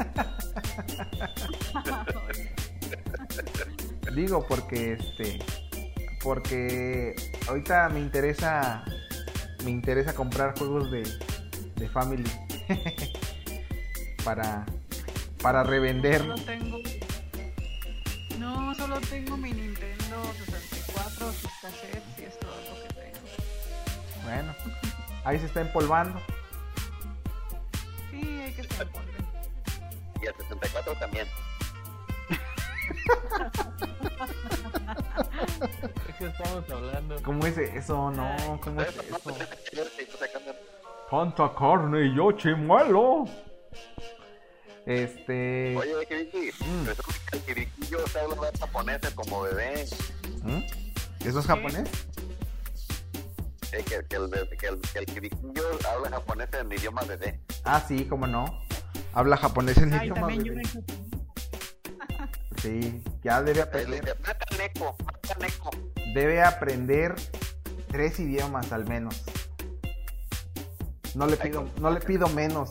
Digo 4.14 4.46
porque 4.46 4.92
este 4.94 5.38
porque 6.22 7.16
ahorita 7.48 7.88
me 7.88 8.00
interesa 8.00 8.84
me 9.64 9.70
interesa 9.70 10.14
comprar 10.14 10.58
juegos 10.58 10.90
de 10.90 11.04
de 11.76 11.88
Family 11.88 12.30
para 14.24 14.66
para 15.42 15.62
revender. 15.62 16.20
Solo 16.20 16.34
tengo, 16.36 16.78
no, 18.38 18.74
solo 18.74 19.00
tengo 19.00 19.36
mi 19.36 19.52
Nintendo 19.52 20.32
64, 20.46 21.32
sus 21.32 21.50
cassettes 21.62 22.02
y 22.18 22.22
es 22.24 22.38
todo 22.38 22.50
lo 22.50 22.82
que 22.82 22.88
tengo. 22.94 23.18
Bueno, 24.24 24.54
ahí 25.24 25.38
se 25.38 25.46
está 25.46 25.62
empolvando. 25.62 26.20
Sí, 28.10 28.22
hay 28.22 28.52
que 28.52 28.64
se 28.64 28.82
empolve. 28.82 29.09
Y 30.22 30.26
el 30.26 30.34
64 30.34 30.94
también. 30.96 31.26
¿De 36.06 36.14
qué 36.18 36.26
estamos 36.26 36.70
hablando? 36.70 37.22
¿Cómo 37.22 37.46
es 37.46 37.58
eso? 37.58 38.10
No, 38.10 38.60
¿cómo 38.62 38.82
es 38.82 38.88
eso? 38.96 39.36
Tanta 41.10 41.54
carne 41.54 42.06
y 42.06 42.14
yo 42.14 42.32
chimuelo. 42.32 43.24
Este. 44.86 45.76
Oye, 45.76 46.06
Kiriki, 46.06 46.50
mm. 46.64 46.88
el 47.32 47.40
Kiriquillo 47.42 48.04
está 48.04 48.22
hablando 48.22 48.46
japonés 48.58 49.00
como 49.14 49.42
bebé. 49.42 49.86
¿Mm? 50.42 50.62
¿Eso 51.24 51.40
es 51.40 51.46
japonés? 51.46 51.88
Sí, 53.70 53.76
que, 53.84 54.04
que, 54.08 54.16
el, 54.16 54.30
que, 54.58 54.66
el, 54.66 54.80
que 54.80 54.98
el 54.98 55.06
Kiriquillo 55.06 55.62
habla 55.88 56.10
japonés 56.10 56.48
en 56.54 56.72
idioma 56.72 57.02
bebé. 57.02 57.40
Ah, 57.64 57.80
sí, 57.86 58.04
cómo 58.04 58.26
no. 58.26 58.46
Habla 59.12 59.36
japonés 59.36 59.76
en 59.78 59.92
Ay, 59.92 60.06
idioma 60.06 60.20
también 60.20 60.42
bebé. 60.44 60.62
Yo 60.64 60.80
me... 60.80 60.84
Sí, 62.60 63.02
ya 63.22 63.42
debe 63.42 63.62
aprender. 63.62 64.16
Mata 64.20 64.46
Neko, 64.56 64.96
mata 65.04 65.34
Neko. 65.40 65.70
Debe 66.14 66.42
aprender 66.42 67.14
tres 67.88 68.20
idiomas 68.20 68.72
al 68.72 68.86
menos. 68.86 69.22
No 71.14 71.26
le 71.26 71.36
pido, 71.36 71.66
no 71.80 71.90
le 71.90 72.00
pido 72.00 72.28
menos. 72.28 72.70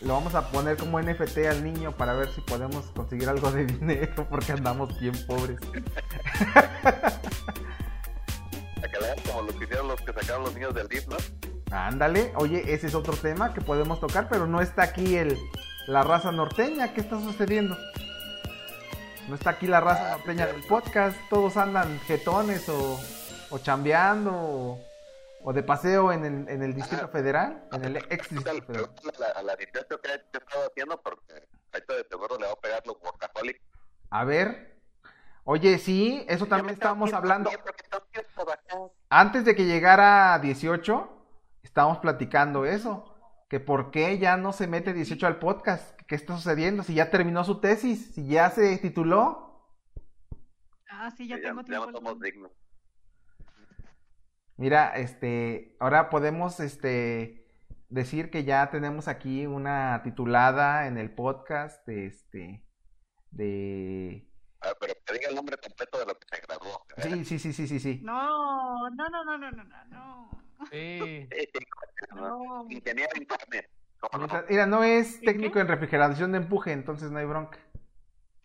Lo 0.00 0.14
vamos 0.14 0.34
a 0.34 0.50
poner 0.50 0.76
como 0.76 1.00
NFT 1.02 1.38
al 1.50 1.64
niño 1.64 1.96
para 1.96 2.12
ver 2.12 2.32
si 2.32 2.40
podemos 2.40 2.86
conseguir 2.92 3.28
algo 3.28 3.50
de 3.50 3.66
dinero 3.66 4.26
porque 4.30 4.52
andamos 4.52 4.98
bien 5.00 5.14
pobres. 5.26 5.58
Vean 9.08 9.26
como 9.26 9.42
lo 9.42 9.58
que 9.58 9.64
hicieron 9.64 9.88
los 9.88 10.00
que 10.00 10.12
sacaron 10.12 10.44
los 10.44 10.54
niños 10.54 10.74
del 10.74 10.88
DIF, 10.88 11.06
¿no? 11.08 11.16
Ándale, 11.70 12.32
oye, 12.36 12.72
ese 12.72 12.88
es 12.88 12.94
otro 12.94 13.14
tema 13.14 13.54
que 13.54 13.60
podemos 13.60 14.00
tocar, 14.00 14.28
pero 14.28 14.46
no 14.46 14.60
está 14.60 14.82
aquí 14.82 15.16
el 15.16 15.38
la 15.86 16.02
raza 16.02 16.30
norteña. 16.32 16.92
¿Qué 16.92 17.00
está 17.00 17.18
sucediendo? 17.20 17.76
No 19.28 19.34
está 19.34 19.50
aquí 19.50 19.66
la 19.66 19.80
raza 19.80 20.16
norteña 20.16 20.46
del 20.46 20.62
podcast. 20.64 21.16
Todos 21.30 21.56
andan 21.56 21.98
jetones 22.00 22.68
o 22.68 22.98
o 23.50 23.58
chambeando 23.58 24.32
o, 24.32 24.80
o 25.42 25.52
de 25.52 25.62
paseo 25.62 26.12
en 26.12 26.24
el, 26.24 26.48
en 26.48 26.62
el 26.62 26.74
Distrito 26.74 27.08
Federal, 27.08 27.66
en 27.72 27.84
el 27.84 27.96
ex 27.96 28.28
Distrito 28.28 28.66
Federal. 28.66 28.90
A 29.36 29.42
la 29.42 29.56
18 29.56 30.00
que 30.00 30.10
he 30.10 30.14
estado 30.14 30.66
haciendo 30.68 31.00
porque 31.00 31.48
ahorita 31.72 31.94
de 31.94 32.04
seguro 32.08 32.38
le 32.38 32.46
va 32.46 32.52
a 32.52 32.56
pegar 32.56 32.86
los 32.86 32.96
workaholic. 33.00 33.60
A 34.10 34.24
ver. 34.24 34.76
Oye, 35.44 35.78
sí, 35.78 36.26
eso 36.28 36.44
también 36.44 36.74
estábamos 36.74 37.12
hablando. 37.14 37.50
Antes 39.10 39.44
de 39.44 39.54
que 39.54 39.64
llegara 39.64 40.38
18, 40.38 41.08
estábamos 41.62 41.98
platicando 41.98 42.64
eso. 42.64 43.14
Que 43.48 43.60
por 43.60 43.90
qué 43.90 44.18
ya 44.18 44.36
no 44.36 44.52
se 44.52 44.66
mete 44.66 44.92
18 44.92 45.26
al 45.26 45.38
podcast. 45.38 45.98
¿Qué 46.02 46.14
está 46.14 46.36
sucediendo? 46.36 46.82
Si 46.82 46.94
ya 46.94 47.10
terminó 47.10 47.44
su 47.44 47.60
tesis, 47.60 48.14
si 48.14 48.26
ya 48.26 48.50
se 48.50 48.76
tituló. 48.78 49.64
Ah, 50.90 51.10
sí, 51.16 51.26
ya 51.26 51.40
tengo 51.40 51.64
tiempo. 51.64 51.86
Ya 51.86 51.92
no 51.92 51.98
somos 51.98 52.20
dignos. 52.20 52.52
Mira, 54.58 54.96
este, 54.96 55.76
ahora 55.78 56.10
podemos, 56.10 56.60
este, 56.60 57.46
decir 57.88 58.30
que 58.30 58.44
ya 58.44 58.70
tenemos 58.70 59.08
aquí 59.08 59.46
una 59.46 60.02
titulada 60.02 60.86
en 60.86 60.98
el 60.98 61.14
podcast, 61.14 61.86
de, 61.86 62.06
este, 62.06 62.64
de... 63.30 64.27
Ah, 64.60 64.72
pero 64.80 64.94
que 65.06 65.14
diga 65.14 65.28
el 65.28 65.36
nombre 65.36 65.56
completo 65.56 65.98
de 65.98 66.06
lo 66.06 66.18
que 66.18 66.26
se 66.28 66.42
graduó. 66.42 66.84
Sí, 66.96 67.24
sí, 67.24 67.38
sí, 67.38 67.52
sí, 67.52 67.68
sí, 67.68 67.80
sí. 67.80 68.00
No, 68.02 68.90
no, 68.90 69.08
no, 69.08 69.24
no, 69.24 69.38
no, 69.38 69.50
no, 69.50 69.84
no. 69.86 70.30
Sí. 70.70 71.28
no. 72.14 72.66
Ingeniero. 72.68 73.10
No? 74.02 74.44
Mira, 74.48 74.66
no 74.66 74.84
es 74.84 75.20
técnico 75.20 75.58
en 75.58 75.68
refrigeración 75.68 76.32
de 76.32 76.38
empuje, 76.38 76.72
entonces 76.72 77.10
no 77.10 77.18
hay 77.18 77.26
bronca. 77.26 77.58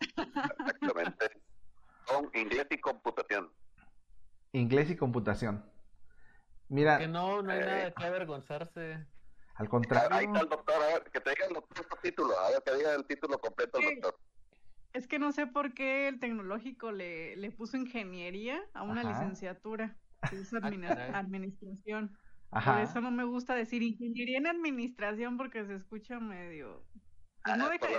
Exactamente. 0.00 1.30
Con 2.06 2.30
inglés 2.34 2.66
y 2.70 2.78
computación. 2.78 3.50
Inglés 4.52 4.90
y 4.90 4.96
computación. 4.96 5.64
Mira. 6.68 6.98
Que 6.98 7.08
no, 7.08 7.42
no 7.42 7.52
hay 7.52 7.60
nada 7.60 7.90
que 7.92 8.04
avergonzarse. 8.04 9.06
Al 9.54 9.68
contrario. 9.68 10.16
Ahí 10.16 10.26
está 10.26 10.40
el 10.40 10.48
doctor, 10.48 10.74
a 10.74 10.86
ver, 10.86 11.04
que 11.04 11.20
te 11.20 11.30
diga 11.30 11.46
el 11.46 11.54
doctor 11.54 11.86
título, 12.02 12.38
a 12.38 12.50
ver, 12.50 12.62
que 12.64 12.74
diga 12.74 12.94
el 12.94 13.04
título 13.06 13.38
completo 13.38 13.78
el 13.78 14.00
doctor. 14.00 14.20
Es 14.94 15.06
que 15.06 15.18
no 15.18 15.32
sé 15.32 15.46
por 15.46 15.74
qué 15.74 16.08
el 16.08 16.20
tecnológico 16.20 16.92
le, 16.92 17.36
le 17.36 17.50
puso 17.50 17.76
ingeniería 17.76 18.62
a 18.72 18.84
una 18.84 19.02
licenciatura, 19.02 19.96
que 20.30 20.36
es 20.36 20.54
ah, 20.54 21.18
administración. 21.18 22.16
Por 22.50 22.78
eso 22.78 23.00
no 23.00 23.10
me 23.10 23.24
gusta 23.24 23.56
decir 23.56 23.82
ingeniería 23.82 24.38
en 24.38 24.46
administración 24.46 25.36
porque 25.36 25.66
se 25.66 25.74
escucha 25.74 26.20
medio... 26.20 26.86
Pues 27.42 27.58
no 27.58 27.68
deja 27.68 27.86
de 27.88 27.94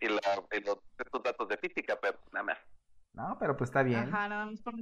Y, 0.00 0.08
la, 0.08 0.20
y 0.52 0.60
los, 0.60 0.78
estos 0.98 1.22
datos 1.22 1.48
de 1.48 1.56
física, 1.56 1.98
pero 2.02 2.18
nada 2.32 2.44
más. 2.44 2.58
No, 3.14 3.36
pero 3.38 3.56
pues 3.56 3.70
está 3.70 3.82
bien. 3.82 4.00
Ajá, 4.00 4.28
nada 4.28 4.44
más 4.46 4.60
por 4.60 4.74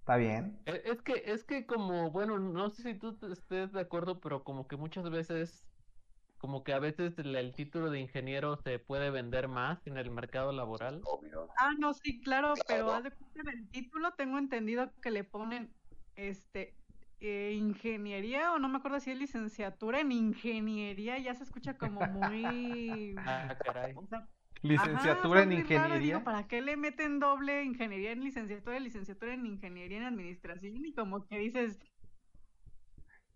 Está 0.00 0.16
bien. 0.16 0.60
E, 0.66 0.82
es 0.84 1.00
que, 1.02 1.22
es 1.24 1.44
que 1.44 1.66
como, 1.66 2.10
bueno, 2.10 2.38
no 2.38 2.68
sé 2.68 2.82
si 2.82 2.98
tú 2.98 3.16
estés 3.30 3.72
de 3.72 3.80
acuerdo, 3.80 4.20
pero 4.20 4.42
como 4.42 4.66
que 4.66 4.76
muchas 4.76 5.08
veces, 5.08 5.69
como 6.40 6.64
que 6.64 6.72
a 6.72 6.78
veces 6.78 7.12
el, 7.18 7.54
título 7.54 7.90
de 7.90 8.00
ingeniero 8.00 8.56
se 8.64 8.78
puede 8.78 9.10
vender 9.10 9.46
más 9.46 9.86
en 9.86 9.98
el 9.98 10.10
mercado 10.10 10.52
laboral. 10.52 11.02
Ah, 11.58 11.72
no, 11.78 11.92
sí, 11.92 12.22
claro, 12.22 12.54
pero 12.66 12.90
haz 12.92 13.04
de 13.04 13.10
cuenta 13.10 13.52
el 13.52 13.68
título 13.68 14.12
tengo 14.14 14.38
entendido 14.38 14.90
que 15.02 15.10
le 15.10 15.22
ponen, 15.22 15.70
este, 16.16 16.74
eh, 17.20 17.54
ingeniería, 17.54 18.54
o 18.54 18.58
no 18.58 18.70
me 18.70 18.78
acuerdo 18.78 19.00
si 19.00 19.10
es 19.10 19.18
licenciatura 19.18 20.00
en 20.00 20.12
ingeniería, 20.12 21.18
ya 21.18 21.34
se 21.34 21.44
escucha 21.44 21.76
como 21.76 22.00
muy... 22.06 23.14
ah, 23.18 23.54
caray. 23.62 23.94
Licenciatura 24.62 25.42
en 25.42 25.52
ingeniería. 25.52 26.24
¿Para 26.24 26.48
qué 26.48 26.62
le 26.62 26.78
meten 26.78 27.20
doble 27.20 27.64
ingeniería 27.64 28.12
en 28.12 28.24
licenciatura 28.24 28.78
y 28.78 28.80
licenciatura 28.80 29.34
en 29.34 29.44
ingeniería 29.44 29.98
en 29.98 30.04
administración? 30.04 30.74
Y 30.86 30.94
como 30.94 31.26
que 31.26 31.38
dices. 31.38 31.78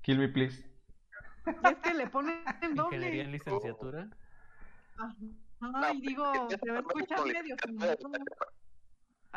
Kill 0.03 0.19
me, 0.19 0.29
please. 0.29 0.74
Es 1.47 1.78
que 1.82 1.95
le 1.95 2.07
ponen 2.09 2.45
doble. 2.74 2.97
¿Ingeniería 2.97 3.24
en 3.24 3.32
licenciatura? 3.32 4.09
Ay, 5.74 6.01
digo, 6.01 6.49
se 6.51 6.70
va 6.70 6.78
a 6.78 6.80
escuchar 6.80 7.24
medio. 7.24 7.57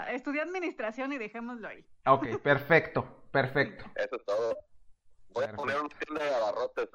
Estudié 0.10 0.42
administración 0.42 1.12
y 1.14 1.18
dejémoslo 1.18 1.68
ahí. 1.68 1.86
Ok, 2.06 2.38
perfecto, 2.42 3.30
perfecto. 3.32 3.86
Eso 3.96 4.16
es 4.16 4.26
todo. 4.26 4.56
Voy 5.30 5.46
a 5.46 5.54
poner 5.54 5.82
un 5.82 5.90
tienda 5.90 6.24
de 6.24 6.36
abarrotes, 6.36 6.90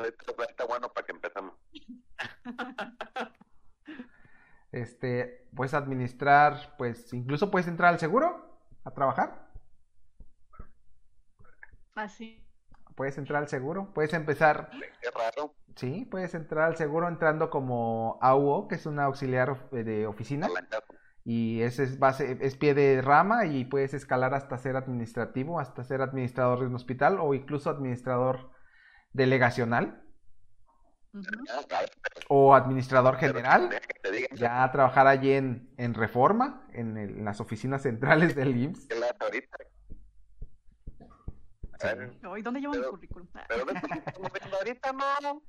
está 0.49 0.65
bueno 0.65 0.93
para 0.93 1.07
que 1.07 1.13
empezamos. 1.13 1.55
este, 4.73 5.49
puedes 5.55 5.75
administrar, 5.75 6.75
pues 6.77 7.13
incluso 7.13 7.51
puedes 7.51 7.69
entrar 7.69 7.93
al 7.93 8.01
seguro 8.01 8.59
a 8.85 8.91
trabajar. 8.93 9.49
Así. 11.95 12.43
Puedes 12.95 13.19
entrar 13.19 13.43
al 13.43 13.49
seguro, 13.49 13.93
puedes 13.95 14.13
empezar. 14.13 14.71
Qué 15.01 15.11
raro. 15.11 15.55
Sí, 15.77 16.07
puedes 16.11 16.35
entrar 16.35 16.69
al 16.69 16.77
seguro 16.77 17.09
entrando 17.09 17.51
como 17.51 18.19
AUO, 18.21 18.69
que 18.69 18.75
es 18.75 18.87
un 18.87 18.99
auxiliar 18.99 19.71
de 19.71 20.07
oficina. 20.07 20.49
Y 21.25 21.63
ese 21.63 21.85
es 21.85 21.99
base, 21.99 22.37
es 22.41 22.57
pie 22.57 22.75
de 22.75 23.01
rama 23.01 23.47
y 23.47 23.65
puedes 23.65 23.95
escalar 23.95 24.35
hasta 24.35 24.59
ser 24.59 24.77
administrativo, 24.77 25.61
hasta 25.61 25.85
ser 25.85 26.03
administrador 26.03 26.61
de 26.61 26.67
un 26.67 26.75
hospital 26.75 27.19
o 27.21 27.33
incluso 27.35 27.71
administrador 27.71 28.51
delegacional 29.13 30.03
o 32.29 32.55
administrador 32.55 33.17
general, 33.17 33.71
ya 34.35 34.65
a 34.65 34.73
trabajar 34.73 35.07
allí 35.07 35.33
en, 35.33 35.71
en 35.77 35.95
Reforma, 35.95 36.67
en, 36.73 37.25
las 37.25 37.41
oficinas 37.41 37.83
centrales 37.83 38.35
del 38.35 38.57
IMSS. 38.57 38.89
¿Y 42.39 42.43
dónde 42.43 42.61
llevan 42.61 42.79
el 42.79 42.91
currículum? 42.91 43.29
Pero 43.49 44.57
ahorita 44.59 44.93
no. 44.93 45.43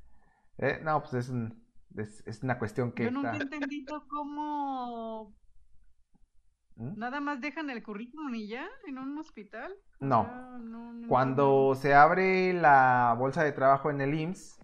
Eh, 0.57 0.79
no, 0.83 1.01
pues 1.01 1.13
es, 1.13 1.29
un, 1.29 1.63
es, 1.95 2.23
es, 2.27 2.43
una 2.43 2.59
cuestión 2.59 2.91
que. 2.91 3.05
Yo 3.05 3.11
nunca 3.11 3.33
he 3.33 3.41
entendido 3.41 4.07
cómo. 4.07 5.33
¿Mm? 6.75 6.97
Nada 6.97 7.19
más 7.19 7.39
dejan 7.41 7.69
el 7.69 7.83
currículum 7.83 8.33
y 8.35 8.47
ya 8.47 8.67
en 8.87 8.97
un 8.97 9.17
hospital. 9.17 9.73
No. 9.99 10.27
Cuando 11.07 11.75
se 11.75 11.93
abre 11.93 12.53
la 12.53 13.15
bolsa 13.17 13.43
de 13.43 13.51
trabajo 13.51 13.89
en 13.89 14.01
el 14.01 14.13
IMSS, 14.13 14.59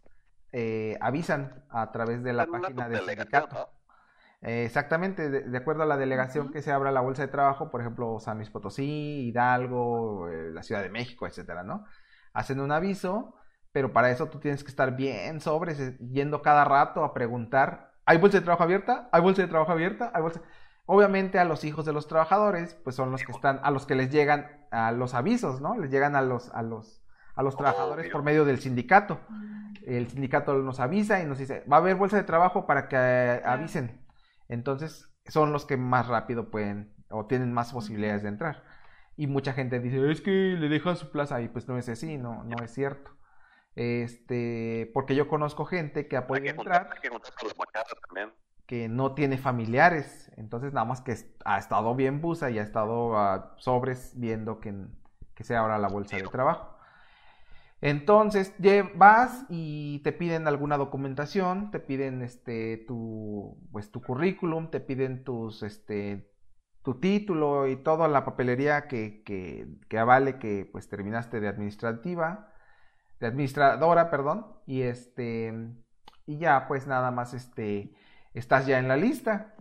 eh, 0.51 0.97
avisan 1.01 1.63
a 1.69 1.91
través 1.91 2.23
de 2.23 2.33
la 2.33 2.47
página 2.47 2.89
del 2.89 3.05
sindicato. 3.05 3.69
Eh, 4.41 4.63
exactamente, 4.65 5.29
de, 5.29 5.57
acuerdo 5.57 5.83
a 5.83 5.85
la 5.85 5.97
delegación 5.97 6.51
que 6.51 6.61
se 6.61 6.71
abra 6.71 6.91
la 6.91 7.01
bolsa 7.01 7.23
de 7.23 7.27
trabajo, 7.27 7.69
por 7.69 7.81
ejemplo, 7.81 8.19
San 8.19 8.37
Luis 8.37 8.49
Potosí, 8.49 9.27
Hidalgo, 9.27 10.29
eh, 10.29 10.51
la 10.51 10.63
Ciudad 10.63 10.81
de 10.81 10.89
México, 10.89 11.27
etcétera, 11.27 11.63
¿no? 11.63 11.85
Hacen 12.33 12.61
un 12.61 12.71
aviso, 12.71 13.35
pero 13.73 13.91
para 13.91 14.11
eso 14.11 14.27
tú 14.27 14.39
tienes 14.39 14.63
que 14.63 14.69
estar 14.69 14.95
bien 14.95 15.41
sobre, 15.41 15.75
yendo 15.97 16.41
cada 16.41 16.63
rato 16.63 17.03
a 17.03 17.13
preguntar, 17.13 17.91
¿hay 18.05 18.17
bolsa 18.17 18.39
de 18.39 18.45
trabajo 18.45 18.63
abierta? 18.63 19.09
¿Hay 19.11 19.21
bolsa 19.21 19.41
de 19.41 19.49
trabajo 19.49 19.73
abierta? 19.73 20.11
¿Hay 20.13 20.21
bolsa? 20.21 20.41
Obviamente 20.85 21.37
a 21.37 21.43
los 21.43 21.65
hijos 21.65 21.85
de 21.85 21.93
los 21.93 22.07
trabajadores, 22.07 22.75
pues 22.83 22.95
son 22.95 23.11
los 23.11 23.23
que 23.23 23.31
están, 23.33 23.59
a 23.61 23.71
los 23.71 23.85
que 23.85 23.95
les 23.95 24.09
llegan 24.09 24.65
a 24.71 24.91
los 24.91 25.13
avisos, 25.13 25.59
¿no? 25.61 25.77
Les 25.77 25.91
llegan 25.91 26.15
a 26.15 26.21
los, 26.21 26.49
a 26.53 26.63
los, 26.63 27.03
a 27.35 27.43
los 27.43 27.57
trabajadores 27.57 28.09
por 28.09 28.23
medio 28.23 28.45
del 28.45 28.59
sindicato. 28.59 29.19
El 29.85 30.07
sindicato 30.07 30.53
nos 30.55 30.79
avisa 30.79 31.21
y 31.21 31.25
nos 31.25 31.37
dice, 31.37 31.63
va 31.71 31.77
a 31.77 31.79
haber 31.79 31.95
bolsa 31.95 32.17
de 32.17 32.23
trabajo 32.23 32.65
para 32.65 32.87
que 32.87 32.95
avisen. 33.45 34.08
Entonces, 34.49 35.09
son 35.27 35.53
los 35.53 35.65
que 35.65 35.77
más 35.77 36.07
rápido 36.07 36.51
pueden 36.51 36.93
o 37.09 37.25
tienen 37.25 37.53
más 37.53 37.71
posibilidades 37.71 38.23
de 38.23 38.29
entrar. 38.29 38.63
Y 39.15 39.27
mucha 39.27 39.53
gente 39.53 39.79
dice, 39.79 40.11
es 40.11 40.21
que 40.21 40.31
le 40.31 40.67
dejan 40.69 40.97
su 40.97 41.11
plaza 41.11 41.41
y 41.41 41.47
pues 41.47 41.67
no 41.67 41.77
es 41.77 41.87
así, 41.87 42.17
no, 42.17 42.43
no 42.43 42.63
es 42.63 42.71
cierto. 42.71 43.11
Este, 43.75 44.91
porque 44.93 45.15
yo 45.15 45.27
conozco 45.27 45.65
gente 45.65 46.07
que 46.07 46.17
ha 46.17 46.27
podido 46.27 46.49
entrar 46.49 46.89
que 48.69 48.87
no 48.87 49.15
tiene 49.15 49.39
familiares, 49.39 50.31
entonces 50.37 50.73
nada 50.73 50.85
más 50.85 51.01
que 51.01 51.15
ha 51.43 51.57
estado 51.57 51.95
bien 51.95 52.21
busa 52.21 52.51
y 52.51 52.59
ha 52.59 52.61
estado 52.61 53.17
a 53.17 53.55
sobres 53.57 54.13
viendo 54.15 54.59
que, 54.59 54.75
que 55.33 55.43
se 55.43 55.55
abra 55.55 55.79
la 55.79 55.87
bolsa 55.87 56.17
de 56.17 56.23
trabajo. 56.23 56.78
Entonces, 57.81 58.53
vas 58.95 59.45
y 59.49 59.99
te 59.99 60.11
piden 60.11 60.47
alguna 60.47 60.77
documentación, 60.77 61.71
te 61.71 61.79
piden 61.79 62.21
este 62.21 62.77
tu 62.87 63.57
pues 63.71 63.91
tu 63.91 64.01
currículum, 64.01 64.69
te 64.69 64.81
piden 64.81 65.23
tus 65.23 65.63
este 65.63 66.29
tu 66.83 66.99
título 66.99 67.67
y 67.67 67.77
toda 67.77 68.07
la 68.07 68.25
papelería 68.25 68.87
que, 68.87 69.23
que, 69.23 69.67
que 69.89 69.97
avale 69.99 70.39
que 70.39 70.67
pues 70.71 70.89
terminaste 70.89 71.39
de 71.39 71.47
administrativa, 71.47 72.53
de 73.19 73.27
administradora, 73.27 74.09
perdón, 74.09 74.47
y 74.65 74.81
este 74.83 75.53
y 76.25 76.37
ya 76.37 76.67
pues 76.67 76.87
nada 76.87 77.11
más 77.11 77.33
este 77.33 77.93
estás 78.33 78.67
ya 78.67 78.79
en 78.79 78.87
la 78.89 78.97
lista. 78.97 79.55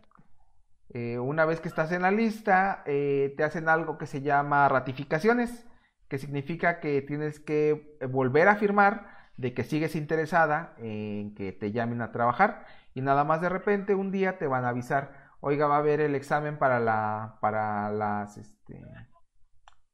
Eh, 0.91 1.19
una 1.19 1.45
vez 1.45 1.61
que 1.61 1.69
estás 1.69 1.93
en 1.93 2.03
la 2.03 2.11
lista, 2.11 2.83
eh, 2.87 3.35
te 3.37 3.45
hacen 3.45 3.69
algo 3.69 3.99
que 3.99 4.07
se 4.07 4.23
llama 4.23 4.69
ratificaciones 4.69 5.67
que 6.09 6.19
significa 6.19 6.81
que 6.81 7.03
tienes 7.03 7.41
que 7.41 7.97
eh, 8.01 8.07
volver 8.07 8.49
a 8.49 8.57
firmar 8.57 9.19
de 9.37 9.55
que 9.55 9.65
sigues 9.65 9.95
interesada 9.95 10.75
en 10.79 11.35
que 11.35 11.53
te 11.53 11.71
llamen 11.73 12.03
a 12.03 12.13
trabajar 12.13 12.65
y 12.95 13.01
nada 13.03 13.25
más 13.25 13.41
de 13.41 13.49
repente 13.49 13.95
un 13.95 14.11
día 14.11 14.39
te 14.39 14.47
van 14.49 14.65
a 14.65 14.71
avisar, 14.71 15.31
oiga, 15.41 15.67
va 15.69 15.77
a 15.77 15.79
haber 15.79 16.01
el 16.01 16.15
examen 16.15 16.59
para 16.59 16.81
la 16.81 17.39
para 17.41 17.91
las 17.91 18.37
este 18.39 18.85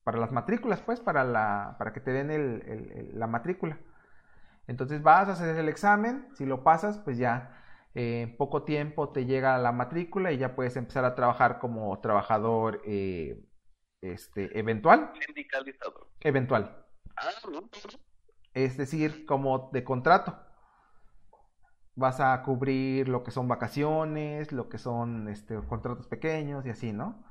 para 0.05 0.19
las 0.19 0.33
matrículas, 0.33 0.81
pues, 0.83 1.01
para 1.01 1.25
la 1.25 1.77
para 1.79 1.93
que 1.93 2.01
te 2.01 2.13
den 2.13 2.31
el, 2.31 3.11
la 3.15 3.27
matrícula. 3.27 3.79
Entonces 4.67 5.03
vas 5.03 5.29
a 5.29 5.33
hacer 5.33 5.57
el 5.57 5.69
examen, 5.69 6.29
si 6.35 6.47
lo 6.47 6.65
pasas, 6.65 6.99
pues 6.99 7.19
ya 7.19 7.61
en 7.95 8.37
poco 8.37 8.65
tiempo 8.65 9.11
te 9.11 9.27
llega 9.27 9.59
la 9.59 9.73
matrícula 9.73 10.33
y 10.33 10.39
ya 10.39 10.55
puedes 10.57 10.77
empezar 10.77 11.05
a 11.05 11.15
trabajar 11.15 11.59
como 11.59 11.99
trabajador 12.01 12.81
eh, 12.87 13.45
este, 14.13 14.59
eventual. 14.59 15.13
Eventual. 16.21 16.85
Ah, 17.17 17.31
es 18.55 18.77
decir, 18.77 19.27
como 19.27 19.71
de 19.73 19.85
contrato. 19.85 20.39
Vas 21.97 22.21
a 22.21 22.43
cubrir 22.43 23.09
lo 23.09 23.23
que 23.23 23.31
son 23.31 23.47
vacaciones, 23.47 24.53
lo 24.53 24.69
que 24.69 24.79
son 24.79 25.29
este, 25.29 25.57
contratos 25.69 26.09
pequeños 26.09 26.67
y 26.67 26.71
así, 26.71 26.93
¿no? 26.93 27.25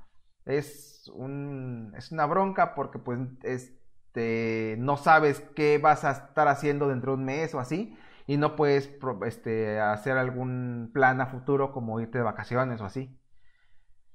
Es, 0.45 1.09
un, 1.13 1.93
es 1.97 2.11
una 2.11 2.25
bronca 2.25 2.75
porque 2.75 2.99
pues 2.99 3.19
este, 3.43 4.75
no 4.79 4.97
sabes 4.97 5.41
qué 5.55 5.77
vas 5.77 6.03
a 6.03 6.11
estar 6.11 6.47
haciendo 6.47 6.87
dentro 6.87 7.13
de 7.13 7.17
un 7.17 7.25
mes 7.25 7.53
o 7.55 7.59
así 7.59 7.97
y 8.25 8.37
no 8.37 8.55
puedes 8.55 8.91
este, 9.25 9.79
hacer 9.79 10.17
algún 10.17 10.91
plan 10.93 11.19
a 11.21 11.27
futuro 11.27 11.71
como 11.71 11.99
irte 11.99 12.17
de 12.17 12.23
vacaciones 12.23 12.81
o 12.81 12.85
así. 12.85 13.17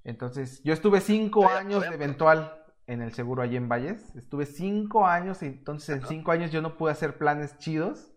Entonces, 0.08 0.62
yo 0.64 0.72
estuve 0.72 1.02
cinco 1.02 1.46
años 1.50 1.82
de 1.82 1.94
eventual 1.94 2.64
en 2.86 3.02
el 3.02 3.12
seguro 3.12 3.42
allí 3.42 3.56
en 3.56 3.68
Valles. 3.68 4.16
Estuve 4.16 4.46
cinco 4.46 5.06
años 5.06 5.42
y 5.42 5.46
entonces 5.48 6.00
en 6.00 6.08
cinco 6.08 6.32
años 6.32 6.50
yo 6.50 6.62
no 6.62 6.78
pude 6.78 6.92
hacer 6.92 7.18
planes 7.18 7.58
chidos. 7.58 8.14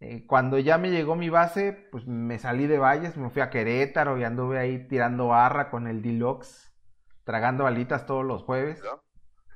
Eh, 0.00 0.26
cuando 0.26 0.58
ya 0.58 0.76
me 0.76 0.90
llegó 0.90 1.14
mi 1.14 1.28
base, 1.28 1.88
pues 1.92 2.04
me 2.08 2.40
salí 2.40 2.66
de 2.66 2.78
Valles, 2.78 3.16
me 3.16 3.30
fui 3.30 3.42
a 3.42 3.50
Querétaro 3.50 4.18
y 4.18 4.24
anduve 4.24 4.58
ahí 4.58 4.88
tirando 4.88 5.28
barra 5.28 5.70
con 5.70 5.86
el 5.86 6.02
Deluxe, 6.02 6.74
tragando 7.22 7.64
alitas 7.64 8.06
todos 8.06 8.24
los 8.24 8.42
jueves. 8.42 8.82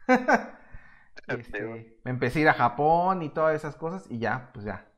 este, 1.27 1.99
me 2.05 2.11
empecé 2.13 2.39
a 2.39 2.43
ir 2.43 2.49
a 2.51 2.55
Japón 2.55 3.23
y 3.23 3.31
todas 3.31 3.57
esas 3.57 3.75
cosas 3.75 4.09
y 4.09 4.21
ya, 4.21 4.53
pues 4.55 4.65
ya. 4.65 4.94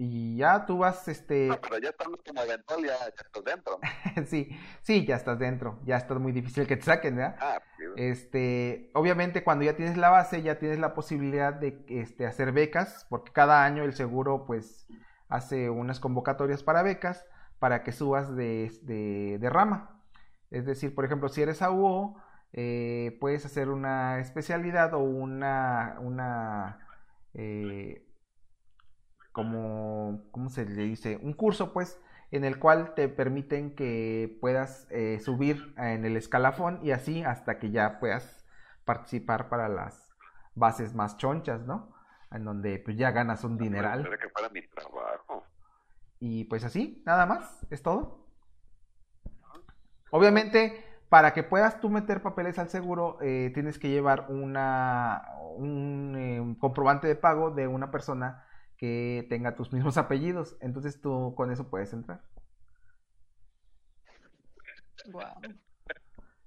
Y 0.00 0.36
ya 0.36 0.64
tú 0.64 0.78
vas, 0.78 1.08
este... 1.08 1.48
No, 1.48 1.60
pero 1.60 1.78
ya 1.78 1.88
estamos 1.88 2.20
como 2.24 2.40
eventual, 2.40 2.84
ya, 2.84 2.96
ya 3.00 3.06
estás 3.08 3.44
dentro. 3.44 3.80
sí, 4.26 4.56
sí, 4.80 5.04
ya 5.04 5.16
estás 5.16 5.40
dentro. 5.40 5.80
Ya 5.84 5.96
está 5.96 6.14
muy 6.14 6.30
difícil 6.30 6.68
que 6.68 6.76
te 6.76 6.84
saquen, 6.84 7.16
¿verdad? 7.16 7.36
Ah, 7.40 7.60
Este, 7.96 8.92
obviamente 8.94 9.42
cuando 9.42 9.64
ya 9.64 9.74
tienes 9.74 9.96
la 9.96 10.10
base, 10.10 10.42
ya 10.42 10.60
tienes 10.60 10.78
la 10.78 10.94
posibilidad 10.94 11.52
de 11.52 11.84
este, 11.88 12.26
hacer 12.26 12.52
becas, 12.52 13.08
porque 13.10 13.32
cada 13.32 13.64
año 13.64 13.82
el 13.82 13.92
seguro, 13.92 14.46
pues, 14.46 14.86
hace 15.28 15.68
unas 15.68 15.98
convocatorias 15.98 16.62
para 16.62 16.82
becas 16.82 17.26
para 17.58 17.82
que 17.82 17.90
subas 17.90 18.36
de, 18.36 18.70
de, 18.82 19.50
rama. 19.50 20.00
Es 20.52 20.64
decir, 20.64 20.94
por 20.94 21.06
ejemplo, 21.06 21.28
si 21.28 21.42
eres 21.42 21.60
AUO, 21.60 22.22
eh, 22.52 23.18
puedes 23.20 23.44
hacer 23.44 23.68
una 23.68 24.20
especialidad 24.20 24.94
o 24.94 25.00
una, 25.00 25.96
una 26.00 26.86
eh, 27.34 28.07
como, 29.38 30.24
¿cómo 30.32 30.50
se 30.50 30.64
le 30.64 30.82
dice? 30.82 31.16
Un 31.22 31.32
curso, 31.32 31.72
pues, 31.72 32.00
en 32.32 32.44
el 32.44 32.58
cual 32.58 32.94
te 32.94 33.08
permiten 33.08 33.76
que 33.76 34.36
puedas 34.40 34.88
eh, 34.90 35.20
subir 35.20 35.74
en 35.78 36.04
el 36.04 36.16
escalafón 36.16 36.80
y 36.82 36.90
así 36.90 37.22
hasta 37.22 37.60
que 37.60 37.70
ya 37.70 38.00
puedas 38.00 38.44
participar 38.84 39.48
para 39.48 39.68
las 39.68 40.12
bases 40.56 40.92
más 40.92 41.18
chonchas, 41.18 41.60
¿no? 41.60 41.94
En 42.32 42.44
donde 42.44 42.80
pues 42.80 42.96
ya 42.96 43.12
ganas 43.12 43.44
un 43.44 43.58
dineral. 43.58 44.02
Que 44.18 44.28
para 44.28 44.48
mi 44.48 44.66
trabajo. 44.66 45.44
Y 46.18 46.42
pues 46.46 46.64
así, 46.64 47.00
nada 47.06 47.24
más, 47.24 47.64
es 47.70 47.80
todo. 47.80 48.26
Obviamente, 50.10 50.84
para 51.08 51.32
que 51.32 51.44
puedas 51.44 51.80
tú 51.80 51.90
meter 51.90 52.22
papeles 52.22 52.58
al 52.58 52.70
seguro, 52.70 53.18
eh, 53.20 53.52
tienes 53.54 53.78
que 53.78 53.88
llevar 53.88 54.26
una, 54.30 55.28
un 55.54 56.16
eh, 56.16 56.56
comprobante 56.58 57.06
de 57.06 57.14
pago 57.14 57.52
de 57.52 57.68
una 57.68 57.92
persona 57.92 58.47
que 58.78 59.26
tenga 59.28 59.54
tus 59.54 59.72
mismos 59.74 59.98
apellidos. 59.98 60.56
Entonces 60.60 61.00
tú 61.00 61.34
con 61.36 61.50
eso 61.50 61.68
puedes 61.68 61.92
entrar. 61.92 62.22
Wow. 65.10 65.24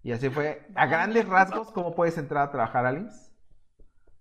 Y 0.03 0.11
así 0.11 0.29
fue, 0.29 0.67
a 0.75 0.87
grandes 0.87 1.27
rasgos, 1.27 1.71
¿cómo 1.71 1.93
puedes 1.93 2.17
entrar 2.17 2.47
a 2.47 2.51
trabajar, 2.51 2.85
Alice? 2.85 3.31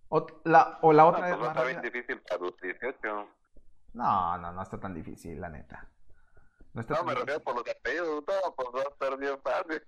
O 0.09 0.27
la, 0.45 0.79
o 0.83 0.93
la 0.93 1.07
otra 1.07 1.31
no, 1.31 1.39
pues 1.39 1.67
bien 1.67 1.83
difícil 1.83 2.21
para 2.29 2.43
los 2.43 2.57
18. 2.61 2.99
No, 3.95 4.39
no, 4.39 4.53
no 4.53 4.63
está 4.63 4.79
tan 4.79 4.93
difícil, 4.93 5.41
la 5.41 5.49
neta. 5.49 5.89
No, 6.75 6.81
está 6.81 6.97
no 6.97 7.05
me 7.05 7.15
refiero 7.15 7.41
por 7.41 7.55
los 7.55 7.65
apellidos, 7.69 8.25
no, 8.27 8.55
pues 8.55 8.69
va 8.75 8.81
a 8.81 8.93
estar 8.93 9.19
bien 9.19 9.39
fácil. 9.41 9.83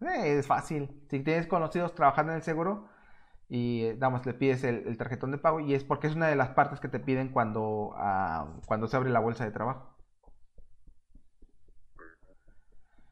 es 0.00 0.46
fácil. 0.46 1.06
Si 1.10 1.20
tienes 1.20 1.46
conocidos 1.46 1.94
trabajando 1.94 2.32
en 2.32 2.36
el 2.36 2.42
seguro 2.42 2.88
y, 3.48 3.92
damos, 3.94 4.26
le 4.26 4.34
pides 4.34 4.64
el, 4.64 4.96
tarjetón 4.96 5.30
de 5.30 5.38
pago 5.38 5.60
y 5.60 5.74
es 5.74 5.84
porque 5.84 6.08
es 6.08 6.16
una 6.16 6.28
de 6.28 6.36
las 6.36 6.50
partes 6.50 6.80
que 6.80 6.88
te 6.88 6.98
piden 6.98 7.28
cuando, 7.28 7.90
uh, 7.90 8.60
cuando 8.66 8.88
se 8.88 8.96
abre 8.96 9.10
la 9.10 9.20
bolsa 9.20 9.44
de 9.44 9.52
trabajo. 9.52 9.96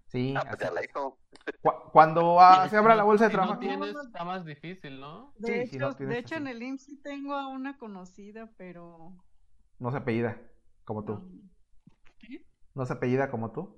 Sí. 0.09 0.35
Ah, 0.37 0.45
pues 0.49 0.61
ya 0.61 0.71
la 0.71 0.85
hizo. 0.85 1.19
Cuando 1.93 2.41
ah, 2.41 2.69
se 2.71 2.77
abra 2.77 2.95
la 2.95 3.03
bolsa 3.03 3.25
de 3.25 3.31
trabajo. 3.31 3.55
No 3.55 3.61
tienes, 3.61 3.97
está 3.97 4.25
más 4.25 4.45
difícil, 4.45 5.01
¿no? 5.01 5.33
De 5.39 5.63
hecho, 5.63 5.93
de 5.93 6.19
hecho 6.19 6.37
en 6.37 6.47
el 6.47 6.63
IMSS 6.63 6.85
sí 6.85 7.03
tengo 7.03 7.35
a 7.35 7.49
una 7.49 7.79
conocida, 7.79 8.51
pero 8.57 9.13
no 9.79 9.91
se 9.91 9.97
apellida 9.97 10.41
como 10.85 11.05
tú. 11.05 11.31
¿No 12.75 12.87
se 12.87 12.93
apellida 12.93 13.31
como 13.31 13.53
tú? 13.53 13.77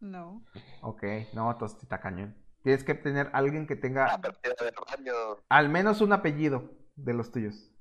No. 0.00 0.44
Ok, 0.82 1.02
no, 1.34 1.50
entonces 1.50 1.82
está 1.82 2.00
cañón. 2.00 2.36
Tienes 2.68 2.84
que 2.84 2.94
tener 2.94 3.30
alguien 3.32 3.66
que 3.66 3.76
tenga 3.76 4.20
al 5.48 5.70
menos 5.70 6.02
un 6.02 6.12
apellido 6.12 6.70
de 6.96 7.14
los 7.14 7.32
tuyos. 7.32 7.72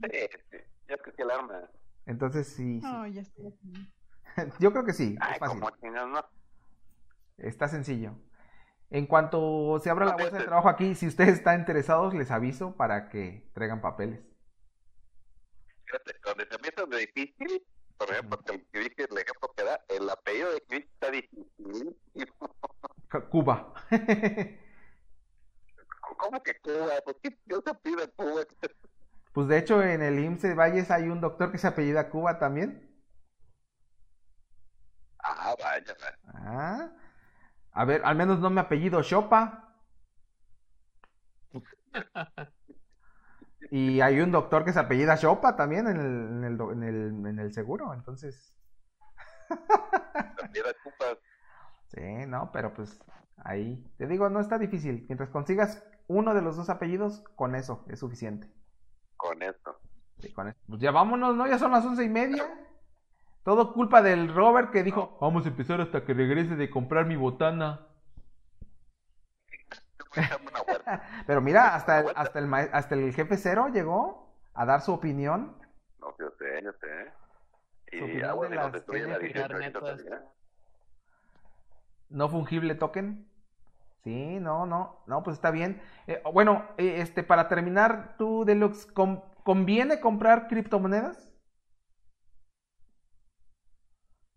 Sí, 0.00 0.28
sí. 0.48 0.58
Yo 0.88 0.96
creo 0.98 1.16
que 1.16 1.22
el 1.24 1.30
arma. 1.32 1.68
Entonces 2.06 2.46
sí. 2.46 2.78
No, 2.84 3.04
ya 3.08 3.22
estoy 3.22 3.52
Yo 4.60 4.70
creo 4.70 4.84
que 4.84 4.92
sí. 4.92 5.18
es 5.32 5.38
fácil. 5.40 5.60
Está 7.36 7.66
sencillo. 7.66 8.14
En 8.90 9.06
cuanto 9.06 9.80
se 9.80 9.90
abra 9.90 10.06
la 10.06 10.12
bolsa 10.12 10.30
de 10.30 10.36
este 10.36 10.46
trabajo 10.46 10.68
aquí, 10.68 10.94
si 10.94 11.08
ustedes 11.08 11.38
están 11.38 11.58
interesados, 11.58 12.14
les 12.14 12.30
aviso 12.30 12.76
para 12.76 13.08
que 13.08 13.50
traigan 13.54 13.80
papeles 13.80 14.20
donde 16.24 16.46
se 16.46 16.58
me 16.58 16.68
hizo 16.68 16.86
difícil, 16.86 17.66
por 18.02 18.12
ejemplo, 18.12 18.38
el 18.48 18.66
el 18.72 19.18
ejemplo 19.18 19.52
que 19.56 19.62
da, 19.62 19.80
el 19.88 20.10
apellido 20.10 20.50
de 20.50 20.76
está 20.76 21.10
difícil. 21.10 21.96
Cuba. 23.30 23.72
¿Cómo 26.18 26.42
que 26.42 26.58
Cuba? 26.60 26.94
¿Por 27.04 27.20
qué 27.20 27.38
yo 27.46 27.62
se 27.64 27.74
pide 27.74 28.08
Cuba? 28.16 28.42
Pues 29.32 29.46
de 29.48 29.58
hecho 29.58 29.82
en 29.82 30.02
el 30.02 30.18
IMSS 30.18 30.56
Valles 30.56 30.90
hay 30.90 31.04
un 31.04 31.20
doctor 31.20 31.52
que 31.52 31.58
se 31.58 31.68
apellida 31.68 32.10
Cuba 32.10 32.38
también. 32.38 32.90
Ah, 35.22 35.54
vaya. 35.62 35.94
Ah. 36.34 36.90
A 37.72 37.84
ver, 37.84 38.02
al 38.04 38.16
menos 38.16 38.40
no 38.40 38.50
me 38.50 38.60
apellido 38.60 39.02
Chopa. 39.02 39.76
Y 43.74 44.02
hay 44.02 44.20
un 44.20 44.30
doctor 44.30 44.66
que 44.66 44.72
se 44.74 44.80
apellida 44.80 45.16
Chopa 45.16 45.56
también 45.56 45.88
en 45.88 45.96
el, 45.96 46.04
en 46.04 46.44
el, 46.44 46.60
en 46.60 46.82
el, 46.82 47.26
en 47.26 47.38
el 47.38 47.54
seguro, 47.54 47.94
entonces. 47.94 48.54
sí, 51.86 52.26
no, 52.28 52.50
pero 52.52 52.74
pues 52.74 53.00
ahí. 53.38 53.82
Te 53.96 54.06
digo, 54.06 54.28
no 54.28 54.40
está 54.40 54.58
difícil. 54.58 55.06
Mientras 55.08 55.30
consigas 55.30 55.82
uno 56.06 56.34
de 56.34 56.42
los 56.42 56.58
dos 56.58 56.68
apellidos, 56.68 57.24
con 57.34 57.54
eso 57.54 57.86
es 57.88 58.00
suficiente. 58.00 58.46
Con 59.16 59.42
eso. 59.42 59.80
Sí, 60.18 60.30
con 60.34 60.48
eso. 60.48 60.58
Pues 60.68 60.82
ya 60.82 60.90
vámonos, 60.90 61.34
¿no? 61.34 61.46
Ya 61.46 61.58
son 61.58 61.72
las 61.72 61.86
once 61.86 62.04
y 62.04 62.10
media. 62.10 62.44
Todo 63.42 63.72
culpa 63.72 64.02
del 64.02 64.34
Robert 64.34 64.70
que 64.70 64.82
dijo, 64.82 65.16
vamos 65.18 65.46
a 65.46 65.48
empezar 65.48 65.80
hasta 65.80 66.04
que 66.04 66.12
regrese 66.12 66.56
de 66.56 66.68
comprar 66.68 67.06
mi 67.06 67.16
botana. 67.16 67.86
Pero 71.26 71.40
mira, 71.40 71.74
hasta 71.74 72.00
el, 72.00 72.06
hasta 72.14 72.38
el, 72.38 72.54
hasta 72.54 72.94
el 72.94 73.12
jefe 73.12 73.36
cero 73.36 73.68
llegó 73.72 74.34
a 74.54 74.66
dar 74.66 74.80
su 74.80 74.92
opinión. 74.92 75.56
No, 76.00 76.14
yo 76.18 76.30
sé, 76.38 76.62
yo 76.62 76.72
sé. 76.72 77.12
Y 77.92 78.22
ah, 78.22 78.32
bueno, 78.32 78.72
No 82.08 82.28
fungible 82.28 82.74
token. 82.74 83.28
Sí, 84.04 84.40
no, 84.40 84.66
no, 84.66 85.04
no, 85.06 85.22
pues 85.22 85.36
está 85.36 85.50
bien. 85.50 85.80
Eh, 86.06 86.20
bueno, 86.32 86.68
eh, 86.76 86.96
este, 86.98 87.22
para 87.22 87.48
terminar, 87.48 88.16
tú, 88.18 88.44
Deluxe, 88.44 88.86
¿conviene 89.44 90.00
comprar 90.00 90.48
criptomonedas? 90.48 91.30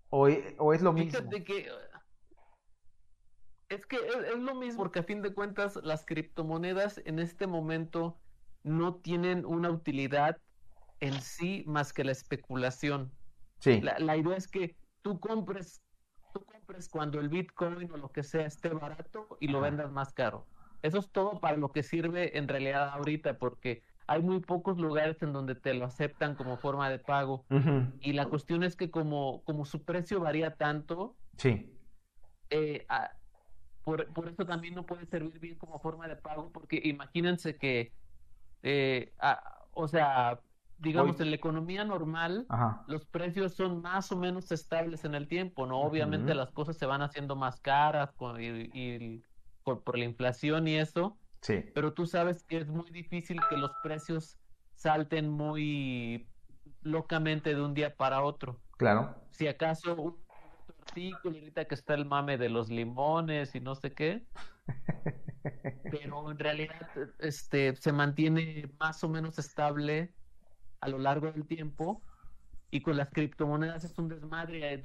¿O, 0.09 0.27
o 0.59 0.73
es 0.73 0.81
lo 0.81 0.93
mismo? 0.93 1.29
que 1.29 1.67
es 3.69 3.85
que 3.85 3.97
es, 3.97 4.39
lo 4.39 4.55
mismo, 4.55 4.83
porque 4.83 4.99
a 4.99 5.03
fin 5.03 5.21
de 5.21 5.33
cuentas 5.33 5.79
las 5.83 6.05
criptomonedas 6.05 7.01
en 7.05 7.19
este 7.19 7.47
momento 7.47 8.17
no 8.63 8.95
tienen 8.95 9.45
una 9.45 9.69
utilidad 9.69 10.37
en 10.99 11.13
sí 11.21 11.63
más 11.67 11.93
que 11.93 12.03
la 12.03 12.11
especulación. 12.11 13.11
Sí. 13.59 13.81
La, 13.81 14.17
idea 14.17 14.37
es 14.37 14.47
que 14.47 14.75
tú 15.01 15.19
compres, 15.19 15.81
tú 16.33 16.43
compres 16.45 16.89
cuando 16.89 17.19
el 17.19 17.29
Bitcoin 17.29 17.91
o 17.91 17.97
lo 17.97 18.11
que 18.11 18.23
sea 18.23 18.45
esté 18.45 18.69
barato 18.69 19.37
y 19.39 19.47
lo 19.47 19.61
vendas 19.61 19.91
más 19.91 20.13
caro. 20.13 20.45
Eso 20.81 20.99
es 20.99 21.09
todo 21.11 21.39
para 21.39 21.57
lo 21.57 21.71
que 21.71 21.83
sirve 21.83 22.37
en 22.37 22.47
realidad 22.47 22.89
ahorita, 22.89 23.39
porque 23.39 23.81
hay 24.07 24.21
muy 24.21 24.39
pocos 24.39 24.77
lugares 24.77 25.21
en 25.23 25.33
donde 25.33 25.55
te 25.55 25.73
lo 25.73 25.85
aceptan 25.85 26.35
como 26.35 26.57
forma 26.57 26.89
de 26.89 26.99
pago. 26.99 27.45
Y 28.01 28.13
la 28.13 28.27
cuestión 28.27 28.63
es 28.63 28.75
que 28.75 28.91
como, 28.91 29.43
como 29.45 29.65
su 29.65 29.83
precio 29.83 30.19
varía 30.19 30.55
tanto, 30.55 31.15
sí. 31.37 31.71
Eh, 32.51 32.85
por, 33.85 34.11
por, 34.13 34.27
eso 34.27 34.45
también 34.45 34.75
no 34.75 34.85
puede 34.85 35.05
servir 35.05 35.39
bien 35.39 35.55
como 35.55 35.79
forma 35.79 36.07
de 36.07 36.17
pago, 36.17 36.51
porque 36.51 36.81
imagínense 36.83 37.55
que, 37.55 37.93
eh, 38.63 39.13
o 39.71 39.87
sea, 39.87 40.41
digamos, 40.79 41.19
en 41.21 41.29
la 41.29 41.35
economía 41.35 41.85
normal, 41.85 42.47
los 42.87 43.05
precios 43.05 43.53
son 43.53 43.81
más 43.81 44.11
o 44.11 44.17
menos 44.17 44.51
estables 44.51 45.05
en 45.05 45.15
el 45.15 45.27
tiempo, 45.27 45.65
¿no? 45.65 45.79
Obviamente 45.81 46.35
las 46.35 46.51
cosas 46.51 46.77
se 46.77 46.85
van 46.85 47.01
haciendo 47.01 47.35
más 47.35 47.61
caras 47.61 48.11
y, 48.39 49.23
por, 49.63 49.83
por, 49.83 49.97
la 49.97 50.05
inflación 50.05 50.67
y 50.67 50.75
eso. 50.75 51.17
Sí. 51.41 51.63
Pero 51.73 51.93
tú 51.93 52.05
sabes 52.05 52.43
que 52.43 52.57
es 52.57 52.67
muy 52.67 52.89
difícil 52.91 53.39
que 53.49 53.57
los 53.57 53.71
precios 53.83 54.37
salten 54.73 55.29
muy 55.29 56.27
locamente 56.81 57.53
de 57.53 57.61
un 57.61 57.73
día 57.73 57.95
para 57.95 58.23
otro. 58.23 58.59
Claro. 58.77 59.15
Si 59.31 59.47
acaso 59.47 60.17
artículo 60.85 61.37
ahorita 61.37 61.65
que 61.65 61.75
está 61.75 61.93
el 61.93 62.05
mame 62.05 62.37
de 62.37 62.49
los 62.49 62.69
limones 62.69 63.55
y 63.55 63.59
no 63.59 63.75
sé 63.75 63.93
qué. 63.93 64.25
Pero 65.91 66.31
en 66.31 66.39
realidad 66.39 66.89
este 67.19 67.75
se 67.75 67.91
mantiene 67.91 68.69
más 68.79 69.03
o 69.03 69.09
menos 69.09 69.37
estable 69.37 70.13
a 70.81 70.87
lo 70.87 70.97
largo 70.97 71.31
del 71.31 71.45
tiempo 71.45 72.01
y 72.71 72.81
con 72.81 72.97
las 72.97 73.09
criptomonedas 73.09 73.83
es 73.83 73.97
un 73.97 74.09
desmadre. 74.09 74.73
Eh, 74.73 74.81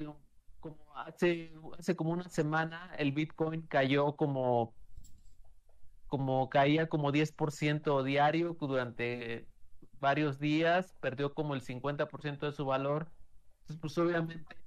como 0.59 0.77
hace, 0.95 1.51
hace 1.77 1.95
como 1.95 2.11
una 2.11 2.29
semana 2.29 2.93
el 2.97 3.11
Bitcoin 3.11 3.63
cayó 3.63 4.15
como 4.15 4.75
como 6.07 6.49
caía 6.49 6.89
como 6.89 7.11
10% 7.13 8.03
diario 8.03 8.57
durante 8.59 9.47
varios 10.01 10.39
días, 10.39 10.93
perdió 10.99 11.33
como 11.33 11.55
el 11.55 11.61
50% 11.61 12.39
de 12.39 12.51
su 12.51 12.65
valor. 12.65 13.09
Entonces, 13.61 13.79
pues 13.79 13.97
obviamente 13.97 14.60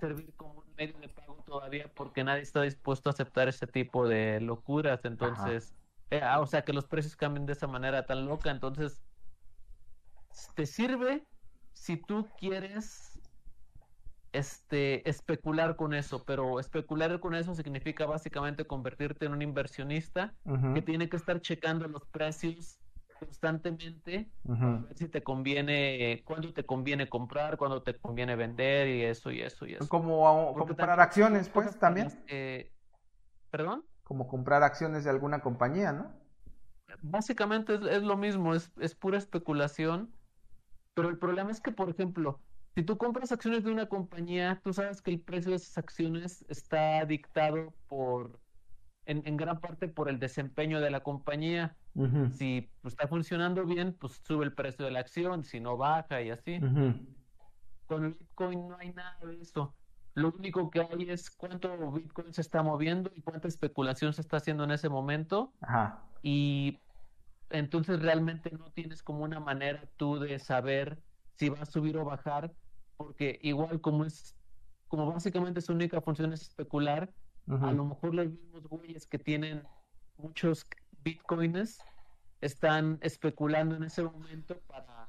servir 0.00 0.32
como 0.36 0.60
un 0.60 0.74
medio 0.76 0.98
de 0.98 1.08
pago 1.08 1.42
todavía 1.46 1.90
porque 1.94 2.24
nadie 2.24 2.42
está 2.42 2.62
dispuesto 2.62 3.10
a 3.10 3.12
aceptar 3.12 3.48
ese 3.48 3.66
tipo 3.66 4.06
de 4.06 4.40
locuras. 4.40 5.04
Entonces, 5.04 5.74
eh, 6.10 6.20
ah, 6.22 6.40
o 6.40 6.46
sea, 6.46 6.62
que 6.62 6.72
los 6.72 6.86
precios 6.86 7.16
cambien 7.16 7.46
de 7.46 7.52
esa 7.52 7.66
manera 7.66 8.06
tan 8.06 8.26
loca. 8.26 8.50
Entonces, 8.50 9.02
te 10.54 10.66
sirve 10.66 11.26
si 11.72 11.96
tú 11.96 12.28
quieres 12.38 13.18
este, 14.32 15.08
especular 15.08 15.76
con 15.76 15.94
eso, 15.94 16.24
pero 16.24 16.60
especular 16.60 17.18
con 17.20 17.34
eso 17.34 17.54
significa 17.54 18.06
básicamente 18.06 18.66
convertirte 18.66 19.26
en 19.26 19.32
un 19.32 19.42
inversionista 19.42 20.34
que 20.74 20.82
tiene 20.82 21.08
que 21.08 21.16
estar 21.16 21.40
checando 21.40 21.88
los 21.88 22.04
precios 22.06 22.78
constantemente 23.18 24.30
ver 24.44 24.96
si 24.96 25.08
te 25.08 25.22
conviene, 25.22 26.22
cuándo 26.24 26.52
te 26.52 26.64
conviene 26.64 27.08
comprar, 27.08 27.56
cuándo 27.56 27.82
te 27.82 27.94
conviene 27.98 28.36
vender 28.36 28.88
y 28.88 29.02
eso 29.02 29.30
y 29.30 29.40
eso 29.40 29.66
y 29.66 29.74
eso. 29.74 29.88
Como 29.88 30.54
comprar 30.54 31.00
acciones, 31.00 31.48
pues, 31.48 31.78
también. 31.78 32.08
¿Perdón? 33.50 33.84
Como 34.04 34.28
comprar 34.28 34.62
acciones 34.62 35.04
de 35.04 35.10
alguna 35.10 35.40
compañía, 35.40 35.92
¿no? 35.92 36.12
Básicamente 37.02 37.74
es, 37.74 37.82
es 37.82 38.02
lo 38.02 38.16
mismo, 38.16 38.54
es, 38.54 38.72
es 38.80 38.94
pura 38.94 39.18
especulación, 39.18 40.12
pero 40.94 41.10
el 41.10 41.18
problema 41.18 41.50
es 41.50 41.60
que, 41.60 41.70
por 41.70 41.90
ejemplo, 41.90 42.40
si 42.74 42.82
tú 42.82 42.96
compras 42.96 43.32
acciones 43.32 43.64
de 43.64 43.72
una 43.72 43.88
compañía, 43.88 44.60
tú 44.62 44.72
sabes 44.72 45.02
que 45.02 45.10
el 45.10 45.20
precio 45.20 45.50
de 45.50 45.56
esas 45.56 45.76
acciones 45.78 46.44
está 46.48 47.04
dictado 47.04 47.74
por, 47.88 48.38
en, 49.08 49.36
gran 49.36 49.60
parte 49.60 49.88
por 49.88 50.08
el 50.08 50.18
desempeño 50.18 50.80
de 50.80 50.90
la 50.90 51.00
compañía. 51.00 51.76
Si 52.32 52.70
pues, 52.82 52.92
está 52.92 53.08
funcionando 53.08 53.64
bien, 53.64 53.96
pues 53.98 54.20
sube 54.24 54.44
el 54.44 54.52
precio 54.52 54.84
de 54.84 54.92
la 54.92 55.00
acción, 55.00 55.42
si 55.42 55.58
no 55.58 55.76
baja 55.76 56.22
y 56.22 56.30
así. 56.30 56.60
Con 57.86 58.04
el 58.04 58.12
Bitcoin 58.12 58.68
no 58.68 58.76
hay 58.76 58.92
nada 58.92 59.18
de 59.24 59.40
eso. 59.40 59.74
Lo 60.14 60.32
único 60.32 60.70
que 60.70 60.80
hay 60.80 61.10
es 61.10 61.30
cuánto 61.30 61.92
Bitcoin 61.92 62.32
se 62.32 62.42
está 62.42 62.62
moviendo 62.62 63.10
y 63.14 63.22
cuánta 63.22 63.48
especulación 63.48 64.12
se 64.12 64.20
está 64.20 64.36
haciendo 64.36 64.64
en 64.64 64.72
ese 64.72 64.88
momento. 64.88 65.52
Y 66.22 66.78
entonces 67.50 68.00
realmente 68.00 68.50
no 68.50 68.70
tienes 68.72 69.02
como 69.02 69.24
una 69.24 69.40
manera 69.40 69.82
tú 69.96 70.18
de 70.18 70.38
saber 70.38 71.02
si 71.36 71.48
va 71.48 71.62
a 71.62 71.66
subir 71.66 71.96
o 71.96 72.04
bajar 72.04 72.52
porque 72.98 73.38
igual 73.42 73.80
como 73.80 74.04
es, 74.04 74.36
como 74.88 75.10
básicamente 75.10 75.62
su 75.62 75.72
única 75.72 76.00
función 76.02 76.32
es 76.32 76.42
especular, 76.42 77.10
a 77.50 77.72
lo 77.72 77.84
mejor 77.84 78.14
los 78.14 78.26
mismos 78.26 78.66
güeyes 78.68 79.06
que 79.06 79.18
tienen 79.18 79.62
muchos 80.16 80.66
bitcoins 81.02 81.78
están 82.40 82.98
especulando 83.02 83.76
en 83.76 83.84
ese 83.84 84.02
momento 84.02 84.58
para 84.66 85.08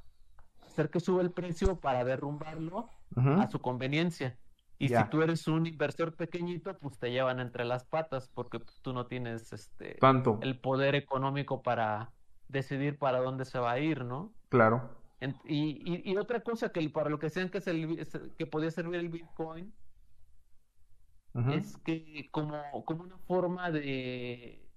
hacer 0.64 0.90
que 0.90 1.00
suba 1.00 1.22
el 1.22 1.30
precio, 1.30 1.78
para 1.78 2.04
derrumbarlo 2.04 2.88
a 3.16 3.50
su 3.50 3.60
conveniencia. 3.60 4.38
Y 4.78 4.88
si 4.88 5.04
tú 5.10 5.20
eres 5.20 5.46
un 5.46 5.66
inversor 5.66 6.16
pequeñito, 6.16 6.76
pues 6.78 6.98
te 6.98 7.10
llevan 7.10 7.38
entre 7.38 7.66
las 7.66 7.84
patas 7.84 8.30
porque 8.32 8.60
tú 8.80 8.94
no 8.94 9.06
tienes 9.06 9.52
este 9.52 9.96
Tanto. 10.00 10.38
el 10.42 10.58
poder 10.58 10.94
económico 10.94 11.62
para 11.62 12.12
decidir 12.48 12.98
para 12.98 13.18
dónde 13.18 13.44
se 13.44 13.58
va 13.58 13.72
a 13.72 13.78
ir, 13.78 14.04
¿no? 14.04 14.32
Claro 14.48 15.00
y, 15.44 16.10
y, 16.10 16.16
otra 16.16 16.40
cosa 16.40 16.70
que 16.70 16.88
para 16.88 17.10
lo 17.10 17.18
que 17.18 17.28
sean 17.28 17.50
que, 17.50 17.58
es 17.58 17.66
el, 17.66 18.08
que 18.38 18.46
podía 18.46 18.70
servir 18.70 19.00
el 19.00 19.10
Bitcoin 19.10 19.72
es 21.52 21.76
que 21.78 22.28
como, 22.30 22.62
como 22.84 23.04
una 23.04 23.18
forma 23.18 23.70
de, 23.70 24.68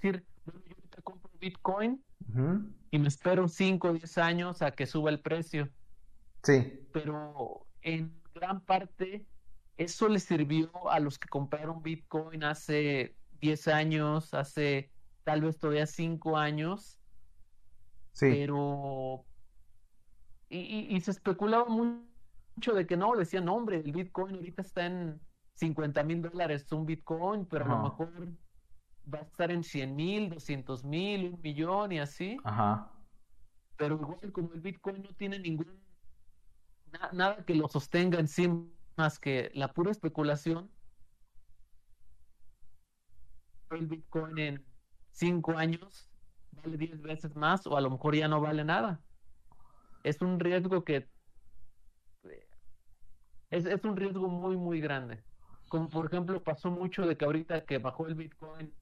decir, 0.00 0.24
bueno, 0.44 0.60
yo 0.66 0.74
ahorita 0.74 1.02
compro 1.02 1.30
Bitcoin 1.40 2.02
y 2.90 2.98
me 2.98 3.08
espero 3.08 3.48
5 3.48 3.88
o 3.88 3.92
10 3.92 4.18
años 4.18 4.62
a 4.62 4.72
que 4.72 4.86
suba 4.86 5.10
el 5.10 5.20
precio. 5.20 5.68
Sí. 6.42 6.80
Pero 6.92 7.66
en 7.82 8.20
gran 8.34 8.60
parte 8.60 9.26
eso 9.76 10.08
le 10.08 10.18
sirvió 10.18 10.70
a 10.90 10.98
los 10.98 11.18
que 11.18 11.28
compraron 11.28 11.82
Bitcoin 11.82 12.44
hace 12.44 13.16
10 13.40 13.68
años, 13.68 14.34
hace 14.34 14.90
tal 15.24 15.42
vez 15.42 15.58
todavía 15.58 15.86
5 15.86 16.36
años 16.36 16.98
pero. 18.20 19.24
Y, 20.50 20.98
se 21.02 21.10
especulaba 21.10 21.66
mucho 21.66 22.07
de 22.60 22.86
que 22.86 22.96
no, 22.96 23.14
decían, 23.16 23.48
hombre, 23.48 23.78
el 23.78 23.92
Bitcoin 23.92 24.36
ahorita 24.36 24.62
está 24.62 24.86
en 24.86 25.20
50 25.54 26.02
mil 26.04 26.22
dólares 26.22 26.70
un 26.72 26.86
Bitcoin, 26.86 27.46
pero 27.46 27.64
a 27.64 27.68
lo 27.68 27.82
mejor 27.84 28.12
va 29.12 29.18
a 29.18 29.22
estar 29.22 29.50
en 29.50 29.62
100 29.62 29.96
mil, 29.96 30.30
200 30.30 30.84
mil, 30.84 31.34
un 31.34 31.40
millón 31.40 31.92
y 31.92 32.00
así. 32.00 32.36
Ajá. 32.44 32.92
Pero 33.76 33.94
igual, 33.94 34.32
como 34.32 34.52
el 34.52 34.60
Bitcoin 34.60 35.02
no 35.02 35.14
tiene 35.14 35.38
ningún. 35.38 35.80
nada 37.12 37.44
que 37.44 37.54
lo 37.54 37.68
sostenga 37.68 38.18
en 38.18 38.28
sí 38.28 38.48
más 38.96 39.18
que 39.18 39.50
la 39.54 39.72
pura 39.72 39.90
especulación, 39.90 40.70
el 43.70 43.86
Bitcoin 43.86 44.38
en 44.38 44.66
cinco 45.10 45.56
años 45.56 46.10
vale 46.52 46.76
10 46.76 47.02
veces 47.02 47.36
más 47.36 47.66
o 47.66 47.76
a 47.76 47.80
lo 47.80 47.90
mejor 47.90 48.16
ya 48.16 48.28
no 48.28 48.40
vale 48.40 48.64
nada. 48.64 49.00
Es 50.02 50.20
un 50.22 50.40
riesgo 50.40 50.84
que 50.84 51.08
es, 53.50 53.64
es 53.66 53.84
un 53.84 53.96
riesgo 53.96 54.28
muy 54.28 54.56
muy 54.56 54.80
grande. 54.80 55.22
Como 55.68 55.88
por 55.88 56.06
ejemplo 56.06 56.42
pasó 56.42 56.70
mucho 56.70 57.06
de 57.06 57.16
que 57.16 57.24
ahorita 57.24 57.64
que 57.64 57.78
bajó 57.78 58.06
el 58.06 58.14
Bitcoin 58.14 58.72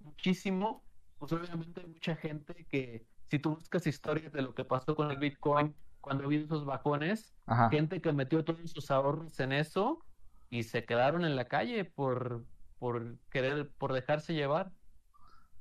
muchísimo, 0.00 0.82
pues 1.18 1.32
obviamente 1.32 1.80
hay 1.80 1.86
mucha 1.86 2.16
gente 2.16 2.66
que 2.70 3.06
si 3.26 3.38
tú 3.38 3.54
buscas 3.54 3.86
historias 3.86 4.32
de 4.32 4.42
lo 4.42 4.54
que 4.54 4.64
pasó 4.64 4.94
con 4.94 5.10
el 5.10 5.18
Bitcoin 5.18 5.74
cuando 6.00 6.24
habido 6.24 6.44
esos 6.44 6.64
bajones, 6.64 7.34
gente 7.70 8.00
que 8.00 8.12
metió 8.12 8.44
todos 8.44 8.70
sus 8.70 8.90
ahorros 8.90 9.38
en 9.40 9.52
eso 9.52 10.04
y 10.48 10.64
se 10.64 10.84
quedaron 10.84 11.24
en 11.24 11.36
la 11.36 11.46
calle 11.46 11.84
por, 11.84 12.44
por 12.78 13.18
querer, 13.30 13.70
por 13.78 13.92
dejarse 13.92 14.34
llevar. 14.34 14.72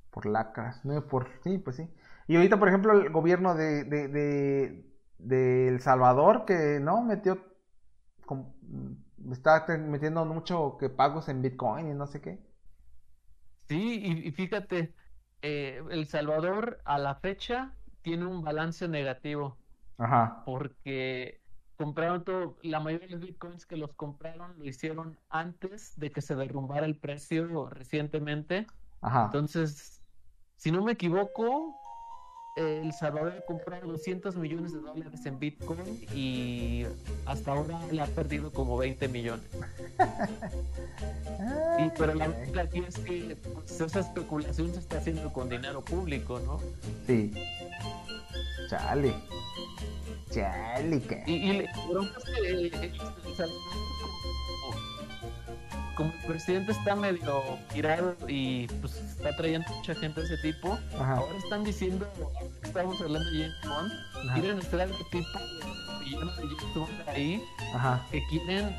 Por 0.09 0.25
lacras, 0.25 0.83
no 0.85 1.05
por 1.07 1.29
sí, 1.43 1.57
pues 1.59 1.75
sí. 1.75 1.87
Y 2.27 2.35
ahorita, 2.35 2.57
por 2.57 2.69
ejemplo, 2.69 2.93
el 2.93 3.09
gobierno 3.11 3.53
de, 3.55 3.83
de, 3.83 5.67
El 5.67 5.79
Salvador 5.81 6.45
que 6.45 6.79
no 6.79 7.03
metió 7.03 7.48
está 9.31 9.65
metiendo 9.77 10.25
mucho 10.25 10.77
que 10.79 10.89
pagos 10.89 11.29
en 11.29 11.41
Bitcoin 11.41 11.89
y 11.89 11.93
no 11.93 12.07
sé 12.07 12.21
qué. 12.21 12.39
Sí, 13.67 14.01
y, 14.25 14.31
fíjate, 14.31 14.93
eh, 15.41 15.83
El 15.91 16.07
Salvador 16.07 16.81
a 16.85 16.97
la 16.97 17.15
fecha 17.15 17.75
tiene 18.01 18.25
un 18.25 18.43
balance 18.43 18.87
negativo. 18.87 19.57
Ajá. 19.97 20.43
Porque 20.45 21.41
compraron 21.75 22.23
todo, 22.23 22.57
la 22.63 22.79
mayoría 22.79 23.07
de 23.07 23.13
los 23.13 23.21
bitcoins 23.21 23.65
que 23.65 23.77
los 23.77 23.93
compraron 23.93 24.57
lo 24.57 24.65
hicieron 24.65 25.17
antes 25.29 25.97
de 25.97 26.11
que 26.11 26.21
se 26.21 26.35
derrumbara 26.35 26.85
el 26.85 26.97
precio 26.97 27.69
recientemente. 27.69 28.67
Ajá. 29.01 29.25
Entonces 29.25 29.99
si 30.59 30.71
no 30.71 30.83
me 30.83 30.91
equivoco, 30.91 31.78
El 32.59 32.91
Salvador 32.91 33.33
ha 33.37 33.45
comprado 33.45 33.87
200 33.87 34.35
millones 34.35 34.73
de 34.73 34.79
dólares 34.79 35.25
en 35.25 35.39
Bitcoin 35.39 36.05
y 36.13 36.85
hasta 37.25 37.53
ahora 37.53 37.79
le 37.89 38.01
ha 38.01 38.05
perdido 38.07 38.51
como 38.51 38.77
20 38.77 39.07
millones. 39.07 39.45
y, 41.79 41.89
pero 41.97 42.13
la 42.15 42.27
verdad 42.27 42.65
aquí 42.65 42.83
es 42.85 42.97
que 42.99 43.37
pues, 43.53 43.79
esa 43.79 44.01
especulación 44.01 44.73
se 44.73 44.79
está 44.79 44.97
haciendo 44.97 45.31
con 45.31 45.47
dinero 45.47 45.81
público, 45.81 46.41
¿no? 46.41 46.59
Sí. 47.07 47.31
Chale. 48.69 49.13
Chale. 50.29 51.01
Y, 51.27 51.33
y, 51.33 51.65
que 51.65 52.49
el, 52.49 52.73
el 52.73 52.97
Salvador 53.37 53.89
como 55.99 56.13
el 56.13 56.27
presidente 56.27 56.71
está 56.71 56.95
medio 56.95 57.43
tirado 57.73 58.15
y 58.25 58.67
pues 58.79 58.95
está 58.95 59.35
trayendo 59.35 59.67
mucha 59.75 59.93
gente 59.95 60.21
de 60.21 60.27
ese 60.27 60.37
tipo, 60.37 60.79
ahora 60.97 61.37
están 61.37 61.65
diciendo, 61.65 62.07
estamos 62.69 63.01
hablando 63.01 63.31
de 63.31 63.39
James 63.39 63.67
Bond, 63.67 63.91
quieren 64.35 64.59
estar 64.59 64.81
algo 64.81 64.97
tipo 65.11 65.39
de 65.39 66.05
de 66.05 66.55
James 66.55 66.75
Bond 66.75 67.09
ahí, 67.09 67.43
que 68.11 68.23
quieren 68.27 68.75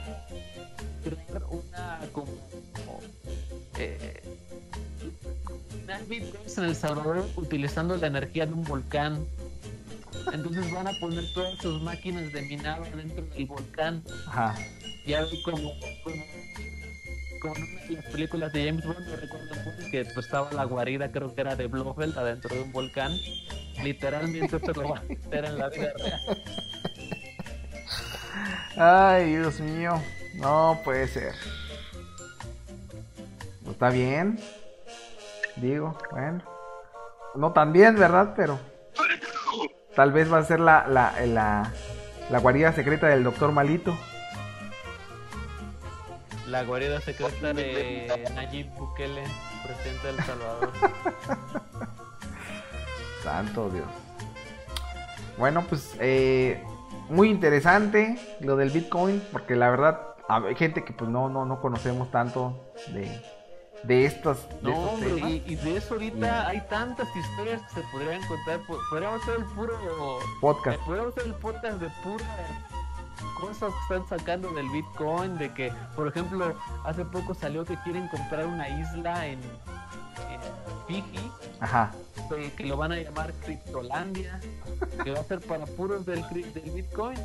crear 1.03 1.43
una 1.51 2.01
como 2.13 2.33
eh, 3.79 4.23
una 5.85 5.99
bitcoins 6.09 6.59
en 6.59 6.65
El 6.65 6.77
Salvador 6.77 7.27
utilizando 7.37 7.97
la 7.97 8.07
energía 8.07 8.47
de 8.47 8.53
un 8.53 8.65
volcán. 8.65 9.27
Entonces 10.33 10.73
van 10.73 10.87
a 10.87 10.93
poner 11.01 11.25
todas 11.35 11.59
sus 11.59 11.83
máquinas 11.83 12.33
de 12.33 12.43
minado 12.43 12.85
dentro 12.95 13.25
del 13.25 13.47
volcán. 13.47 14.05
Ajá. 14.29 14.55
Ya 15.05 15.25
como, 15.45 15.73
como 16.05 16.25
como 17.41 17.55
una 17.55 17.87
de 17.87 17.95
las 17.95 18.05
películas 18.05 18.53
de 18.53 18.67
James 18.67 18.85
Bond, 18.85 19.01
no 19.01 19.17
recuerdo 19.17 19.49
que 19.91 20.05
pues, 20.05 20.27
estaba 20.27 20.53
la 20.53 20.65
guarida, 20.65 21.11
creo 21.11 21.35
que 21.35 21.41
era 21.41 21.57
de 21.57 21.67
Blofeld, 21.67 22.17
adentro 22.17 22.55
de 22.55 22.63
un 22.63 22.73
volcán. 22.73 23.13
Literalmente 23.83 24.59
se 24.59 24.73
lo 24.73 24.97
a 24.97 25.03
meter 25.03 25.45
en 25.45 25.59
la 25.59 25.69
vida 25.69 25.93
real. 25.99 26.43
Ay, 28.77 29.37
Dios 29.37 29.61
mío. 29.61 30.01
No 30.35 30.81
puede 30.85 31.09
ser. 31.09 31.35
está 33.71 33.91
bien. 33.91 34.39
Digo, 35.57 35.97
bueno. 36.11 36.43
No 37.35 37.53
tan 37.53 37.73
bien, 37.73 37.97
¿verdad? 37.97 38.35
Pero 38.37 38.59
tal 39.95 40.13
vez 40.13 40.33
va 40.33 40.39
a 40.39 40.45
ser 40.45 40.61
la, 40.61 40.87
la, 40.87 41.15
la, 41.27 41.73
la 42.31 42.39
guarida 42.39 42.73
secreta 42.73 43.07
del 43.09 43.23
doctor 43.25 43.53
Malito. 43.53 43.97
La 46.49 46.65
guarida 46.65 47.01
secreta 47.01 47.53
de 47.53 48.29
Nayib 48.35 48.69
Bukele, 48.75 49.23
presidente 49.63 50.07
del 50.09 50.25
Salvador. 50.25 50.73
Santo 53.23 53.71
Dios. 53.71 53.87
Bueno, 55.39 55.65
pues 55.69 55.97
eh, 56.01 56.63
muy 57.09 57.31
interesante 57.31 58.19
lo 58.41 58.57
del 58.57 58.71
Bitcoin, 58.71 59.23
porque 59.33 59.57
la 59.57 59.71
verdad 59.71 60.01
hay 60.29 60.55
gente 60.55 60.85
que 60.85 60.93
pues 60.93 61.11
no, 61.11 61.29
no, 61.29 61.45
no 61.45 61.61
conocemos 61.61 62.11
tanto 62.11 62.73
de, 62.89 63.21
de 63.83 64.05
estos. 64.07 64.47
no, 64.63 64.75
hombre, 64.75 65.43
y, 65.47 65.55
de 65.57 65.77
eso 65.77 65.95
ahorita 65.95 66.47
hay 66.47 66.61
tantas 66.69 67.09
historias 67.17 67.63
que 67.63 67.81
se 67.81 67.89
podrían 67.89 68.23
contar. 68.27 68.61
Podríamos 68.91 69.23
hacer 69.23 69.37
el 69.37 69.45
puro 69.47 69.75
podcast. 70.41 70.79
Podríamos 70.83 71.17
hacer 71.17 71.27
el 71.27 71.35
podcast 71.35 71.81
de 71.81 71.89
pura 72.03 72.27
cosas 73.41 73.73
que 73.73 73.95
están 73.95 74.19
sacando 74.19 74.53
del 74.53 74.69
Bitcoin, 74.71 75.39
de 75.39 75.53
que, 75.53 75.73
por 75.97 76.09
ejemplo, 76.09 76.55
hace 76.85 77.05
poco 77.05 77.35
salió 77.35 77.65
que 77.65 77.77
quieren 77.83 78.07
comprar 78.09 78.47
una 78.47 78.69
isla 78.69 79.27
en 79.27 79.41
Fiji, 80.87 81.31
Ajá. 81.61 81.93
Que, 82.57 82.65
lo 82.65 82.77
van 82.77 82.93
a 82.93 82.97
llamar 82.97 83.33
Criptolandia, 83.45 84.41
que 85.03 85.11
va 85.11 85.21
a 85.21 85.25
ser 85.25 85.41
para 85.41 85.67
puros 85.67 86.07
del, 86.07 86.23
del 86.31 86.71
Bitcoin. 86.71 87.19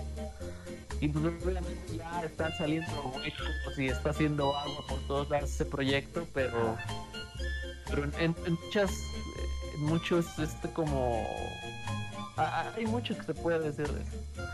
Y 0.99 1.09
pues 1.09 1.25
obviamente 1.43 1.97
ya 1.97 2.23
están 2.23 2.51
saliendo 2.57 2.91
huecos 3.15 3.77
y 3.77 3.87
está 3.87 4.09
haciendo 4.11 4.55
agua 4.55 4.83
por 4.87 4.99
todos 5.07 5.29
lados 5.29 5.51
ese 5.51 5.65
proyecto, 5.65 6.25
pero, 6.33 6.77
pero 7.89 8.03
en, 8.17 8.35
muchas, 8.47 8.91
en 9.75 9.83
muchos, 9.83 10.39
este 10.39 10.71
como... 10.71 11.27
Hay 12.37 12.85
mucho 12.85 13.15
que 13.17 13.23
se 13.23 13.33
puede 13.33 13.59
decir 13.59 13.87
de 13.87 14.01
eso. 14.01 14.45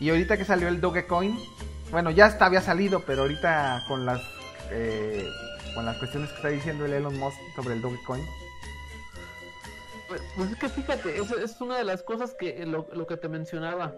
Y 0.00 0.10
ahorita 0.10 0.36
que 0.36 0.44
salió 0.44 0.68
el 0.68 0.80
Dogecoin, 0.80 1.38
bueno, 1.90 2.10
ya 2.10 2.26
está, 2.26 2.46
había 2.46 2.60
salido, 2.60 3.04
pero 3.06 3.22
ahorita 3.22 3.84
con 3.88 4.04
las 4.04 4.20
eh, 4.70 5.26
con 5.78 5.86
las 5.86 5.96
cuestiones 5.98 6.30
que 6.30 6.34
está 6.34 6.48
diciendo 6.48 6.86
el 6.86 6.92
Elon 6.92 7.16
Musk 7.20 7.38
sobre 7.54 7.74
el 7.74 7.80
Dogecoin. 7.80 8.20
Pues, 10.08 10.20
pues 10.34 10.50
es 10.50 10.58
que 10.58 10.68
fíjate, 10.68 11.16
es 11.16 11.60
una 11.60 11.78
de 11.78 11.84
las 11.84 12.02
cosas 12.02 12.34
que 12.34 12.66
lo, 12.66 13.06
que 13.06 13.16
te 13.16 13.28
mencionaba. 13.28 13.94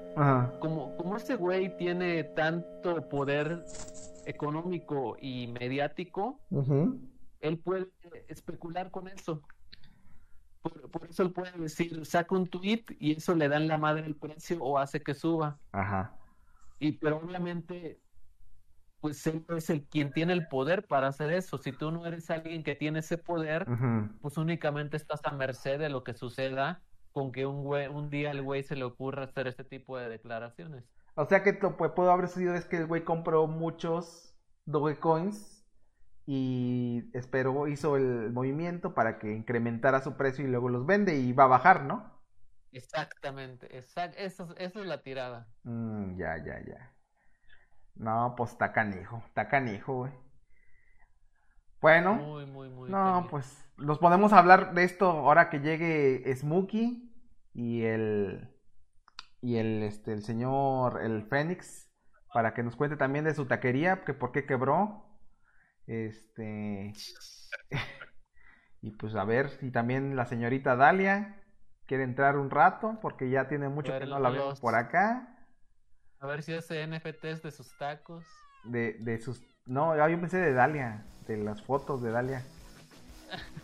Como, 0.58 0.94
como 0.98 1.16
este 1.16 1.36
güey 1.36 1.74
tiene 1.78 2.24
tanto 2.24 3.08
poder 3.08 3.64
económico 4.26 5.16
y 5.22 5.46
mediático, 5.58 6.38
él 7.40 7.56
puede 7.56 7.88
especular 8.28 8.90
con 8.90 9.08
eso. 9.08 9.40
Por, 10.60 11.08
eso 11.08 11.22
él 11.22 11.32
puede 11.32 11.52
decir, 11.52 12.04
saca 12.04 12.34
un 12.34 12.46
tweet 12.46 12.84
y 12.98 13.12
eso 13.12 13.34
le 13.34 13.48
dan 13.48 13.68
la 13.68 13.78
madre 13.78 14.04
el 14.04 14.16
precio 14.16 14.62
o 14.62 14.76
hace 14.76 15.02
que 15.02 15.14
suba. 15.14 15.58
Ajá. 15.72 16.14
Y 16.78 16.92
pero 16.92 17.16
obviamente, 17.16 18.02
pues 19.00 19.26
él 19.26 19.44
es 19.56 19.70
el 19.70 19.84
quien 19.84 20.12
tiene 20.12 20.32
el 20.32 20.46
poder 20.46 20.86
para 20.86 21.08
hacer 21.08 21.32
eso. 21.32 21.58
Si 21.58 21.72
tú 21.72 21.90
no 21.90 22.06
eres 22.06 22.30
alguien 22.30 22.62
que 22.62 22.74
tiene 22.74 23.00
ese 23.00 23.18
poder, 23.18 23.66
pues 24.20 24.36
únicamente 24.36 24.96
estás 24.96 25.20
a 25.24 25.32
merced 25.32 25.78
de 25.78 25.88
lo 25.88 26.04
que 26.04 26.14
suceda 26.14 26.82
con 27.12 27.32
que 27.32 27.46
un, 27.46 27.64
güey, 27.64 27.88
un 27.88 28.10
día 28.10 28.30
el 28.30 28.42
güey 28.42 28.62
se 28.62 28.76
le 28.76 28.84
ocurra 28.84 29.24
hacer 29.24 29.46
este 29.46 29.64
tipo 29.64 29.98
de 29.98 30.08
declaraciones. 30.08 30.84
O 31.14 31.24
sea 31.26 31.42
que 31.42 31.54
pues, 31.54 31.92
puede 31.92 32.10
haber 32.10 32.28
sido 32.28 32.54
es 32.54 32.66
que 32.66 32.76
el 32.76 32.86
güey 32.86 33.04
compró 33.04 33.46
muchos 33.46 34.36
Dogecoins 34.66 35.66
y 36.26 37.10
esperó, 37.12 37.66
hizo 37.66 37.96
el 37.96 38.30
movimiento 38.32 38.94
para 38.94 39.18
que 39.18 39.32
incrementara 39.32 40.00
su 40.00 40.16
precio 40.16 40.44
y 40.44 40.48
luego 40.48 40.68
los 40.68 40.86
vende 40.86 41.16
y 41.16 41.32
va 41.32 41.44
a 41.44 41.48
bajar, 41.48 41.84
¿no? 41.84 42.20
Exactamente, 42.72 43.76
exact 43.76 44.14
eso, 44.16 44.54
es 44.56 44.74
la 44.76 45.02
tirada. 45.02 45.48
Mm, 45.64 46.16
ya, 46.16 46.36
ya, 46.44 46.64
ya. 46.64 46.92
No, 48.00 48.34
pues 48.36 48.52
está 48.52 48.72
canijo, 48.72 49.22
está 49.26 49.48
canijo, 49.48 49.94
güey. 49.98 50.12
Bueno, 51.82 52.14
muy, 52.14 52.46
muy, 52.46 52.68
muy 52.70 52.90
no, 52.90 53.26
pues 53.30 53.70
nos 53.76 53.98
podemos 53.98 54.32
hablar 54.32 54.74
de 54.74 54.84
esto 54.84 55.10
ahora 55.10 55.50
que 55.50 55.60
llegue 55.60 56.24
Smokey 56.34 57.10
y 57.54 57.82
el 57.82 58.48
y 59.42 59.56
el 59.56 59.82
este 59.82 60.12
el 60.12 60.22
señor 60.22 61.02
el 61.02 61.24
Fénix 61.24 61.90
para 62.32 62.54
que 62.54 62.62
nos 62.62 62.76
cuente 62.76 62.96
también 62.96 63.24
de 63.24 63.34
su 63.34 63.46
taquería, 63.46 64.02
que 64.04 64.14
por 64.14 64.32
qué 64.32 64.46
quebró 64.46 65.04
este. 65.86 66.92
y 68.82 68.90
pues 68.92 69.14
a 69.14 69.24
ver 69.24 69.50
si 69.50 69.70
también 69.70 70.16
la 70.16 70.24
señorita 70.24 70.76
Dalia 70.76 71.42
quiere 71.86 72.04
entrar 72.04 72.38
un 72.38 72.50
rato, 72.50 72.98
porque 73.02 73.28
ya 73.28 73.48
tiene 73.48 73.68
mucho 73.68 73.98
que 73.98 74.06
no 74.06 74.20
la 74.20 74.30
vemos 74.30 74.60
por 74.60 74.74
acá. 74.74 75.36
A 76.20 76.26
ver 76.26 76.42
si 76.42 76.52
hace 76.52 76.86
NFTs 76.86 77.42
de 77.42 77.50
sus 77.50 77.76
tacos. 77.78 78.24
De, 78.64 78.92
de 79.00 79.18
sus. 79.20 79.40
No, 79.64 79.96
yo 80.08 80.20
pensé 80.20 80.36
de 80.36 80.52
Dalia, 80.52 81.02
de 81.26 81.38
las 81.38 81.62
fotos 81.62 82.02
de 82.02 82.10
Dalia. 82.10 82.44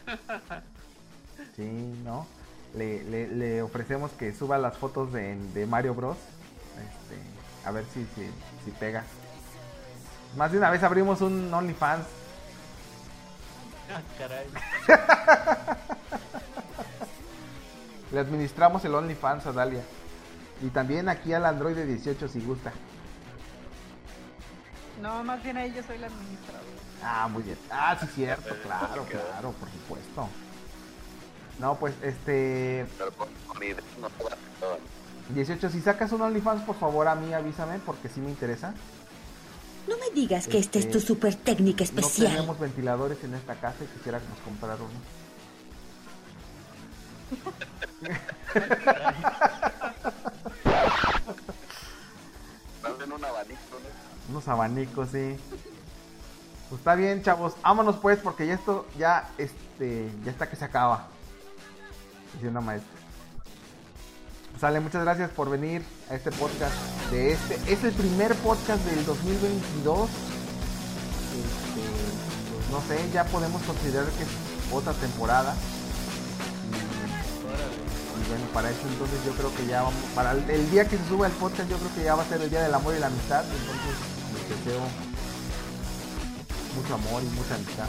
Sí, 1.55 1.65
¿no? 2.05 2.27
Le, 2.75 3.03
le, 3.29 3.63
ofrecemos 3.63 4.11
que 4.13 4.35
suba 4.35 4.59
las 4.59 4.77
fotos 4.77 5.13
de, 5.13 5.37
de 5.55 5.67
Mario 5.67 5.95
Bros. 5.95 6.17
Este, 6.17 7.67
a 7.67 7.73
ver 7.73 7.85
si, 7.87 8.05
si, 8.15 8.31
si 8.65 8.71
pega. 8.73 9.05
Más 10.37 10.53
de 10.53 10.59
una 10.59 10.71
vez 10.71 10.83
abrimos 10.83 11.21
un 11.21 11.53
OnlyFans. 11.53 12.07
Ah, 13.89 14.03
caray. 14.19 14.47
Le 18.13 18.19
administramos 18.19 18.85
el 18.85 18.95
OnlyFans 18.95 19.47
a 19.47 19.53
Dalia. 19.53 19.83
Y 20.63 20.69
también 20.69 21.09
aquí 21.09 21.33
al 21.33 21.45
Android 21.45 21.77
18 21.77 22.29
si 22.29 22.41
gusta. 22.41 22.73
No, 25.03 25.23
más 25.25 25.43
bien 25.43 25.57
ahí 25.57 25.73
yo 25.75 25.83
soy 25.83 25.99
la 25.99 26.07
administradora. 26.07 26.65
Ah, 27.03 27.29
muy 27.29 27.43
bien. 27.43 27.59
Ah, 27.71 27.97
sí, 28.01 28.07
cierto, 28.15 28.55
claro, 28.63 29.05
claro, 29.05 29.53
por 29.53 29.71
supuesto. 29.71 30.29
No, 31.59 31.77
pues 31.77 31.95
este. 32.03 32.87
18, 35.35 35.71
si 35.71 35.81
sacas 35.81 36.13
un 36.13 36.23
OnlyFans, 36.23 36.63
por 36.63 36.77
favor 36.77 37.09
a 37.09 37.15
mí 37.15 37.33
avísame 37.33 37.79
porque 37.81 38.09
sí 38.09 38.21
me 38.21 38.31
interesa. 38.31 38.73
No 39.89 39.97
me 39.99 40.11
digas 40.11 40.49
que 40.49 40.59
esta 40.59 40.79
es 40.79 40.91
tu 40.91 40.99
este, 40.99 41.09
super 41.09 41.35
técnica 41.35 41.85
especial. 41.85 42.29
No 42.29 42.35
tenemos 42.35 42.59
ventiladores 42.59 43.23
en 43.25 43.35
esta 43.35 43.55
casa 43.55 43.85
y 43.85 43.87
quisiera 43.87 44.19
que 44.21 44.29
nos 44.29 44.39
compraran 44.39 44.79
uno. 44.81 44.91
un 53.17 53.25
abanico, 53.25 53.79
Unos 54.29 54.49
abanicos, 54.49 55.09
sí. 55.11 55.37
Pues 56.69 56.81
está 56.81 56.95
bien, 56.95 57.23
chavos. 57.23 57.55
Vámonos 57.63 57.97
pues, 57.97 58.19
porque 58.19 58.47
ya 58.47 58.55
esto 58.55 58.87
ya 58.99 59.29
este 59.39 60.11
ya 60.25 60.31
está 60.31 60.49
que 60.49 60.57
se 60.57 60.65
acaba. 60.65 61.09
Diciendo 62.35 62.61
maestra. 62.61 62.91
Sale, 64.61 64.81
muchas 64.81 65.03
gracias 65.03 65.31
por 65.31 65.51
venir 65.51 65.85
a 66.11 66.15
este 66.15 66.33
podcast 66.33 66.75
de 67.11 67.33
este. 67.33 67.55
Es 67.73 67.85
el 67.85 67.93
primer 67.93 68.35
podcast 68.37 68.83
del 68.85 69.05
2022. 69.05 70.09
Este, 70.09 70.19
pues, 72.51 72.71
no 72.71 72.81
sé, 72.89 73.11
ya 73.13 73.25
podemos 73.25 73.63
considerar 73.63 74.07
que 74.07 74.23
es 74.23 74.29
otra 74.73 74.93
temporada. 74.95 75.55
Y, 76.73 77.96
bueno, 78.29 78.45
para 78.53 78.71
eso 78.71 78.81
entonces 78.89 79.19
yo 79.25 79.33
creo 79.33 79.53
que 79.55 79.67
ya 79.67 79.83
vamos, 79.83 79.95
para 80.15 80.33
el, 80.33 80.71
día 80.71 80.89
que 80.89 80.99
se 80.99 81.09
suba 81.09 81.27
el 81.27 81.33
podcast 81.35 81.69
yo 81.71 81.77
creo 81.77 81.95
que 81.95 82.05
ya 82.05 82.15
va 82.15 82.23
a 82.23 82.27
ser 82.27 82.41
el 82.41 82.49
día 82.51 82.63
del 82.63 82.75
amor 82.75 82.95
y 82.97 83.01
la 83.01 83.09
amistad. 83.09 83.45
Entonces 83.45 83.97
les 84.35 84.49
deseo 84.59 84.81
mucho 86.75 86.95
amor 86.95 87.23
y 87.23 87.27
mucha 87.27 87.55
amistad. 87.55 87.89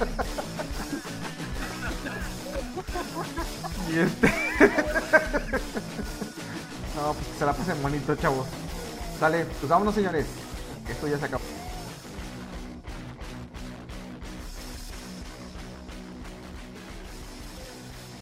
y 3.92 3.98
este... 3.98 4.26
no, 6.96 7.14
pues 7.14 7.26
se 7.38 7.46
la 7.46 7.52
pasen 7.52 7.80
bonito, 7.82 8.16
chavos. 8.16 8.48
Sale, 9.18 9.44
pues 9.44 9.68
vámonos 9.68 9.94
señores. 9.94 10.26
Esto 10.88 11.06
ya 11.06 11.18
se 11.18 11.26
acabó. 11.26 11.44